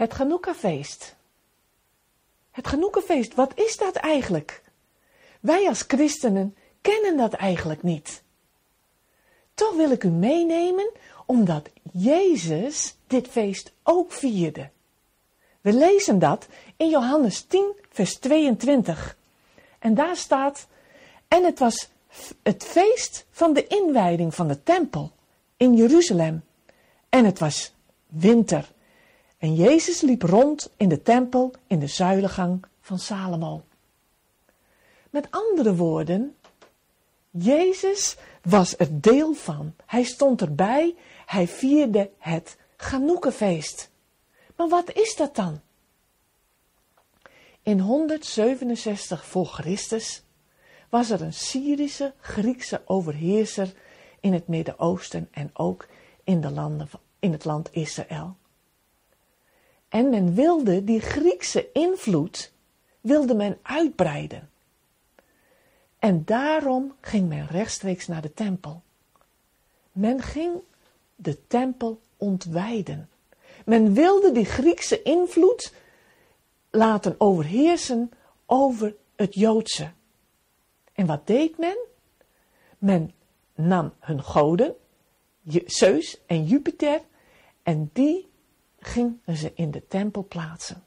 Het 0.00 0.14
Ganoukafeest. 0.14 1.16
Het 2.50 2.68
Ganoukafeest, 2.68 3.34
wat 3.34 3.52
is 3.54 3.76
dat 3.76 3.96
eigenlijk? 3.96 4.62
Wij 5.40 5.68
als 5.68 5.84
christenen 5.86 6.56
kennen 6.80 7.16
dat 7.16 7.32
eigenlijk 7.32 7.82
niet. 7.82 8.22
Toch 9.54 9.76
wil 9.76 9.90
ik 9.90 10.04
u 10.04 10.08
meenemen 10.08 10.90
omdat 11.26 11.68
Jezus 11.92 12.96
dit 13.06 13.28
feest 13.28 13.72
ook 13.82 14.12
vierde. 14.12 14.70
We 15.60 15.72
lezen 15.72 16.18
dat 16.18 16.46
in 16.76 16.88
Johannes 16.88 17.42
10, 17.42 17.72
vers 17.90 18.16
22. 18.16 19.16
En 19.78 19.94
daar 19.94 20.16
staat: 20.16 20.66
En 21.28 21.44
het 21.44 21.58
was 21.58 21.88
het 22.42 22.64
feest 22.64 23.26
van 23.30 23.52
de 23.52 23.66
inwijding 23.66 24.34
van 24.34 24.48
de 24.48 24.62
tempel 24.62 25.12
in 25.56 25.76
Jeruzalem. 25.76 26.44
En 27.08 27.24
het 27.24 27.38
was 27.38 27.74
winter. 28.06 28.72
En 29.40 29.55
Jezus 29.55 30.00
liep 30.00 30.22
rond 30.22 30.70
in 30.76 30.88
de 30.88 31.03
tempel 31.03 31.53
in 31.66 31.79
de 31.79 31.87
zuilengang 31.87 32.64
van 32.81 32.98
Salomo. 32.98 33.62
Met 35.11 35.31
andere 35.31 35.74
woorden, 35.74 36.37
Jezus 37.31 38.16
was 38.42 38.79
er 38.79 39.00
deel 39.00 39.35
van. 39.35 39.74
Hij 39.87 40.03
stond 40.03 40.40
erbij, 40.40 40.94
hij 41.26 41.48
vierde 41.48 42.11
het 42.18 42.57
Ganoekenfeest. 42.76 43.90
Maar 44.57 44.68
wat 44.68 44.92
is 44.92 45.16
dat 45.16 45.37
dan? 45.37 45.61
In 47.62 47.81
167 47.81 49.26
voor 49.26 49.46
Christus 49.46 50.22
was 50.88 51.11
er 51.11 51.22
een 51.22 51.35
Syrische 51.35 52.12
Griekse 52.20 52.83
overheerser 52.85 53.72
in 54.20 54.33
het 54.33 54.48
Midden-Oosten 54.48 55.29
en 55.31 55.50
ook 55.53 55.87
in, 56.24 56.40
de 56.40 56.50
landen, 56.50 56.88
in 57.18 57.33
het 57.33 57.44
land 57.44 57.68
Israël. 57.72 58.37
En 59.90 60.11
men 60.11 60.35
wilde 60.35 60.85
die 60.85 61.00
Griekse 61.00 61.72
invloed, 61.72 62.53
wilde 63.00 63.35
men 63.35 63.59
uitbreiden. 63.62 64.50
En 65.98 66.24
daarom 66.24 66.94
ging 67.00 67.29
men 67.29 67.46
rechtstreeks 67.46 68.07
naar 68.07 68.22
de 68.22 68.35
tempel. 68.35 68.83
Men 69.92 70.22
ging 70.22 70.61
de 71.16 71.46
tempel 71.46 72.00
ontwijden. 72.16 73.09
Men 73.64 73.94
wilde 73.94 74.33
die 74.33 74.44
Griekse 74.44 75.03
invloed 75.03 75.72
laten 76.70 77.14
overheersen 77.18 78.11
over 78.46 78.94
het 79.16 79.35
Joodse. 79.35 79.90
En 80.92 81.07
wat 81.07 81.26
deed 81.26 81.59
men? 81.59 81.79
Men 82.79 83.12
nam 83.55 83.92
hun 83.98 84.22
goden, 84.22 84.74
Zeus 85.66 86.20
en 86.26 86.44
Jupiter, 86.44 87.00
en 87.62 87.90
die 87.92 88.29
gingen 88.80 89.20
ze 89.34 89.52
in 89.54 89.70
de 89.70 89.86
tempel 89.88 90.26
plaatsen. 90.28 90.82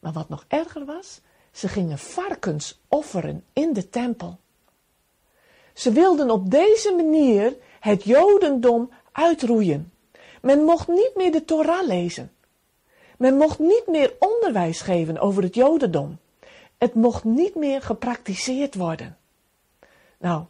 Maar 0.00 0.12
wat 0.12 0.28
nog 0.28 0.44
erger 0.48 0.84
was, 0.84 1.20
ze 1.52 1.68
gingen 1.68 1.98
varkens 1.98 2.80
offeren 2.88 3.44
in 3.52 3.72
de 3.72 3.88
tempel. 3.88 4.38
Ze 5.72 5.92
wilden 5.92 6.30
op 6.30 6.50
deze 6.50 6.92
manier 6.96 7.56
het 7.80 8.04
Jodendom 8.04 8.90
uitroeien. 9.12 9.92
Men 10.40 10.62
mocht 10.62 10.88
niet 10.88 11.12
meer 11.14 11.32
de 11.32 11.44
Torah 11.44 11.86
lezen. 11.86 12.32
Men 13.18 13.36
mocht 13.36 13.58
niet 13.58 13.84
meer 13.86 14.14
onderwijs 14.18 14.80
geven 14.80 15.18
over 15.18 15.42
het 15.42 15.54
Jodendom. 15.54 16.18
Het 16.78 16.94
mocht 16.94 17.24
niet 17.24 17.54
meer 17.54 17.82
gepraktiseerd 17.82 18.74
worden. 18.74 19.16
Nou, 20.18 20.44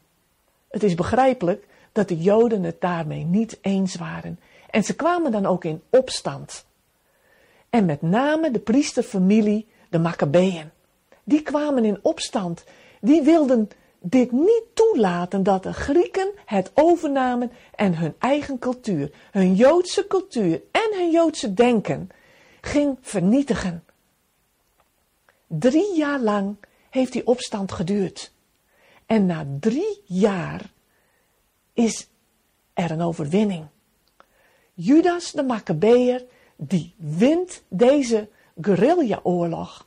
het 0.68 0.82
is 0.82 0.94
begrijpelijk 0.94 1.66
dat 1.92 2.08
de 2.08 2.18
Joden 2.18 2.62
het 2.62 2.80
daarmee 2.80 3.24
niet 3.24 3.58
eens 3.60 3.94
waren 3.94 4.38
en 4.72 4.84
ze 4.84 4.94
kwamen 4.94 5.32
dan 5.32 5.46
ook 5.46 5.64
in 5.64 5.82
opstand. 5.90 6.64
En 7.70 7.84
met 7.84 8.02
name 8.02 8.50
de 8.50 8.58
priesterfamilie, 8.58 9.66
de 9.88 9.98
Maccabeeën. 9.98 10.70
Die 11.24 11.42
kwamen 11.42 11.84
in 11.84 11.98
opstand. 12.02 12.64
Die 13.00 13.22
wilden 13.22 13.70
dit 14.00 14.32
niet 14.32 14.62
toelaten 14.74 15.42
dat 15.42 15.62
de 15.62 15.72
Grieken 15.72 16.30
het 16.44 16.70
overnamen 16.74 17.52
en 17.74 17.96
hun 17.96 18.14
eigen 18.18 18.58
cultuur, 18.58 19.10
hun 19.30 19.54
Joodse 19.54 20.06
cultuur 20.06 20.62
en 20.70 20.98
hun 20.98 21.10
Joodse 21.10 21.54
denken 21.54 22.08
ging 22.60 22.98
vernietigen. 23.00 23.84
Drie 25.46 25.96
jaar 25.96 26.20
lang 26.20 26.56
heeft 26.90 27.12
die 27.12 27.26
opstand 27.26 27.72
geduurd. 27.72 28.32
En 29.06 29.26
na 29.26 29.46
drie 29.60 30.02
jaar 30.04 30.70
is 31.72 32.08
er 32.72 32.90
een 32.90 33.02
overwinning. 33.02 33.66
Judas 34.84 35.32
de 35.32 35.42
Maccabeer 35.42 36.24
die 36.56 36.94
wint 36.96 37.62
deze 37.68 38.28
guerrilla-oorlog. 38.60 39.86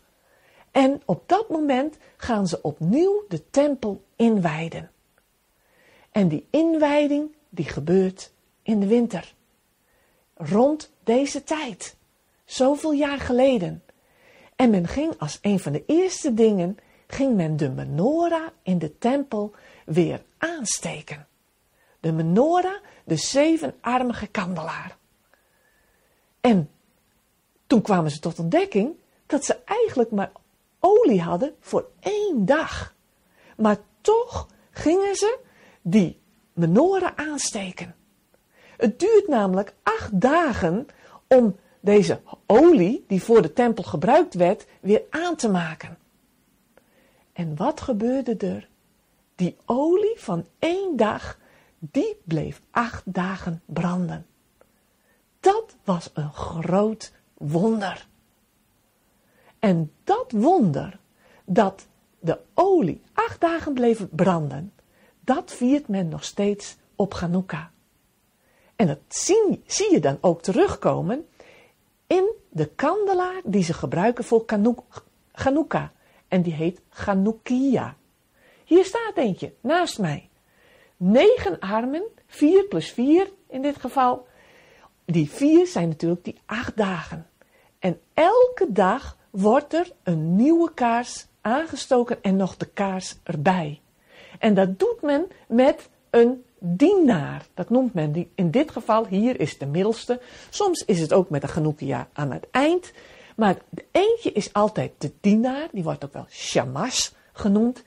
En 0.71 1.01
op 1.05 1.23
dat 1.25 1.49
moment 1.49 1.97
gaan 2.17 2.47
ze 2.47 2.61
opnieuw 2.61 3.23
de 3.27 3.49
tempel 3.49 4.03
inwijden. 4.15 4.91
En 6.11 6.27
die 6.27 6.47
inwijding 6.49 7.35
die 7.49 7.65
gebeurt 7.65 8.31
in 8.61 8.79
de 8.79 8.87
winter. 8.87 9.33
Rond 10.33 10.91
deze 11.03 11.43
tijd. 11.43 11.95
Zoveel 12.45 12.91
jaar 12.91 13.19
geleden. 13.19 13.83
En 14.55 14.69
men 14.69 14.87
ging 14.87 15.13
als 15.17 15.39
een 15.41 15.59
van 15.59 15.71
de 15.71 15.83
eerste 15.85 16.33
dingen, 16.33 16.77
ging 17.07 17.35
men 17.35 17.57
de 17.57 17.69
menorah 17.69 18.47
in 18.63 18.79
de 18.79 18.97
tempel 18.97 19.51
weer 19.85 20.23
aansteken. 20.37 21.27
De 22.05 22.11
menorah, 22.11 22.75
de 23.03 23.15
zevenarmige 23.15 24.27
kandelaar. 24.27 24.97
En 26.41 26.69
toen 27.67 27.81
kwamen 27.81 28.11
ze 28.11 28.19
tot 28.19 28.39
ontdekking 28.39 28.95
dat 29.25 29.45
ze 29.45 29.57
eigenlijk 29.65 30.11
maar 30.11 30.31
olie 30.79 31.21
hadden 31.21 31.55
voor 31.59 31.89
één 31.99 32.45
dag. 32.45 32.95
Maar 33.57 33.77
toch 34.01 34.47
gingen 34.71 35.15
ze 35.15 35.39
die 35.81 36.19
menorah 36.53 37.11
aansteken. 37.15 37.95
Het 38.77 38.99
duurt 38.99 39.27
namelijk 39.27 39.73
acht 39.83 40.21
dagen 40.21 40.87
om 41.27 41.55
deze 41.79 42.19
olie, 42.45 43.05
die 43.07 43.23
voor 43.23 43.41
de 43.41 43.53
tempel 43.53 43.83
gebruikt 43.83 44.33
werd, 44.33 44.65
weer 44.79 45.01
aan 45.09 45.35
te 45.35 45.49
maken. 45.49 45.97
En 47.33 47.55
wat 47.55 47.81
gebeurde 47.81 48.35
er? 48.37 48.69
Die 49.35 49.57
olie 49.65 50.19
van 50.19 50.45
één 50.59 50.95
dag, 50.97 51.43
die 51.79 52.17
bleef 52.23 52.61
acht 52.71 53.03
dagen 53.05 53.61
branden. 53.65 54.25
Dat 55.39 55.75
was 55.83 56.09
een 56.13 56.33
groot 56.33 57.11
wonder. 57.33 58.07
En 59.59 59.91
dat 60.03 60.31
wonder, 60.31 60.99
dat 61.45 61.85
de 62.19 62.39
olie 62.53 63.01
acht 63.13 63.41
dagen 63.41 63.73
bleef 63.73 64.05
branden, 64.09 64.73
dat 65.19 65.51
viert 65.51 65.87
men 65.87 66.07
nog 66.07 66.23
steeds 66.23 66.77
op 66.95 67.13
Hanukkah. 67.13 67.65
En 68.75 68.87
dat 68.87 68.99
zie, 69.07 69.63
zie 69.65 69.91
je 69.91 69.99
dan 69.99 70.17
ook 70.21 70.41
terugkomen 70.41 71.27
in 72.07 72.31
de 72.49 72.65
kandelaar 72.65 73.41
die 73.43 73.63
ze 73.63 73.73
gebruiken 73.73 74.23
voor 74.23 74.45
Hanukkah. 75.31 75.87
En 76.27 76.41
die 76.41 76.53
heet 76.53 76.81
Chanukkia. 76.89 77.95
Hier 78.63 78.85
staat 78.85 79.17
eentje 79.17 79.53
naast 79.61 79.99
mij. 79.99 80.29
Negen 80.97 81.59
armen, 81.59 82.03
vier 82.27 82.63
plus 82.63 82.91
vier 82.91 83.29
in 83.49 83.61
dit 83.61 83.77
geval. 83.77 84.27
Die 85.05 85.29
vier 85.29 85.67
zijn 85.67 85.87
natuurlijk 85.87 86.23
die 86.23 86.39
acht 86.45 86.77
dagen. 86.77 87.27
En 87.79 87.99
elke 88.13 88.65
dag 88.71 89.17
wordt 89.29 89.73
er 89.73 89.91
een 90.03 90.35
nieuwe 90.35 90.73
kaars 90.73 91.25
aangestoken 91.41 92.23
en 92.23 92.35
nog 92.35 92.57
de 92.57 92.65
kaars 92.65 93.15
erbij. 93.23 93.81
En 94.39 94.53
dat 94.53 94.79
doet 94.79 95.01
men 95.01 95.27
met 95.47 95.89
een 96.09 96.43
dienaar. 96.59 97.45
Dat 97.53 97.69
noemt 97.69 97.93
men 97.93 98.11
die, 98.11 98.31
in 98.35 98.51
dit 98.51 98.71
geval, 98.71 99.07
hier 99.07 99.39
is 99.39 99.57
de 99.57 99.65
middelste. 99.65 100.21
Soms 100.49 100.85
is 100.85 100.99
het 100.99 101.13
ook 101.13 101.29
met 101.29 101.43
een 101.43 101.49
genoekia 101.49 102.07
aan 102.13 102.31
het 102.31 102.47
eind. 102.51 102.91
Maar 103.35 103.55
de 103.69 103.85
eentje 103.91 104.31
is 104.31 104.53
altijd 104.53 104.91
de 104.97 105.11
dienaar, 105.21 105.67
die 105.71 105.83
wordt 105.83 106.05
ook 106.05 106.13
wel 106.13 106.25
shamash 106.29 107.09
genoemd. 107.33 107.83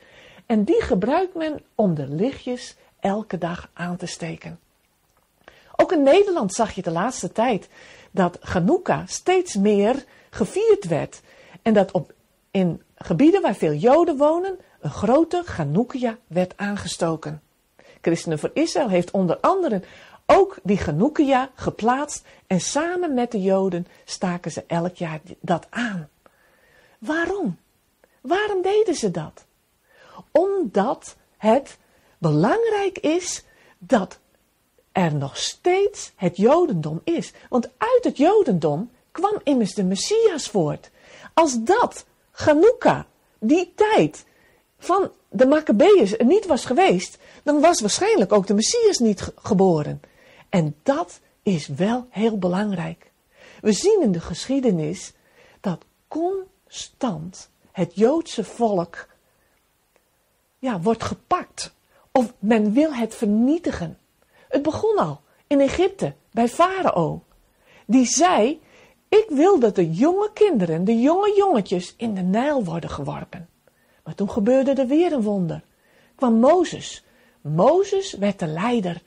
En 0.47 0.65
die 0.65 0.83
gebruikt 0.83 1.35
men 1.35 1.63
om 1.75 1.95
de 1.95 2.09
lichtjes 2.09 2.77
elke 3.09 3.39
dag 3.39 3.71
aan 3.73 3.97
te 3.97 4.07
steken. 4.07 4.59
Ook 5.77 5.93
in 5.93 6.03
Nederland 6.03 6.53
zag 6.55 6.73
je 6.73 6.83
de 6.83 6.91
laatste 6.91 7.33
tijd 7.33 7.69
dat 8.11 8.39
Hanukkah 8.41 9.07
steeds 9.07 9.55
meer 9.55 10.05
gevierd 10.31 10.85
werd. 10.85 11.21
En 11.63 11.75
dat 11.75 11.91
op, 11.91 12.13
in 12.51 12.83
gebieden 12.95 13.43
waar 13.43 13.55
veel 13.55 13.73
Joden 13.73 14.17
wonen 14.17 14.59
een 14.81 14.91
grote 14.91 15.43
Hanukkah 15.47 16.13
werd 16.27 16.57
aangestoken. 16.57 17.43
Christenen 18.01 18.39
voor 18.39 18.51
Israël 18.55 18.89
heeft 18.89 19.11
onder 19.11 19.39
andere 19.41 19.83
ook 20.27 20.59
die 20.63 20.79
Hanukkah 20.79 21.47
geplaatst 21.55 22.27
en 22.47 22.61
samen 22.61 23.15
met 23.15 23.31
de 23.31 23.43
Joden 23.43 23.87
staken 24.05 24.51
ze 24.51 24.65
elk 24.67 24.97
jaar 24.97 25.21
dat 25.41 25.67
aan. 25.71 26.09
Waarom? 26.99 27.59
Waarom 28.21 28.63
deden 28.63 28.95
ze 28.95 29.11
dat? 29.11 29.45
Omdat 30.31 31.17
het 31.37 31.79
belangrijk 32.19 32.99
is 32.99 33.45
dat 33.79 34.19
er 34.93 35.15
nog 35.15 35.37
steeds 35.37 36.13
het 36.17 36.37
Jodendom 36.37 37.01
is. 37.05 37.33
Want 37.49 37.69
uit 37.77 38.05
het 38.05 38.17
Jodendom 38.17 38.91
kwam 39.11 39.41
immers 39.43 39.75
de 39.75 39.85
Messias 39.85 40.49
voort. 40.49 40.91
Als 41.35 41.63
dat, 41.63 42.05
Hanukkah, 42.31 43.01
die 43.39 43.73
tijd 43.75 44.25
van 44.79 45.11
de 45.29 45.47
Maccabeeërs 45.47 46.19
er 46.19 46.25
niet 46.25 46.47
was 46.47 46.65
geweest, 46.65 47.19
dan 47.43 47.61
was 47.61 47.81
waarschijnlijk 47.81 48.33
ook 48.33 48.47
de 48.47 48.55
Messias 48.55 48.99
niet 48.99 49.33
geboren. 49.37 50.01
En 50.49 50.77
dat 50.83 51.21
is 51.43 51.67
wel 51.67 52.07
heel 52.11 52.39
belangrijk. 52.39 53.11
We 53.61 53.73
zien 53.73 54.01
in 54.03 54.13
de 54.13 54.21
geschiedenis 54.21 55.13
dat 55.61 55.85
constant 56.09 57.51
het 57.73 57.95
Joodse 57.95 58.45
volk 58.45 59.09
ja, 60.59 60.81
wordt 60.81 61.05
gepakt. 61.05 61.73
Of 62.19 62.33
men 62.39 62.73
wil 62.73 62.95
het 62.95 63.15
vernietigen. 63.15 63.99
Het 64.49 64.63
begon 64.63 64.97
al 64.97 65.21
in 65.47 65.61
Egypte 65.61 66.15
bij 66.31 66.49
Farao. 66.49 67.23
Die 67.87 68.07
zei: 68.07 68.61
Ik 69.09 69.27
wil 69.29 69.59
dat 69.59 69.75
de 69.75 69.91
jonge 69.91 70.31
kinderen, 70.33 70.85
de 70.85 71.01
jonge 71.01 71.35
jongetjes, 71.37 71.95
in 71.97 72.15
de 72.15 72.21
Nijl 72.21 72.65
worden 72.65 72.91
geworpen. 72.91 73.49
Maar 74.05 74.15
toen 74.15 74.31
gebeurde 74.31 74.73
er 74.73 74.87
weer 74.87 75.13
een 75.13 75.23
wonder. 75.23 75.63
Kwam 76.15 76.35
Mozes. 76.35 77.05
Mozes 77.41 78.13
werd 78.13 78.39
de 78.39 78.47
leider. 78.47 79.03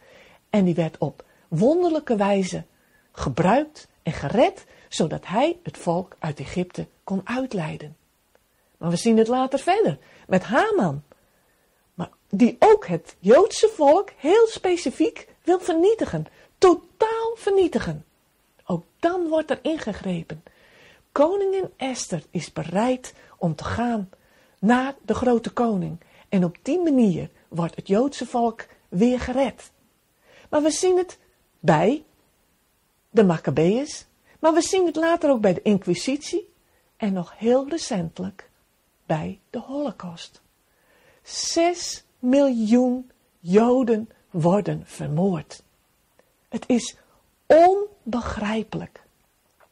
En 0.49 0.65
die 0.65 0.75
werd 0.75 0.97
op 0.97 1.23
wonderlijke 1.47 2.15
wijze 2.15 2.63
gebruikt 3.11 3.87
en 4.03 4.13
gered, 4.13 4.65
zodat 4.89 5.27
hij 5.27 5.57
het 5.63 5.77
volk 5.77 6.15
uit 6.19 6.39
Egypte 6.39 6.87
kon 7.03 7.21
uitleiden. 7.23 7.95
Maar 8.77 8.89
we 8.89 8.95
zien 8.95 9.17
het 9.17 9.27
later 9.27 9.59
verder 9.59 9.97
met 10.27 10.43
Haman. 10.43 11.03
Die 12.33 12.55
ook 12.59 12.87
het 12.87 13.15
Joodse 13.19 13.69
volk 13.75 14.09
heel 14.17 14.47
specifiek 14.47 15.27
wil 15.43 15.59
vernietigen. 15.59 16.27
Totaal 16.57 17.35
vernietigen. 17.35 18.05
Ook 18.65 18.83
dan 18.99 19.27
wordt 19.27 19.49
er 19.49 19.59
ingegrepen. 19.61 20.43
Koningin 21.11 21.69
Esther 21.77 22.23
is 22.29 22.53
bereid 22.53 23.13
om 23.37 23.55
te 23.55 23.63
gaan 23.63 24.09
naar 24.59 24.95
de 25.01 25.13
grote 25.13 25.49
koning. 25.49 25.99
En 26.29 26.43
op 26.43 26.57
die 26.61 26.79
manier 26.79 27.29
wordt 27.47 27.75
het 27.75 27.87
Joodse 27.87 28.25
volk 28.25 28.65
weer 28.89 29.19
gered. 29.19 29.71
Maar 30.49 30.61
we 30.61 30.71
zien 30.71 30.97
het 30.97 31.19
bij 31.59 32.03
de 33.09 33.23
Maccabeeërs, 33.23 34.05
maar 34.39 34.53
we 34.53 34.61
zien 34.61 34.85
het 34.85 34.95
later 34.95 35.29
ook 35.29 35.41
bij 35.41 35.53
de 35.53 35.61
Inquisitie 35.61 36.53
en 36.97 37.13
nog 37.13 37.33
heel 37.37 37.69
recentelijk 37.69 38.49
bij 39.05 39.39
de 39.49 39.59
Holocaust. 39.59 40.41
Zes 41.23 42.03
miljoen 42.21 43.11
Joden 43.39 44.09
worden 44.29 44.83
vermoord. 44.85 45.61
Het 46.49 46.63
is 46.67 46.95
onbegrijpelijk. 47.45 49.01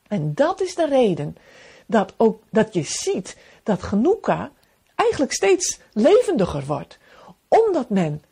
En 0.07 0.33
dat 0.33 0.61
is 0.61 0.75
de 0.75 0.87
reden 0.87 1.37
dat, 1.85 2.13
ook, 2.17 2.43
dat 2.49 2.73
je 2.73 2.83
ziet 2.83 3.37
dat 3.63 3.83
Genoeka 3.83 4.51
eigenlijk 4.95 5.33
steeds 5.33 5.79
levendiger 5.93 6.65
wordt. 6.65 6.97
Omdat 7.47 7.89
men 7.89 8.23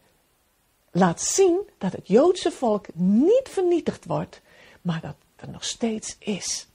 laat 0.91 1.21
zien 1.21 1.60
dat 1.77 1.91
het 1.91 2.08
Joodse 2.08 2.51
volk 2.51 2.86
niet 2.93 3.49
vernietigd 3.49 4.06
wordt, 4.06 4.41
maar 4.82 5.01
dat 5.01 5.15
er 5.36 5.49
nog 5.49 5.63
steeds 5.63 6.15
is. 6.19 6.67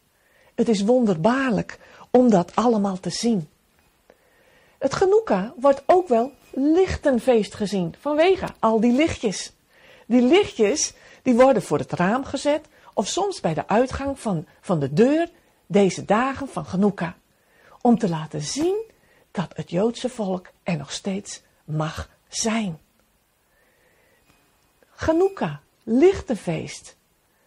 Het 0.55 0.69
is 0.69 0.83
wonderbaarlijk 0.83 1.79
om 2.11 2.31
dat 2.31 2.55
allemaal 2.55 3.01
te 3.01 3.11
zien. 3.11 3.49
Het 4.79 4.95
Genoeka 4.95 5.55
wordt 5.57 5.83
ook 5.87 6.09
wel 6.09 6.33
lichtenfeest 6.53 7.55
gezien, 7.55 7.95
vanwege 8.01 8.47
al 8.59 8.81
die 8.81 8.93
lichtjes. 8.93 9.53
Die 10.07 10.23
lichtjes 10.23 10.93
die 11.23 11.35
worden 11.35 11.63
voor 11.63 11.79
het 11.79 11.93
raam 11.93 12.25
gezet 12.25 12.67
of 12.95 13.09
soms 13.09 13.41
bij 13.41 13.55
de 13.55 13.69
uitgang 13.69 14.21
van, 14.21 14.47
van 14.61 14.81
de 14.81 14.93
deur 14.93 15.29
deze 15.67 16.05
dagen 16.05 16.49
van 16.49 16.65
Genoeka. 16.65 17.17
Om 17.81 17.99
te 17.99 18.09
laten 18.09 18.41
zien 18.41 18.91
dat 19.31 19.53
het 19.55 19.71
Joodse 19.71 20.09
volk 20.09 20.47
er 20.63 20.77
nog 20.77 20.93
steeds 20.93 21.43
mag 21.65 22.09
zijn. 22.29 22.79
Hanukkah, 24.89 25.55
lichtenfeest, 25.83 26.97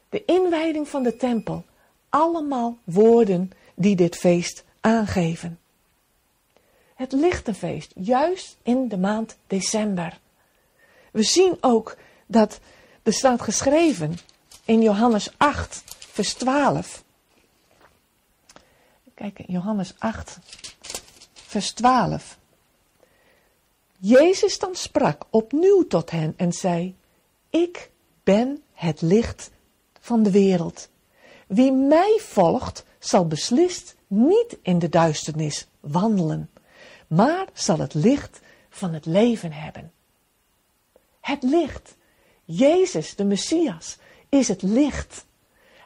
de 0.10 0.26
inwijding 0.26 0.88
van 0.88 1.04
de 1.04 1.18
tempel, 1.18 1.66
allemaal 2.10 2.78
woorden 2.84 3.52
die 3.76 3.96
dit 3.96 4.16
feest 4.16 4.64
aangeven. 4.80 5.60
Het 6.96 7.12
lichtenfeest, 7.12 7.92
juist 7.96 8.58
in 8.64 8.88
de 8.88 8.98
maand 8.98 9.36
december. 9.48 10.20
We 11.12 11.24
zien 11.24 11.58
ook 11.62 11.98
dat 12.26 12.60
er 13.04 13.14
staat 13.14 13.42
geschreven 13.42 14.18
in 14.66 14.82
Johannes 14.82 15.30
8, 15.38 15.84
vers 15.98 16.34
12. 16.34 17.04
Kijk, 19.14 19.44
Johannes 19.48 19.94
8, 19.98 20.40
vers 21.34 21.72
12. 21.72 22.38
Jezus 23.98 24.60
dan 24.60 24.76
sprak 24.76 25.26
opnieuw 25.30 25.88
tot 25.88 26.12
hen 26.12 26.34
en 26.38 26.54
zei: 26.54 26.96
Ik 27.50 27.92
ben 28.24 28.64
het 28.74 29.02
licht 29.02 29.52
van 30.00 30.24
de 30.24 30.32
wereld. 30.32 30.90
Wie 31.48 31.72
mij 31.72 32.20
volgt, 32.22 32.86
zal 33.00 33.28
beslist 33.28 33.96
niet 34.08 34.58
in 34.62 34.80
de 34.80 34.90
duisternis 34.90 35.68
wandelen, 35.80 36.50
maar 37.08 37.46
zal 37.54 37.80
het 37.80 37.94
licht 37.94 38.40
van 38.70 38.94
het 38.94 39.06
leven 39.06 39.52
hebben. 39.52 39.92
Het 41.22 41.44
licht. 41.44 41.96
Jezus, 42.46 43.16
de 43.16 43.24
Messias, 43.24 43.98
is 44.30 44.48
het 44.48 44.62
licht. 44.62 45.26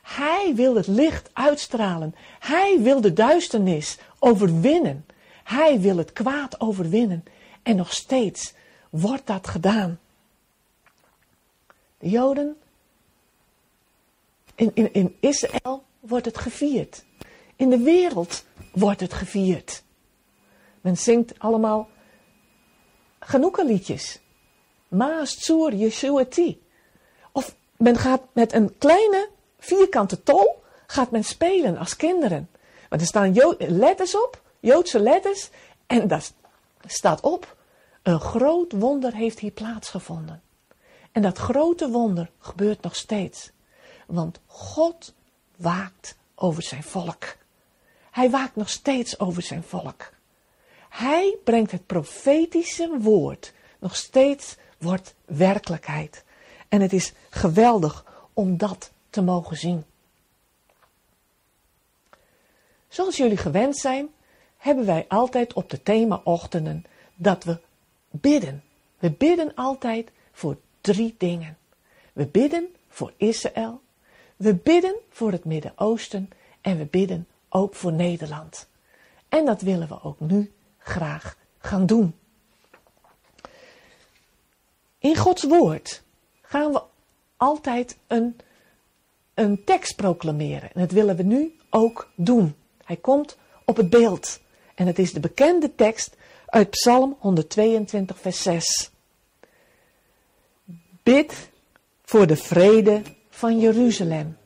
Hij 0.01 0.51
wil 0.55 0.75
het 0.75 0.87
licht 0.87 1.29
uitstralen. 1.33 2.15
Hij 2.39 2.79
wil 2.81 3.01
de 3.01 3.13
duisternis 3.13 3.97
overwinnen. 4.19 5.05
Hij 5.43 5.79
wil 5.79 5.97
het 5.97 6.13
kwaad 6.13 6.59
overwinnen. 6.59 7.23
En 7.63 7.75
nog 7.75 7.93
steeds 7.93 8.53
wordt 8.89 9.27
dat 9.27 9.47
gedaan. 9.47 9.99
De 11.97 12.09
Joden, 12.09 12.57
in, 14.55 14.71
in, 14.73 14.93
in 14.93 15.15
Israël 15.19 15.83
wordt 15.99 16.25
het 16.25 16.37
gevierd. 16.37 17.03
In 17.55 17.69
de 17.69 17.77
wereld 17.77 18.43
wordt 18.71 18.99
het 18.99 19.13
gevierd. 19.13 19.83
Men 20.81 20.97
zingt 20.97 21.39
allemaal 21.39 21.89
liedjes. 23.65 24.19
Maas 24.87 25.35
Tsur 25.35 25.73
Yeshuati. 25.73 26.61
Of 27.31 27.55
men 27.77 27.95
gaat 27.95 28.21
met 28.31 28.53
een 28.53 28.77
kleine 28.77 29.29
vierkante 29.59 30.23
tol 30.23 30.63
gaat 30.87 31.11
men 31.11 31.23
spelen 31.23 31.77
als 31.77 31.95
kinderen. 31.95 32.49
Want 32.89 33.01
er 33.01 33.07
staan 33.07 33.55
letters 33.57 34.15
op, 34.15 34.41
Joodse 34.59 34.99
letters, 34.99 35.49
en 35.87 36.07
daar 36.07 36.27
staat 36.85 37.21
op, 37.21 37.55
een 38.03 38.19
groot 38.19 38.71
wonder 38.71 39.13
heeft 39.13 39.39
hier 39.39 39.51
plaatsgevonden. 39.51 40.41
En 41.11 41.21
dat 41.21 41.37
grote 41.37 41.89
wonder 41.89 42.31
gebeurt 42.39 42.81
nog 42.81 42.95
steeds. 42.95 43.51
Want 44.07 44.39
God 44.45 45.13
waakt 45.55 46.17
over 46.35 46.63
zijn 46.63 46.83
volk. 46.83 47.35
Hij 48.11 48.29
waakt 48.29 48.55
nog 48.55 48.69
steeds 48.69 49.19
over 49.19 49.41
zijn 49.41 49.63
volk. 49.63 50.11
Hij 50.89 51.37
brengt 51.43 51.71
het 51.71 51.85
profetische 51.85 52.97
woord 52.99 53.53
nog 53.79 53.95
steeds 53.95 54.55
wordt 54.77 55.15
werkelijkheid. 55.25 56.23
En 56.67 56.81
het 56.81 56.93
is 56.93 57.13
geweldig 57.29 58.05
om 58.33 58.57
dat 58.57 58.91
te 59.09 59.21
mogen 59.21 59.57
zien. 59.57 59.83
Zoals 62.87 63.17
jullie 63.17 63.37
gewend 63.37 63.77
zijn, 63.77 64.09
hebben 64.57 64.85
wij 64.85 65.05
altijd 65.07 65.53
op 65.53 65.69
de 65.69 65.83
themaochtenden 65.83 66.85
dat 67.15 67.43
we 67.43 67.59
bidden. 68.09 68.63
We 68.99 69.11
bidden 69.11 69.55
altijd 69.55 70.11
voor 70.31 70.57
drie 70.81 71.15
dingen. 71.17 71.57
We 72.13 72.25
bidden 72.25 72.75
voor 72.87 73.13
Israël, 73.17 73.81
we 74.35 74.55
bidden 74.55 74.95
voor 75.09 75.31
het 75.31 75.45
Midden-Oosten 75.45 76.29
en 76.61 76.77
we 76.77 76.85
bidden 76.85 77.27
ook 77.49 77.75
voor 77.75 77.93
Nederland. 77.93 78.67
En 79.29 79.45
dat 79.45 79.61
willen 79.61 79.87
we 79.87 80.03
ook 80.03 80.19
nu 80.19 80.51
graag 80.89 81.37
gaan 81.59 81.85
doen. 81.85 82.15
In 84.99 85.15
Gods 85.15 85.43
woord 85.43 86.01
gaan 86.41 86.71
we 86.71 86.81
altijd 87.37 87.97
een, 88.07 88.39
een 89.33 89.63
tekst 89.63 89.95
proclameren. 89.95 90.73
En 90.73 90.81
dat 90.81 90.91
willen 90.91 91.15
we 91.15 91.23
nu 91.23 91.57
ook 91.69 92.11
doen. 92.15 92.55
Hij 92.83 92.95
komt 92.95 93.37
op 93.65 93.77
het 93.77 93.89
beeld. 93.89 94.39
En 94.75 94.87
het 94.87 94.99
is 94.99 95.13
de 95.13 95.19
bekende 95.19 95.75
tekst 95.75 96.15
uit 96.45 96.69
Psalm 96.69 97.15
122, 97.19 98.19
vers 98.19 98.41
6. 98.41 98.91
Bid 101.03 101.49
voor 102.03 102.27
de 102.27 102.35
vrede 102.35 103.01
van 103.29 103.59
Jeruzalem. 103.59 104.37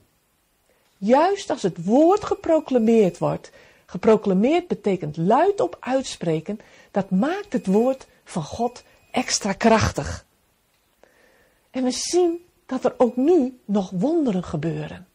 Juist 0.97 1.49
als 1.49 1.62
het 1.62 1.86
woord 1.86 2.23
geproclameerd 2.23 3.17
wordt, 3.17 3.51
geproclameerd 3.86 4.67
betekent 4.67 5.17
luidop 5.17 5.78
uitspreken, 5.80 6.60
dat 6.91 7.10
maakt 7.10 7.54
het 7.54 7.65
woord 7.65 8.08
van 8.24 8.43
God 8.43 8.84
extra 9.12 9.54
krachtig. 9.54 10.26
En 11.72 11.84
we 11.84 11.91
zien 11.91 12.46
dat 12.65 12.86
er 12.86 12.93
ook 12.98 13.15
nu 13.15 13.60
nog 13.65 13.89
wonderen 13.89 14.43
gebeuren. 14.43 15.08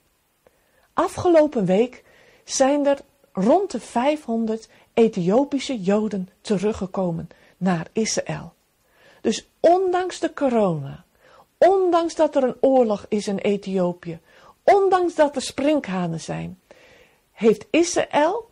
Afgelopen 0.92 1.64
week 1.64 2.04
zijn 2.44 2.86
er 2.86 2.98
rond 3.32 3.70
de 3.70 3.80
500 3.80 4.68
Ethiopische 4.94 5.80
Joden 5.80 6.28
teruggekomen 6.40 7.28
naar 7.56 7.86
Israël. 7.92 8.52
Dus 9.20 9.48
ondanks 9.60 10.18
de 10.18 10.32
corona, 10.34 11.04
ondanks 11.58 12.14
dat 12.14 12.36
er 12.36 12.42
een 12.42 12.56
oorlog 12.60 13.06
is 13.08 13.28
in 13.28 13.38
Ethiopië, 13.38 14.20
ondanks 14.62 15.14
dat 15.14 15.36
er 15.36 15.42
sprinkhanen 15.42 16.20
zijn, 16.20 16.60
heeft 17.32 17.66
Israël 17.70 18.47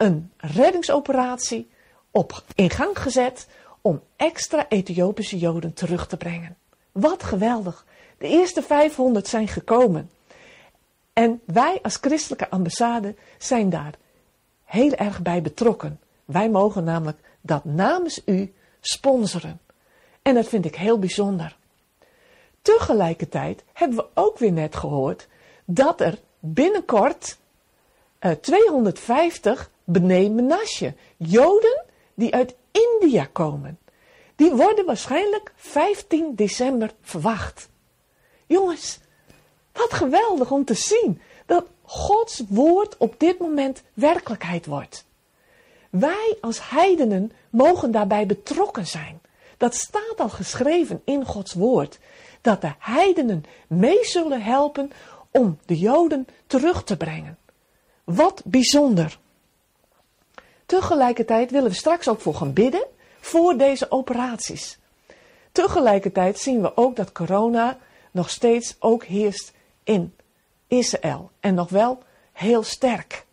een 0.00 0.32
reddingsoperatie 0.36 1.70
op, 2.10 2.44
in 2.54 2.70
gang 2.70 2.98
gezet 2.98 3.46
om 3.80 4.02
extra 4.16 4.68
Ethiopische 4.68 5.38
Joden 5.38 5.72
terug 5.72 6.06
te 6.06 6.16
brengen. 6.16 6.56
Wat 6.92 7.22
geweldig. 7.22 7.86
De 8.18 8.28
eerste 8.28 8.62
500 8.62 9.28
zijn 9.28 9.48
gekomen. 9.48 10.10
En 11.12 11.40
wij 11.44 11.78
als 11.82 11.96
christelijke 12.00 12.50
ambassade 12.50 13.14
zijn 13.38 13.70
daar 13.70 13.94
heel 14.64 14.92
erg 14.92 15.22
bij 15.22 15.42
betrokken. 15.42 16.00
Wij 16.24 16.50
mogen 16.50 16.84
namelijk 16.84 17.18
dat 17.40 17.64
namens 17.64 18.22
u 18.24 18.54
sponsoren. 18.80 19.60
En 20.22 20.34
dat 20.34 20.48
vind 20.48 20.64
ik 20.64 20.76
heel 20.76 20.98
bijzonder. 20.98 21.56
Tegelijkertijd 22.62 23.64
hebben 23.72 23.98
we 23.98 24.06
ook 24.14 24.38
weer 24.38 24.52
net 24.52 24.76
gehoord 24.76 25.28
dat 25.64 26.00
er 26.00 26.18
binnenkort 26.38 27.38
uh, 28.20 28.32
250 28.32 29.70
Bnei 29.92 30.94
Joden 31.16 31.84
die 32.14 32.34
uit 32.34 32.54
India 32.70 33.28
komen. 33.32 33.78
Die 34.36 34.54
worden 34.54 34.84
waarschijnlijk 34.84 35.52
15 35.56 36.34
december 36.34 36.92
verwacht. 37.00 37.68
Jongens, 38.46 38.98
wat 39.72 39.92
geweldig 39.92 40.50
om 40.50 40.64
te 40.64 40.74
zien 40.74 41.20
dat 41.46 41.64
Gods 41.82 42.42
woord 42.48 42.96
op 42.96 43.14
dit 43.18 43.38
moment 43.38 43.82
werkelijkheid 43.94 44.66
wordt. 44.66 45.04
Wij 45.90 46.36
als 46.40 46.70
heidenen 46.70 47.32
mogen 47.50 47.90
daarbij 47.90 48.26
betrokken 48.26 48.86
zijn. 48.86 49.20
Dat 49.56 49.74
staat 49.74 50.14
al 50.16 50.28
geschreven 50.28 51.02
in 51.04 51.24
Gods 51.24 51.52
woord. 51.52 51.98
Dat 52.40 52.60
de 52.60 52.72
heidenen 52.78 53.44
mee 53.66 54.04
zullen 54.04 54.42
helpen 54.42 54.90
om 55.30 55.58
de 55.66 55.78
Joden 55.78 56.26
terug 56.46 56.84
te 56.84 56.96
brengen. 56.96 57.38
Wat 58.04 58.42
bijzonder. 58.44 59.19
Tegelijkertijd 60.70 61.50
willen 61.50 61.70
we 61.70 61.76
straks 61.76 62.08
ook 62.08 62.20
voor 62.20 62.34
gaan 62.34 62.52
bidden 62.52 62.86
voor 63.20 63.56
deze 63.56 63.90
operaties. 63.90 64.78
Tegelijkertijd 65.52 66.38
zien 66.38 66.62
we 66.62 66.76
ook 66.76 66.96
dat 66.96 67.12
corona 67.12 67.78
nog 68.10 68.30
steeds 68.30 68.76
ook 68.78 69.04
heerst 69.04 69.52
in 69.84 70.14
Israël 70.66 71.30
en 71.40 71.54
nog 71.54 71.68
wel 71.68 72.02
heel 72.32 72.62
sterk. 72.62 73.26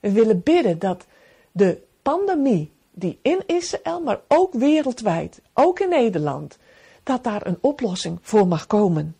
We 0.00 0.12
willen 0.12 0.42
bidden 0.42 0.78
dat 0.78 1.06
de 1.52 1.82
pandemie 2.02 2.72
die 2.90 3.18
in 3.22 3.42
Israël, 3.46 4.00
maar 4.00 4.20
ook 4.28 4.52
wereldwijd, 4.52 5.40
ook 5.52 5.80
in 5.80 5.88
Nederland, 5.88 6.58
dat 7.02 7.24
daar 7.24 7.46
een 7.46 7.58
oplossing 7.60 8.18
voor 8.22 8.46
mag 8.46 8.66
komen. 8.66 9.16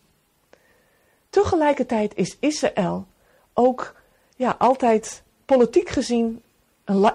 Tegelijkertijd 1.29 2.15
is 2.15 2.37
Israël 2.39 3.05
ook 3.53 3.95
ja, 4.35 4.55
altijd 4.57 5.23
politiek 5.45 5.89
gezien 5.89 6.41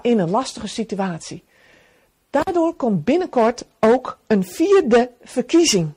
in 0.02 0.18
een 0.18 0.30
lastige 0.30 0.66
situatie. 0.66 1.44
Daardoor 2.30 2.74
komt 2.74 3.04
binnenkort 3.04 3.64
ook 3.80 4.18
een 4.26 4.44
vierde 4.44 5.12
verkiezing. 5.22 5.92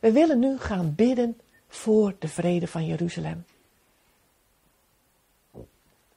We 0.00 0.12
willen 0.12 0.38
nu 0.38 0.58
gaan 0.58 0.94
bidden 0.94 1.40
voor 1.68 2.14
de 2.18 2.28
vrede 2.28 2.66
van 2.66 2.86
Jeruzalem. 2.86 3.44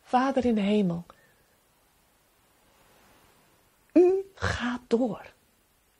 Vader 0.01 0.45
in 0.45 0.55
de 0.55 0.61
hemel, 0.61 1.05
u 3.93 4.31
gaat 4.33 4.81
door. 4.87 5.33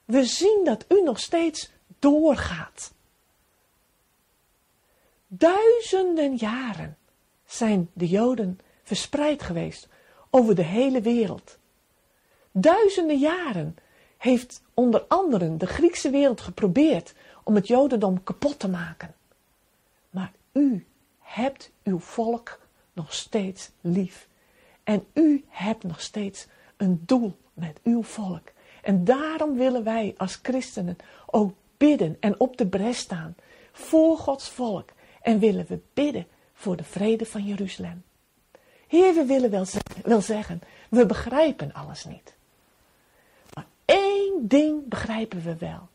We 0.06 0.24
zien 0.26 0.62
dat 0.64 0.86
u 0.88 1.02
nog 1.02 1.20
steeds 1.20 1.72
doorgaat. 2.00 2.94
Duizenden 5.28 6.36
jaren 6.36 6.98
zijn 7.46 7.90
de 7.94 8.08
Joden 8.08 8.60
verspreid 8.84 9.42
geweest 9.42 9.88
over 10.30 10.56
de 10.56 10.64
hele 10.64 11.02
wereld. 11.02 11.58
Duizenden 12.52 13.20
jaren 13.20 13.76
heeft 14.18 14.64
onder 14.74 15.02
anderen 15.08 15.58
de 15.58 15.66
Griekse 15.66 16.10
wereld 16.10 16.42
geprobeerd 16.42 17.14
om 17.44 17.56
het 17.56 17.68
Jodendom 17.68 18.24
kapot 18.24 18.60
te 18.60 18.68
maken. 18.68 19.16
Maar 20.10 20.32
u 20.52 20.86
hebt 21.20 21.72
uw 21.84 22.00
volk 22.00 22.60
nog 22.94 23.14
steeds 23.14 23.72
lief. 23.82 24.28
En 24.84 25.06
u 25.14 25.46
hebt 25.48 25.84
nog 25.84 26.02
steeds 26.02 26.48
een 26.78 27.04
doel 27.06 27.38
met 27.54 27.80
uw 27.84 28.04
volk. 28.04 28.52
En 28.82 29.04
daarom 29.04 29.56
willen 29.56 29.84
wij 29.84 30.14
als 30.18 30.40
christenen 30.42 30.98
ook 31.26 31.54
bidden 31.78 32.18
en 32.20 32.40
op 32.40 32.58
de 32.58 32.68
bres 32.68 32.98
staan 32.98 33.36
voor 33.72 34.18
Gods 34.18 34.50
volk. 34.50 34.90
En 35.22 35.40
willen 35.40 35.66
we 35.68 35.80
bidden 35.94 36.28
voor 36.54 36.76
de 36.76 36.84
vrede 36.84 37.26
van 37.26 37.44
Jeruzalem. 37.44 38.04
Heer, 38.88 39.14
we 39.14 39.26
willen 39.26 39.50
wel, 39.50 39.66
wel 40.04 40.22
zeggen, 40.22 40.62
we 40.90 41.06
begrijpen 41.06 41.74
alles 41.74 42.06
niet. 42.06 42.36
Maar 43.54 43.66
één 43.86 44.48
ding 44.48 44.88
begrijpen 44.88 45.44
we 45.44 45.56
wel. 45.56 45.88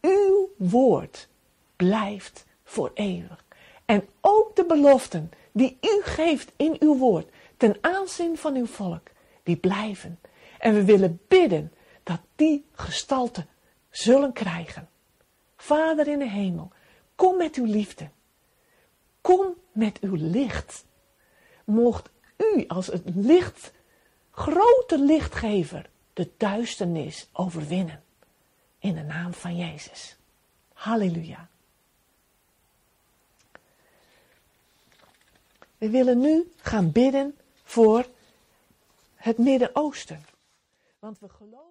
Uw 0.00 0.50
woord 0.56 1.28
blijft 1.76 2.44
voor 2.64 2.90
eeuwig. 2.94 3.44
En 3.84 4.08
ook 4.20 4.56
de 4.56 4.64
beloften 4.64 5.30
die 5.52 5.78
u 5.80 6.02
geeft 6.02 6.52
in 6.56 6.76
uw 6.78 6.96
woord 6.96 7.28
ten 7.56 7.76
aanzien 7.80 8.38
van 8.38 8.54
uw 8.54 8.66
volk, 8.66 9.08
die 9.42 9.56
blijven. 9.56 10.18
En 10.58 10.74
we 10.74 10.84
willen 10.84 11.20
bidden 11.28 11.72
dat 12.02 12.20
die 12.36 12.64
gestalte 12.72 13.46
zullen 13.90 14.32
krijgen. 14.32 14.88
Vader 15.56 16.08
in 16.08 16.18
de 16.18 16.28
hemel, 16.28 16.72
kom 17.14 17.36
met 17.36 17.56
uw 17.56 17.64
liefde. 17.64 18.08
Kom 19.20 19.54
met 19.72 19.98
uw 20.00 20.14
licht. 20.14 20.84
Mocht 21.64 22.10
u 22.40 22.64
als 22.66 22.86
het 22.86 23.02
licht, 23.14 23.72
grote 24.30 24.98
lichtgever, 24.98 25.90
de 26.12 26.30
duisternis 26.36 27.28
overwinnen. 27.32 28.02
In 28.78 28.94
de 28.94 29.02
naam 29.02 29.32
van 29.32 29.56
Jezus. 29.56 30.16
Halleluja. 30.72 31.48
We 35.78 35.90
willen 35.90 36.18
nu 36.18 36.52
gaan 36.56 36.92
bidden 36.92 37.38
voor 37.62 38.06
het 39.14 39.38
Midden-Oosten. 39.38 40.24
Want 40.98 41.18
we 41.18 41.28
geloven. 41.28 41.70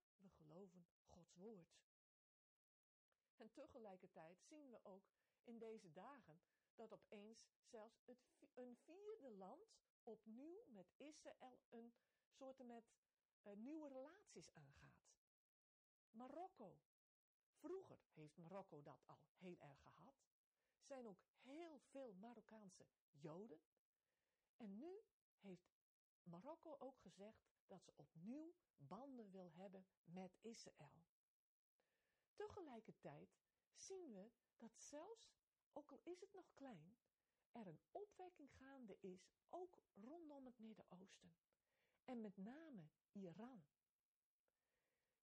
En 3.41 3.51
tegelijkertijd 3.51 4.41
zien 4.41 4.69
we 4.69 4.79
ook 4.83 5.09
in 5.43 5.57
deze 5.57 5.91
dagen 5.91 6.41
dat 6.75 6.93
opeens 6.93 7.47
zelfs 7.61 8.01
het, 8.05 8.17
een 8.53 8.77
vierde 8.77 9.31
land 9.31 9.73
opnieuw 10.03 10.63
met 10.67 10.93
Israël 10.97 11.61
een 11.69 11.93
soort 12.29 12.63
met 12.63 12.91
uh, 13.43 13.53
nieuwe 13.53 13.87
relaties 13.87 14.51
aangaat. 14.51 15.09
Marokko. 16.11 16.79
Vroeger 17.49 17.99
heeft 18.13 18.37
Marokko 18.37 18.81
dat 18.81 19.01
al 19.05 19.23
heel 19.37 19.59
erg 19.59 19.81
gehad. 19.81 20.15
Zijn 20.81 21.07
ook 21.07 21.23
heel 21.41 21.79
veel 21.79 22.13
Marokkaanse 22.13 22.85
Joden. 23.09 23.61
En 24.57 24.77
nu 24.77 25.03
heeft 25.39 25.71
Marokko 26.23 26.75
ook 26.79 26.99
gezegd 26.99 27.49
dat 27.67 27.83
ze 27.83 27.93
opnieuw 27.95 28.53
banden 28.77 29.31
wil 29.31 29.51
hebben 29.51 29.85
met 30.03 30.37
Israël. 30.41 31.03
Tegelijkertijd 32.47 33.29
zien 33.75 34.13
we 34.13 34.31
dat 34.57 34.79
zelfs, 34.79 35.33
ook 35.73 35.91
al 35.91 35.99
is 36.03 36.19
het 36.19 36.33
nog 36.33 36.53
klein, 36.53 36.97
er 37.51 37.67
een 37.67 37.81
opwekking 37.91 38.51
gaande 38.57 38.97
is, 38.99 39.29
ook 39.49 39.83
rondom 39.93 40.45
het 40.45 40.59
Midden-Oosten. 40.59 41.33
En 42.05 42.21
met 42.21 42.37
name 42.37 42.89
Iran. 43.11 43.63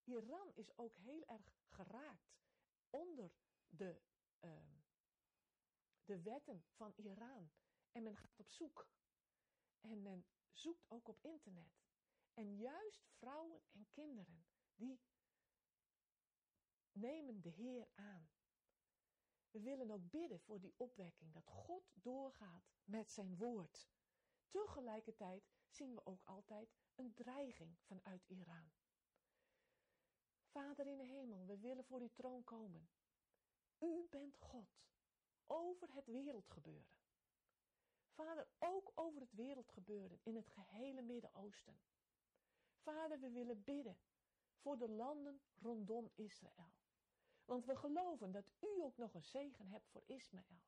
Iran 0.04 0.52
is 0.54 0.76
ook 0.76 0.96
heel 0.96 1.24
erg 1.26 1.52
geraakt 1.68 2.38
onder 2.90 3.32
de, 3.68 4.00
uh, 4.40 4.80
de 6.04 6.22
wetten 6.22 6.64
van 6.70 6.92
Iran. 6.96 7.50
En 7.92 8.02
men 8.02 8.16
gaat 8.16 8.38
op 8.38 8.50
zoek. 8.50 8.88
En 9.80 10.02
men 10.02 10.26
zoekt 10.52 10.90
ook 10.90 11.08
op 11.08 11.22
internet. 11.22 11.80
En 12.34 12.56
juist 12.56 13.06
vrouwen 13.06 13.62
en 13.70 13.88
kinderen, 13.90 14.46
die 14.74 15.00
nemen 17.01 17.40
de 17.40 17.49
Heer 17.49 17.88
aan. 17.94 18.28
We 19.51 19.61
willen 19.61 19.90
ook 19.90 20.11
bidden 20.11 20.40
voor 20.40 20.61
die 20.61 20.74
opwekking, 20.76 21.32
dat 21.32 21.46
God 21.46 21.90
doorgaat 21.94 22.70
met 22.84 23.11
zijn 23.11 23.36
woord. 23.36 23.88
Tegelijkertijd 24.49 25.49
zien 25.68 25.94
we 25.94 26.07
ook 26.07 26.22
altijd 26.24 26.76
een 26.94 27.14
dreiging 27.14 27.78
vanuit 27.80 28.24
Iran. 28.26 28.70
Vader 30.42 30.86
in 30.86 30.99
de 30.99 31.05
hemel, 31.05 31.46
we 31.46 31.59
willen 31.59 31.84
voor 31.84 32.01
uw 32.01 32.12
troon 32.12 32.44
komen. 32.44 32.88
U 33.78 34.07
bent 34.11 34.36
God 34.36 34.78
over 35.46 35.88
het 35.92 36.07
wereldgebeuren. 36.07 36.96
Vader, 38.09 38.49
ook 38.59 38.92
over 38.94 39.20
het 39.20 39.32
wereldgebeuren 39.32 40.18
in 40.22 40.36
het 40.36 40.49
gehele 40.49 41.03
Midden-Oosten. 41.03 41.80
Vader, 42.74 43.20
we 43.20 43.30
willen 43.30 43.64
bidden 43.64 43.99
voor 44.55 44.78
de 44.78 44.88
landen 44.88 45.40
rondom 45.61 46.11
Israël. 46.14 46.77
Want 47.49 47.64
we 47.64 47.76
geloven 47.76 48.32
dat 48.32 48.51
u 48.61 48.82
ook 48.82 48.96
nog 48.96 49.14
een 49.14 49.24
zegen 49.24 49.66
hebt 49.66 49.88
voor 49.88 50.03
Ismaël. 50.07 50.62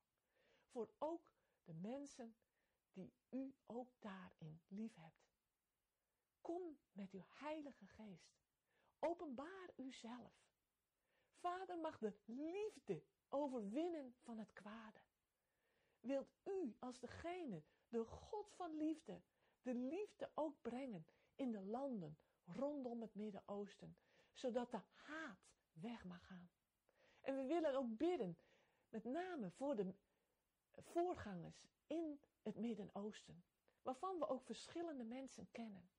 Voor 0.66 0.90
ook 0.98 1.30
de 1.64 1.74
mensen 1.74 2.36
die 2.92 3.12
u 3.30 3.54
ook 3.66 3.92
daarin 3.98 4.60
lief 4.68 4.94
hebt. 4.94 5.30
Kom 6.40 6.78
met 6.92 7.12
uw 7.12 7.24
Heilige 7.26 7.86
Geest. 7.86 8.38
Openbaar 8.98 9.70
uzelf. 9.76 10.48
Vader 11.28 11.78
mag 11.78 11.98
de 11.98 12.14
liefde 12.24 13.02
overwinnen 13.28 14.14
van 14.18 14.38
het 14.38 14.52
kwade. 14.52 15.00
Wilt 15.98 16.34
u 16.44 16.76
als 16.78 17.00
degene, 17.00 17.62
de 17.88 18.04
God 18.04 18.52
van 18.52 18.76
liefde, 18.76 19.22
de 19.62 19.74
liefde 19.74 20.30
ook 20.34 20.62
brengen 20.62 21.06
in 21.34 21.50
de 21.50 21.62
landen 21.62 22.18
rondom 22.44 23.00
het 23.00 23.14
Midden-Oosten, 23.14 23.96
zodat 24.32 24.70
de 24.70 24.80
haat 24.94 25.50
weg 25.72 26.04
mag 26.04 26.26
gaan. 26.26 26.50
En 27.20 27.36
we 27.36 27.44
willen 27.44 27.74
ook 27.74 27.96
bidden, 27.96 28.38
met 28.88 29.04
name 29.04 29.50
voor 29.50 29.76
de 29.76 29.94
voorgangers 30.76 31.66
in 31.86 32.20
het 32.42 32.56
Midden-Oosten, 32.56 33.44
waarvan 33.82 34.18
we 34.18 34.28
ook 34.28 34.44
verschillende 34.44 35.04
mensen 35.04 35.50
kennen. 35.50 35.90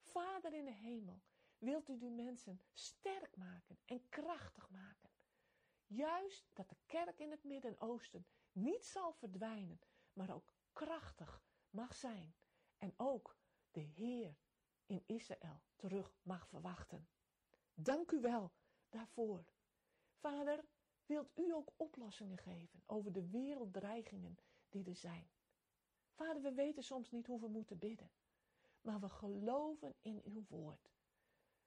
Vader 0.00 0.52
in 0.52 0.64
de 0.64 0.72
hemel, 0.72 1.22
wilt 1.58 1.88
u 1.88 1.98
die 1.98 2.10
mensen 2.10 2.60
sterk 2.72 3.36
maken 3.36 3.78
en 3.84 4.08
krachtig 4.08 4.70
maken. 4.70 5.10
Juist 5.86 6.50
dat 6.52 6.68
de 6.68 6.76
kerk 6.86 7.18
in 7.18 7.30
het 7.30 7.44
Midden-Oosten 7.44 8.26
niet 8.52 8.84
zal 8.84 9.12
verdwijnen, 9.12 9.80
maar 10.12 10.34
ook 10.34 10.52
krachtig 10.72 11.42
mag 11.70 11.94
zijn. 11.94 12.34
En 12.76 12.94
ook 12.96 13.38
de 13.70 13.80
Heer 13.80 14.36
in 14.86 15.02
Israël 15.06 15.62
terug 15.76 16.18
mag 16.22 16.48
verwachten. 16.48 17.08
Dank 17.74 18.10
u 18.10 18.20
wel 18.20 18.52
daarvoor. 18.88 19.44
Vader, 20.20 20.64
wilt 21.06 21.30
u 21.34 21.52
ook 21.52 21.72
oplossingen 21.76 22.38
geven 22.38 22.82
over 22.86 23.12
de 23.12 23.28
werelddreigingen 23.28 24.38
die 24.68 24.84
er 24.84 24.96
zijn? 24.96 25.30
Vader, 26.14 26.42
we 26.42 26.52
weten 26.52 26.82
soms 26.82 27.10
niet 27.10 27.26
hoe 27.26 27.40
we 27.40 27.48
moeten 27.48 27.78
bidden, 27.78 28.10
maar 28.80 29.00
we 29.00 29.08
geloven 29.08 29.94
in 30.00 30.22
uw 30.24 30.44
woord 30.48 30.90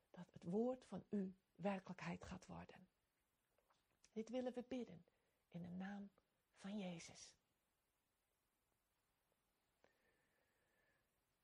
dat 0.10 0.32
het 0.32 0.44
woord 0.44 0.86
van 0.86 1.04
u 1.10 1.36
werkelijkheid 1.56 2.24
gaat 2.24 2.46
worden. 2.46 2.88
Dit 4.12 4.30
willen 4.30 4.54
we 4.54 4.64
bidden 4.68 5.06
in 5.52 5.62
de 5.62 5.70
naam 5.70 6.12
van 6.56 6.78
Jezus. 6.78 7.36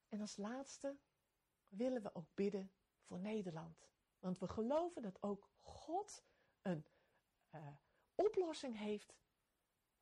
En 0.09 0.21
als 0.21 0.37
laatste 0.37 0.97
willen 1.67 2.01
we 2.01 2.15
ook 2.15 2.27
bidden 2.33 2.71
voor 3.01 3.19
Nederland. 3.19 3.89
Want 4.19 4.39
we 4.39 4.47
geloven 4.47 5.01
dat 5.01 5.21
ook 5.23 5.49
God 5.61 6.23
een 6.61 6.85
uh, 7.55 7.67
oplossing 8.15 8.77
heeft, 8.77 9.13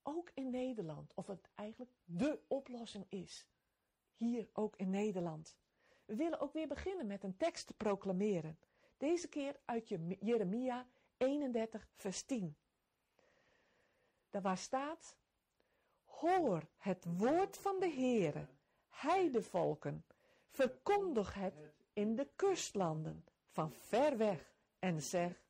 ook 0.04 0.32
in 0.34 0.50
Nederland. 0.50 1.14
Of 1.14 1.28
het 1.28 1.50
eigenlijk 1.56 1.91
de 2.04 2.39
oplossing 2.48 3.06
is, 3.10 3.48
hier 4.16 4.50
ook 4.54 4.76
in 4.76 4.89
Nederland. 4.89 5.56
We 6.06 6.16
willen 6.16 6.39
ook 6.39 6.54
weer 6.54 6.68
beginnen 6.68 7.08
met 7.08 7.24
een 7.24 7.38
tekst 7.38 7.68
te 7.68 7.74
proclameren. 7.74 8.60
Deze 8.98 9.28
keer 9.28 9.60
uit 9.66 9.88
Jeremia 10.20 10.88
31, 11.18 11.88
vers 11.96 12.24
10. 12.24 12.58
Daar 14.30 14.41
waar 14.41 14.58
staat: 14.58 15.18
Hoor 16.06 16.68
het 16.78 17.06
woord 17.18 17.58
van 17.58 17.80
de 17.80 17.89
Heere, 17.89 18.48
heidevolken, 18.89 20.06
verkondig 20.50 21.34
het 21.34 21.74
in 21.93 22.16
de 22.16 22.30
kustlanden 22.36 23.26
van 23.50 23.72
ver 23.74 24.18
weg 24.18 24.54
en 24.80 25.02
zeg: 25.02 25.45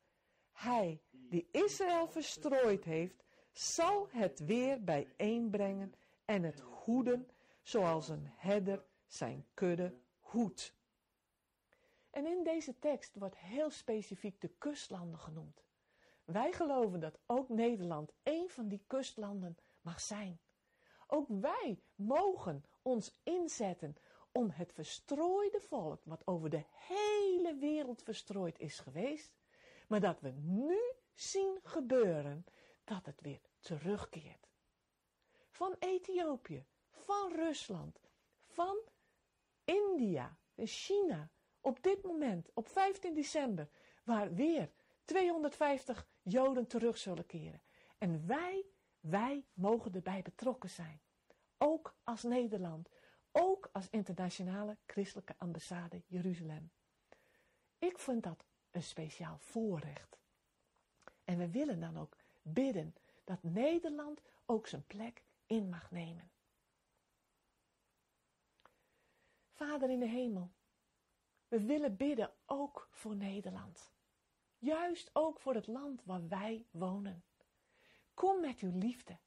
Hij 0.56 1.00
die 1.10 1.48
Israël 1.50 2.08
verstrooid 2.08 2.84
heeft, 2.84 3.24
zal 3.52 4.08
het 4.10 4.38
weer 4.38 4.84
bijeenbrengen 4.84 5.94
en 6.24 6.42
het 6.42 6.60
hoeden 6.60 7.28
zoals 7.62 8.08
een 8.08 8.26
herder 8.36 8.84
zijn 9.06 9.46
kudde 9.54 9.94
hoedt. 10.20 10.74
En 12.10 12.26
in 12.26 12.44
deze 12.44 12.78
tekst 12.78 13.14
wordt 13.14 13.36
heel 13.36 13.70
specifiek 13.70 14.40
de 14.40 14.48
kustlanden 14.58 15.18
genoemd. 15.18 15.64
Wij 16.24 16.52
geloven 16.52 17.00
dat 17.00 17.18
ook 17.26 17.48
Nederland 17.48 18.12
een 18.22 18.50
van 18.50 18.68
die 18.68 18.84
kustlanden 18.86 19.56
mag 19.80 20.00
zijn. 20.00 20.38
Ook 21.06 21.26
wij 21.28 21.80
mogen 21.94 22.64
ons 22.82 23.20
inzetten 23.22 23.96
om 24.32 24.50
het 24.50 24.72
verstrooide 24.72 25.60
volk, 25.60 26.00
wat 26.04 26.26
over 26.26 26.50
de 26.50 26.64
hele 26.70 27.54
wereld 27.54 28.02
verstrooid 28.02 28.58
is 28.58 28.78
geweest, 28.78 29.35
maar 29.86 30.00
dat 30.00 30.20
we 30.20 30.30
nu 30.30 30.78
zien 31.14 31.58
gebeuren 31.62 32.44
dat 32.84 33.06
het 33.06 33.20
weer 33.20 33.40
terugkeert. 33.60 34.48
Van 35.50 35.76
Ethiopië, 35.78 36.66
van 36.90 37.32
Rusland, 37.32 38.00
van 38.46 38.76
India, 39.64 40.38
China, 40.56 41.30
op 41.60 41.82
dit 41.82 42.02
moment, 42.02 42.50
op 42.54 42.68
15 42.68 43.14
december, 43.14 43.68
waar 44.04 44.34
weer 44.34 44.70
250 45.04 46.06
Joden 46.22 46.66
terug 46.66 46.98
zullen 46.98 47.26
keren. 47.26 47.62
En 47.98 48.26
wij, 48.26 48.66
wij 49.00 49.44
mogen 49.52 49.94
erbij 49.94 50.22
betrokken 50.22 50.70
zijn. 50.70 51.00
Ook 51.58 51.96
als 52.02 52.22
Nederland, 52.22 52.88
ook 53.32 53.68
als 53.72 53.88
internationale 53.90 54.76
christelijke 54.86 55.34
ambassade 55.38 56.02
Jeruzalem. 56.06 56.70
Ik 57.78 57.98
vind 57.98 58.22
dat 58.22 58.44
een 58.76 58.82
speciaal 58.82 59.38
voorrecht. 59.38 60.18
En 61.24 61.38
we 61.38 61.50
willen 61.50 61.80
dan 61.80 61.98
ook 61.98 62.16
bidden 62.42 62.94
dat 63.24 63.42
Nederland 63.42 64.20
ook 64.46 64.66
zijn 64.66 64.86
plek 64.86 65.22
in 65.46 65.68
mag 65.68 65.90
nemen. 65.90 66.30
Vader 69.52 69.90
in 69.90 69.98
de 69.98 70.08
hemel, 70.08 70.50
we 71.48 71.60
willen 71.60 71.96
bidden 71.96 72.32
ook 72.46 72.88
voor 72.90 73.16
Nederland. 73.16 73.92
Juist 74.58 75.10
ook 75.12 75.40
voor 75.40 75.54
het 75.54 75.66
land 75.66 76.04
waar 76.04 76.28
wij 76.28 76.66
wonen. 76.70 77.24
Kom 78.14 78.40
met 78.40 78.58
uw 78.60 78.78
liefde. 78.78 79.18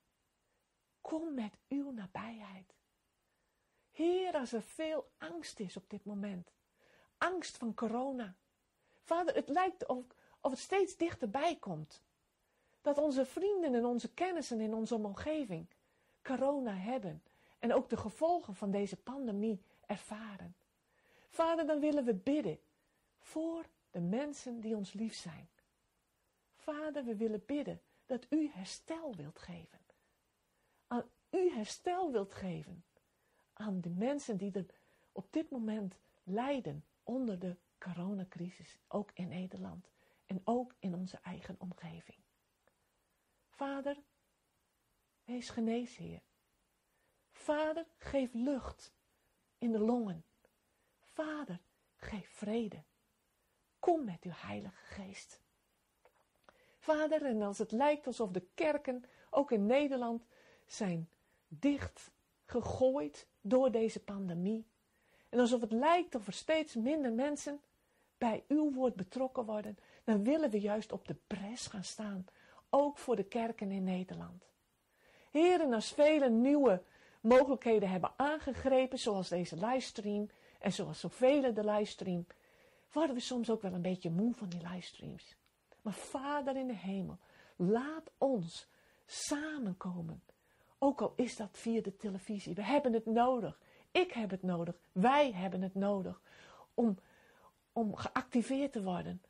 Kom 1.01 1.33
met 1.33 1.57
uw 1.67 1.91
nabijheid. 1.91 2.75
Heer, 3.91 4.33
als 4.33 4.53
er 4.53 4.61
veel 4.61 5.11
angst 5.17 5.59
is 5.59 5.77
op 5.77 5.89
dit 5.89 6.05
moment. 6.05 6.51
Angst 7.17 7.57
van 7.57 7.73
corona. 7.73 8.35
Vader, 9.09 9.35
het 9.35 9.49
lijkt 9.49 9.85
of, 9.85 10.05
of 10.41 10.51
het 10.51 10.59
steeds 10.59 10.97
dichterbij 10.97 11.55
komt. 11.55 12.01
Dat 12.81 12.97
onze 12.97 13.25
vrienden 13.25 13.75
en 13.75 13.85
onze 13.85 14.13
kennissen 14.13 14.59
in 14.59 14.73
onze 14.73 14.95
omgeving 14.95 15.67
corona 16.23 16.73
hebben. 16.73 17.23
En 17.59 17.73
ook 17.73 17.89
de 17.89 17.97
gevolgen 17.97 18.55
van 18.55 18.71
deze 18.71 18.95
pandemie 18.95 19.61
ervaren. 19.85 20.55
Vader, 21.29 21.65
dan 21.65 21.79
willen 21.79 22.05
we 22.05 22.13
bidden 22.13 22.59
voor 23.19 23.65
de 23.91 23.99
mensen 23.99 24.59
die 24.59 24.75
ons 24.75 24.93
lief 24.93 25.15
zijn. 25.15 25.49
Vader, 26.55 27.03
we 27.03 27.15
willen 27.15 27.43
bidden 27.45 27.81
dat 28.05 28.25
u 28.29 28.49
herstel 28.53 29.15
wilt 29.15 29.39
geven. 29.39 29.79
Aan 30.87 31.09
u 31.29 31.51
herstel 31.51 32.11
wilt 32.11 32.33
geven 32.33 32.83
aan 33.53 33.81
de 33.81 33.89
mensen 33.89 34.37
die 34.37 34.51
er 34.51 34.65
op 35.11 35.27
dit 35.29 35.49
moment 35.49 35.95
lijden 36.23 36.85
onder 37.03 37.39
de 37.39 37.55
coronacrisis, 37.79 38.77
ook 38.87 39.11
in 39.13 39.27
Nederland 39.27 39.91
en 40.25 40.41
ook 40.43 40.75
in 40.79 40.95
onze 40.95 41.19
eigen 41.23 41.55
omgeving. 41.59 42.17
Vader, 43.49 43.97
wees 45.23 45.49
geneesheer. 45.49 46.21
Vader, 47.31 47.85
geef 47.97 48.33
lucht 48.33 48.93
in 49.57 49.71
de 49.71 49.79
longen. 49.79 50.25
Vader, 50.99 51.59
geef 51.95 52.29
vrede. 52.29 52.83
Kom 53.79 54.03
met 54.03 54.23
uw 54.23 54.31
Heilige 54.35 54.83
Geest. 54.83 55.41
Vader, 56.77 57.25
en 57.25 57.41
als 57.41 57.57
het 57.57 57.71
lijkt 57.71 58.07
alsof 58.07 58.31
de 58.31 58.47
kerken, 58.53 59.03
ook 59.29 59.51
in 59.51 59.65
Nederland, 59.65 60.25
zijn 60.65 61.09
dicht 61.47 62.11
gegooid 62.45 63.27
door 63.41 63.71
deze 63.71 64.03
pandemie. 64.03 64.67
En 65.29 65.39
alsof 65.39 65.61
het 65.61 65.71
lijkt 65.71 66.15
of 66.15 66.27
er 66.27 66.33
steeds 66.33 66.75
minder 66.75 67.13
mensen 67.13 67.61
bij 68.19 68.43
uw 68.47 68.73
woord 68.73 68.95
betrokken 68.95 69.45
worden, 69.45 69.77
dan 70.03 70.23
willen 70.23 70.49
we 70.49 70.59
juist 70.59 70.91
op 70.91 71.07
de 71.07 71.15
pres 71.27 71.67
gaan 71.67 71.83
staan, 71.83 72.25
ook 72.69 72.97
voor 72.97 73.15
de 73.15 73.23
kerken 73.23 73.71
in 73.71 73.83
Nederland. 73.83 74.43
Heren, 75.31 75.73
als 75.73 75.91
vele 75.91 76.29
nieuwe 76.29 76.81
mogelijkheden 77.21 77.89
hebben 77.89 78.11
aangegrepen, 78.15 78.97
zoals 78.97 79.29
deze 79.29 79.55
livestream 79.55 80.29
en 80.59 80.73
zoals 80.73 80.99
zoveel 80.99 81.53
de 81.53 81.65
livestream, 81.65 82.25
worden 82.91 83.15
we 83.15 83.21
soms 83.21 83.49
ook 83.49 83.61
wel 83.61 83.73
een 83.73 83.81
beetje 83.81 84.09
moe 84.09 84.33
van 84.33 84.49
die 84.49 84.67
livestreams. 84.67 85.35
Maar 85.81 85.93
Vader 85.93 86.55
in 86.55 86.67
de 86.67 86.75
hemel, 86.75 87.17
laat 87.55 88.11
ons 88.17 88.67
samenkomen. 89.05 90.23
Ook 90.77 91.01
al 91.01 91.13
is 91.15 91.35
dat 91.35 91.49
via 91.51 91.81
de 91.81 91.95
televisie. 91.95 92.53
We 92.55 92.63
hebben 92.63 92.93
het 92.93 93.05
nodig. 93.05 93.59
Ik 93.91 94.11
heb 94.11 94.29
het 94.29 94.43
nodig. 94.43 94.75
Wij 94.91 95.31
hebben 95.31 95.61
het 95.61 95.75
nodig. 95.75 96.21
Om, 96.73 96.97
om 97.79 97.95
geactiveerd 97.95 98.71
te 98.71 98.83
worden. 98.83 99.21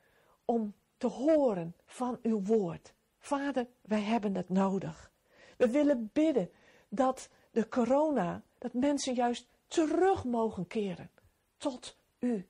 Om 0.46 0.74
te 0.98 1.08
horen 1.08 1.76
van 1.86 2.20
uw 2.22 2.44
woord. 2.44 2.94
Vader, 3.20 3.68
wij 3.82 4.02
hebben 4.02 4.36
het 4.36 4.50
nodig. 4.50 5.12
We 5.58 5.70
willen 5.70 6.10
bidden 6.14 6.50
dat 6.90 7.30
de 7.52 7.68
corona, 7.68 8.44
dat 8.58 8.74
mensen 8.74 9.14
juist 9.14 9.48
terug 9.68 10.24
mogen 10.24 10.68
keren 10.68 11.10
tot 11.58 11.98
u. 12.20 12.48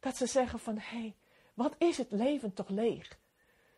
Dat 0.00 0.16
ze 0.16 0.26
zeggen 0.26 0.58
van, 0.58 0.78
hé, 0.78 0.98
hey, 0.98 1.16
wat 1.54 1.74
is 1.78 1.98
het 1.98 2.10
leven 2.10 2.52
toch 2.52 2.68
leeg? 2.68 3.18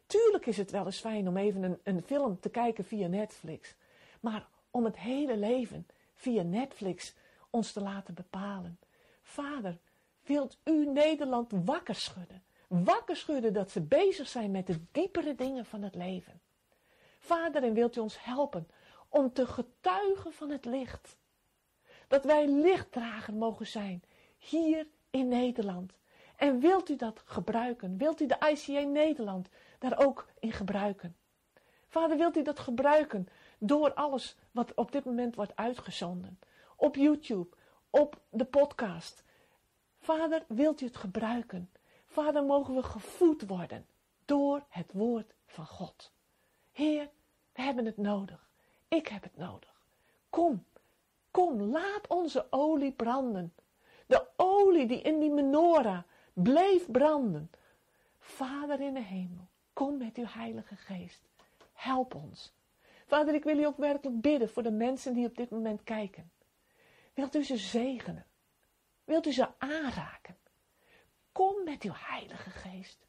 Tuurlijk 0.06 0.46
is 0.46 0.56
het 0.56 0.70
wel 0.70 0.84
eens 0.84 1.00
fijn 1.00 1.28
om 1.28 1.36
even 1.36 1.62
een, 1.62 1.78
een 1.82 2.02
film 2.02 2.40
te 2.40 2.48
kijken 2.48 2.84
via 2.84 3.06
Netflix. 3.06 3.74
Maar 4.20 4.48
om 4.70 4.84
het 4.84 4.98
hele 4.98 5.36
leven 5.36 5.86
via 6.14 6.42
Netflix 6.42 7.14
ons 7.50 7.72
te 7.72 7.80
laten 7.80 8.14
bepalen. 8.14 8.78
Vader, 9.22 9.78
wilt 10.30 10.58
u 10.64 10.86
Nederland 10.86 11.52
wakker 11.64 11.94
schudden? 11.94 12.42
Wakker 12.68 13.16
schudden 13.16 13.52
dat 13.52 13.70
ze 13.70 13.80
bezig 13.80 14.28
zijn 14.28 14.50
met 14.50 14.66
de 14.66 14.80
diepere 14.92 15.34
dingen 15.34 15.64
van 15.64 15.82
het 15.82 15.94
leven. 15.94 16.40
Vader, 17.18 17.62
en 17.62 17.74
wilt 17.74 17.96
u 17.96 18.00
ons 18.00 18.24
helpen 18.24 18.68
om 19.08 19.32
te 19.32 19.46
getuigen 19.46 20.32
van 20.32 20.50
het 20.50 20.64
licht. 20.64 21.16
Dat 22.08 22.24
wij 22.24 22.48
lichtdrager 22.48 23.34
mogen 23.34 23.66
zijn 23.66 24.02
hier 24.38 24.86
in 25.10 25.28
Nederland. 25.28 25.92
En 26.36 26.60
wilt 26.60 26.88
u 26.88 26.96
dat 26.96 27.22
gebruiken? 27.24 27.96
Wilt 27.96 28.20
u 28.20 28.26
de 28.26 28.38
ICA 28.50 28.80
Nederland 28.80 29.48
daar 29.78 30.06
ook 30.06 30.28
in 30.38 30.52
gebruiken? 30.52 31.16
Vader, 31.88 32.16
wilt 32.16 32.36
u 32.36 32.42
dat 32.42 32.58
gebruiken 32.58 33.28
door 33.58 33.94
alles 33.94 34.36
wat 34.50 34.74
op 34.74 34.92
dit 34.92 35.04
moment 35.04 35.34
wordt 35.34 35.56
uitgezonden? 35.56 36.38
Op 36.76 36.96
YouTube, 36.96 37.56
op 37.90 38.20
de 38.28 38.44
podcast. 38.44 39.24
Vader, 40.16 40.44
wilt 40.48 40.80
u 40.80 40.86
het 40.86 40.96
gebruiken? 40.96 41.70
Vader, 42.06 42.44
mogen 42.44 42.74
we 42.74 42.82
gevoed 42.82 43.46
worden 43.46 43.86
door 44.24 44.64
het 44.68 44.92
woord 44.92 45.34
van 45.46 45.66
God. 45.66 46.12
Heer, 46.72 47.10
we 47.52 47.62
hebben 47.62 47.84
het 47.84 47.96
nodig. 47.96 48.50
Ik 48.88 49.08
heb 49.08 49.22
het 49.22 49.36
nodig. 49.36 49.82
Kom, 50.30 50.64
kom, 51.30 51.62
laat 51.62 52.06
onze 52.08 52.46
olie 52.50 52.92
branden. 52.92 53.54
De 54.06 54.26
olie 54.36 54.86
die 54.86 55.00
in 55.00 55.20
die 55.20 55.30
menorah 55.30 56.02
bleef 56.32 56.90
branden. 56.90 57.50
Vader 58.18 58.80
in 58.80 58.94
de 58.94 59.02
hemel, 59.02 59.48
kom 59.72 59.98
met 59.98 60.16
uw 60.16 60.26
Heilige 60.26 60.76
Geest. 60.76 61.28
Help 61.72 62.14
ons. 62.14 62.52
Vader, 63.06 63.34
ik 63.34 63.44
wil 63.44 63.58
u 63.58 63.64
ook 63.64 63.76
werkelijk 63.76 64.20
bidden 64.20 64.48
voor 64.48 64.62
de 64.62 64.70
mensen 64.70 65.14
die 65.14 65.26
op 65.26 65.36
dit 65.36 65.50
moment 65.50 65.82
kijken. 65.82 66.30
Wilt 67.14 67.34
u 67.34 67.44
ze 67.44 67.56
zegenen? 67.56 68.24
Wilt 69.10 69.26
u 69.26 69.32
ze 69.32 69.48
aanraken? 69.58 70.36
Kom 71.32 71.64
met 71.64 71.82
uw 71.82 71.92
Heilige 71.94 72.50
Geest. 72.50 73.06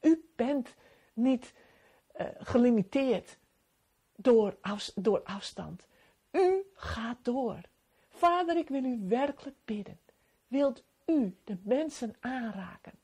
U 0.00 0.30
bent 0.36 0.74
niet 1.12 1.54
uh, 2.20 2.26
gelimiteerd 2.38 3.38
door, 4.16 4.56
door 4.94 5.22
afstand. 5.22 5.86
U 6.30 6.62
gaat 6.74 7.18
door. 7.22 7.60
Vader, 8.08 8.56
ik 8.56 8.68
wil 8.68 8.84
u 8.84 9.04
werkelijk 9.08 9.56
bidden. 9.64 10.00
Wilt 10.46 10.82
u 11.06 11.36
de 11.44 11.56
mensen 11.62 12.16
aanraken? 12.20 13.00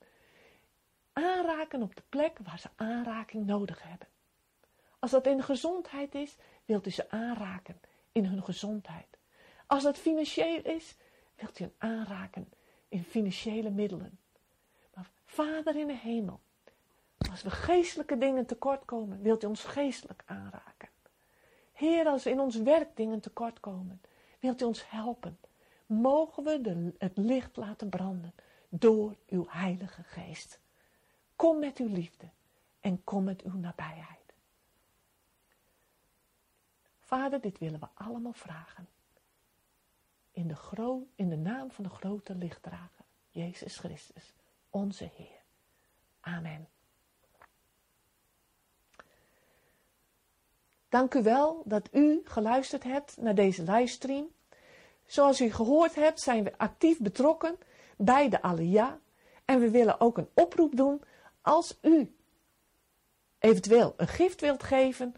Aanraken 1.12 1.82
op 1.82 1.96
de 1.96 2.02
plek 2.08 2.38
waar 2.38 2.58
ze 2.58 2.68
aanraking 2.76 3.46
nodig 3.46 3.82
hebben. 3.82 4.08
Als 4.98 5.10
dat 5.10 5.26
in 5.26 5.42
gezondheid 5.42 6.14
is, 6.14 6.36
wilt 6.64 6.86
u 6.86 6.90
ze 6.90 7.10
aanraken 7.10 7.80
in 8.12 8.24
hun 8.24 8.42
gezondheid. 8.42 9.18
Als 9.66 9.82
dat 9.82 9.98
financieel 9.98 10.62
is, 10.62 10.96
wilt 11.34 11.58
u 11.58 11.64
hen 11.64 11.74
aanraken 11.78 12.52
in 12.88 13.04
financiële 13.04 13.70
middelen. 13.70 14.18
Maar 14.94 15.10
Vader 15.24 15.76
in 15.76 15.86
de 15.86 15.96
hemel, 15.96 16.40
als 17.30 17.42
we 17.42 17.50
geestelijke 17.50 18.18
dingen 18.18 18.46
tekort 18.46 18.84
komen, 18.84 19.22
wilt 19.22 19.44
u 19.44 19.46
ons 19.46 19.64
geestelijk 19.64 20.22
aanraken. 20.26 20.88
Heer, 21.72 22.06
als 22.06 22.24
we 22.24 22.30
in 22.30 22.40
ons 22.40 22.56
werk 22.56 22.96
dingen 22.96 23.20
tekort 23.20 23.60
komen, 23.60 24.00
wilt 24.40 24.60
u 24.60 24.64
ons 24.64 24.90
helpen. 24.90 25.38
Mogen 25.86 26.44
we 26.44 26.60
de, 26.60 26.94
het 26.98 27.16
licht 27.16 27.56
laten 27.56 27.88
branden 27.88 28.34
door 28.68 29.16
uw 29.28 29.44
Heilige 29.48 30.02
Geest. 30.02 30.60
Kom 31.36 31.58
met 31.58 31.78
uw 31.78 31.88
liefde 31.88 32.28
en 32.80 33.04
kom 33.04 33.24
met 33.24 33.42
uw 33.42 33.58
nabijheid. 33.58 34.34
Vader, 37.00 37.40
dit 37.40 37.58
willen 37.58 37.80
we 37.80 37.86
allemaal 37.94 38.32
vragen. 38.32 38.88
In 40.34 40.48
de, 40.48 41.02
in 41.14 41.28
de 41.28 41.36
naam 41.36 41.70
van 41.70 41.84
de 41.84 41.90
grote 41.90 42.34
lichtdrager, 42.34 43.04
Jezus 43.28 43.76
Christus, 43.76 44.34
onze 44.70 45.10
Heer. 45.16 45.42
Amen. 46.20 46.68
Dank 50.88 51.14
u 51.14 51.22
wel 51.22 51.62
dat 51.64 51.88
u 51.92 52.20
geluisterd 52.24 52.82
hebt 52.82 53.16
naar 53.16 53.34
deze 53.34 53.62
livestream. 53.62 54.28
Zoals 55.06 55.40
u 55.40 55.50
gehoord 55.50 55.94
hebt, 55.94 56.20
zijn 56.20 56.44
we 56.44 56.58
actief 56.58 57.00
betrokken 57.00 57.58
bij 57.96 58.28
de 58.28 58.42
Alia. 58.42 59.00
En 59.44 59.60
we 59.60 59.70
willen 59.70 60.00
ook 60.00 60.18
een 60.18 60.28
oproep 60.34 60.76
doen 60.76 61.02
als 61.40 61.78
u 61.82 62.16
eventueel 63.38 63.94
een 63.96 64.08
gift 64.08 64.40
wilt 64.40 64.62
geven 64.62 65.14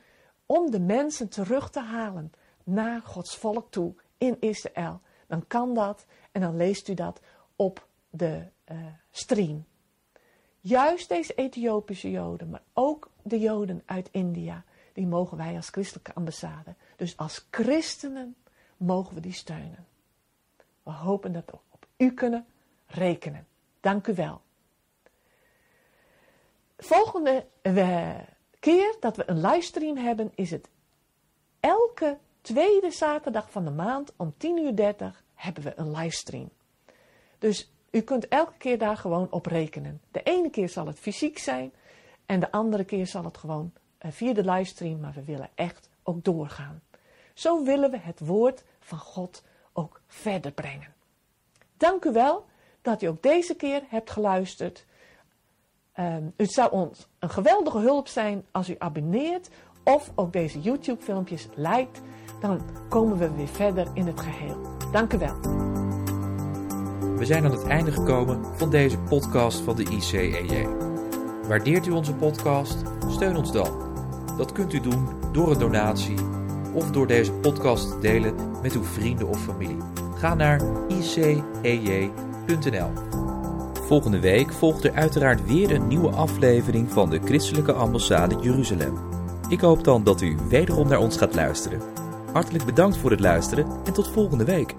om 0.47 0.71
de 0.71 0.81
mensen 0.81 1.29
terug 1.29 1.71
te 1.71 1.81
halen 1.81 2.33
naar 2.65 3.01
Gods 3.01 3.37
volk 3.37 3.71
toe 3.71 3.95
in 4.19 4.37
Israël. 4.41 5.01
Dan 5.27 5.47
kan 5.47 5.75
dat 5.75 6.07
en 6.33 6.41
dan 6.41 6.57
leest 6.57 6.89
u 6.89 6.95
dat 6.95 7.21
op 7.57 7.87
de 8.11 8.43
uh, 8.73 8.77
stream. 9.11 9.65
Juist 10.61 11.09
deze 11.09 11.35
Ethiopische 11.35 12.11
Joden, 12.11 12.51
maar 12.51 12.63
ook 12.73 13.11
de 13.23 13.39
Joden 13.39 13.83
uit 13.85 14.09
India, 14.11 14.65
die 14.93 15.07
mogen 15.07 15.37
wij 15.37 15.57
als 15.57 15.69
christelijke 15.69 16.15
ambassade, 16.15 16.75
dus 16.97 17.17
als 17.17 17.47
christenen, 17.51 18.37
mogen 18.77 19.15
we 19.15 19.21
die 19.21 19.33
steunen. 19.33 19.87
We 20.83 20.91
hopen 20.91 21.33
dat 21.33 21.45
we 21.47 21.59
op 21.71 21.87
u 21.97 22.13
kunnen 22.13 22.47
rekenen. 22.87 23.47
Dank 23.81 24.07
u 24.07 24.15
wel. 24.15 24.41
Volgende 26.77 27.47
uh, 27.63 28.15
keer 28.59 28.97
dat 29.01 29.17
we 29.17 29.31
een 29.31 29.41
livestream 29.41 29.97
hebben, 29.97 30.33
is 30.35 30.51
het 30.51 30.69
elke 31.61 32.19
tweede 32.47 32.91
zaterdag 32.91 33.51
van 33.51 33.65
de 33.65 33.71
maand 33.71 34.13
om 34.17 34.33
10.30 34.33 34.39
uur 34.47 35.23
hebben 35.35 35.63
we 35.63 35.73
een 35.77 35.91
livestream. 35.91 36.51
Dus 37.39 37.73
u 37.91 38.01
kunt 38.01 38.29
elke 38.29 38.57
keer 38.59 38.79
daar 38.79 38.97
gewoon 38.97 39.31
op 39.31 39.47
rekenen. 39.47 40.01
De 40.11 40.23
ene 40.23 40.51
keer 40.51 40.69
zal 40.69 40.87
het 40.87 40.99
fysiek 40.99 41.39
zijn 41.39 41.73
en 42.27 42.41
de 42.41 42.51
andere 42.51 42.85
keer 42.85 43.07
zal 43.07 43.25
het 43.25 43.37
gewoon 43.37 43.73
uh, 44.01 44.11
via 44.13 44.33
de 44.33 44.51
livestream, 44.51 45.01
maar 45.01 45.13
we 45.13 45.25
willen 45.25 45.51
echt 45.55 45.89
ook 46.03 46.25
doorgaan. 46.25 46.83
Zo 47.35 47.65
willen 47.65 47.91
we 47.91 47.99
het 47.99 48.21
woord 48.21 48.65
van 48.81 48.99
God 48.99 49.43
ook 49.73 50.01
verder 50.07 50.53
brengen. 50.53 50.95
Dank 51.77 52.05
u 52.05 52.13
wel 52.13 52.47
dat 52.83 53.03
u 53.03 53.07
ook 53.07 53.23
deze 53.23 53.55
keer 53.55 53.83
hebt 53.89 54.11
geluisterd. 54.11 54.85
Um, 55.99 56.33
het 56.37 56.53
zou 56.53 56.73
ons 56.73 57.07
een 57.19 57.31
geweldige 57.31 57.79
hulp 57.79 58.09
zijn 58.09 58.47
als 58.51 58.69
u 58.69 58.75
abonneert 58.79 59.49
of 59.87 60.13
ook 60.15 60.33
deze 60.33 60.61
YouTube-filmpjes 60.61 61.49
liked. 61.55 62.03
Dan 62.41 62.61
komen 62.89 63.19
we 63.19 63.31
weer 63.37 63.49
verder 63.49 63.87
in 63.95 64.07
het 64.07 64.21
geheel. 64.21 64.57
Dank 64.93 65.13
u 65.13 65.19
wel. 65.19 65.35
We 67.17 67.25
zijn 67.25 67.45
aan 67.45 67.51
het 67.51 67.67
einde 67.67 67.93
gekomen 67.93 68.45
van 68.57 68.71
deze 68.71 68.99
podcast 68.99 69.61
van 69.61 69.77
de 69.77 69.87
ICEJ. 69.91 70.67
Waardeert 71.49 71.87
u 71.87 71.91
onze 71.91 72.15
podcast? 72.15 72.77
Steun 73.09 73.37
ons 73.37 73.53
dan. 73.53 73.85
Dat 74.37 74.53
kunt 74.53 74.73
u 74.73 74.81
doen 74.81 75.09
door 75.33 75.51
een 75.51 75.59
donatie 75.59 76.19
of 76.75 76.91
door 76.91 77.07
deze 77.07 77.33
podcast 77.33 77.91
te 77.91 77.99
delen 77.99 78.35
met 78.63 78.73
uw 78.73 78.85
vrienden 78.85 79.29
of 79.29 79.43
familie. 79.43 79.79
Ga 80.15 80.35
naar 80.35 80.61
icej.nl. 80.89 82.91
Volgende 83.73 84.21
week 84.21 84.53
volgt 84.53 84.85
er 84.85 84.93
uiteraard 84.93 85.47
weer 85.47 85.75
een 85.75 85.87
nieuwe 85.87 86.11
aflevering 86.11 86.93
van 86.93 87.11
de 87.11 87.21
Christelijke 87.25 87.73
Ambassade 87.73 88.37
Jeruzalem. 88.41 89.06
Ik 89.49 89.61
hoop 89.61 89.85
dan 89.85 90.05
dat 90.05 90.21
u 90.21 90.37
wederom 90.49 90.89
naar 90.89 90.99
ons 90.99 91.17
gaat 91.17 91.35
luisteren. 91.35 91.81
Hartelijk 92.33 92.65
bedankt 92.65 92.97
voor 92.97 93.11
het 93.11 93.21
luisteren 93.21 93.67
en 93.85 93.93
tot 93.93 94.09
volgende 94.09 94.45
week. 94.45 94.75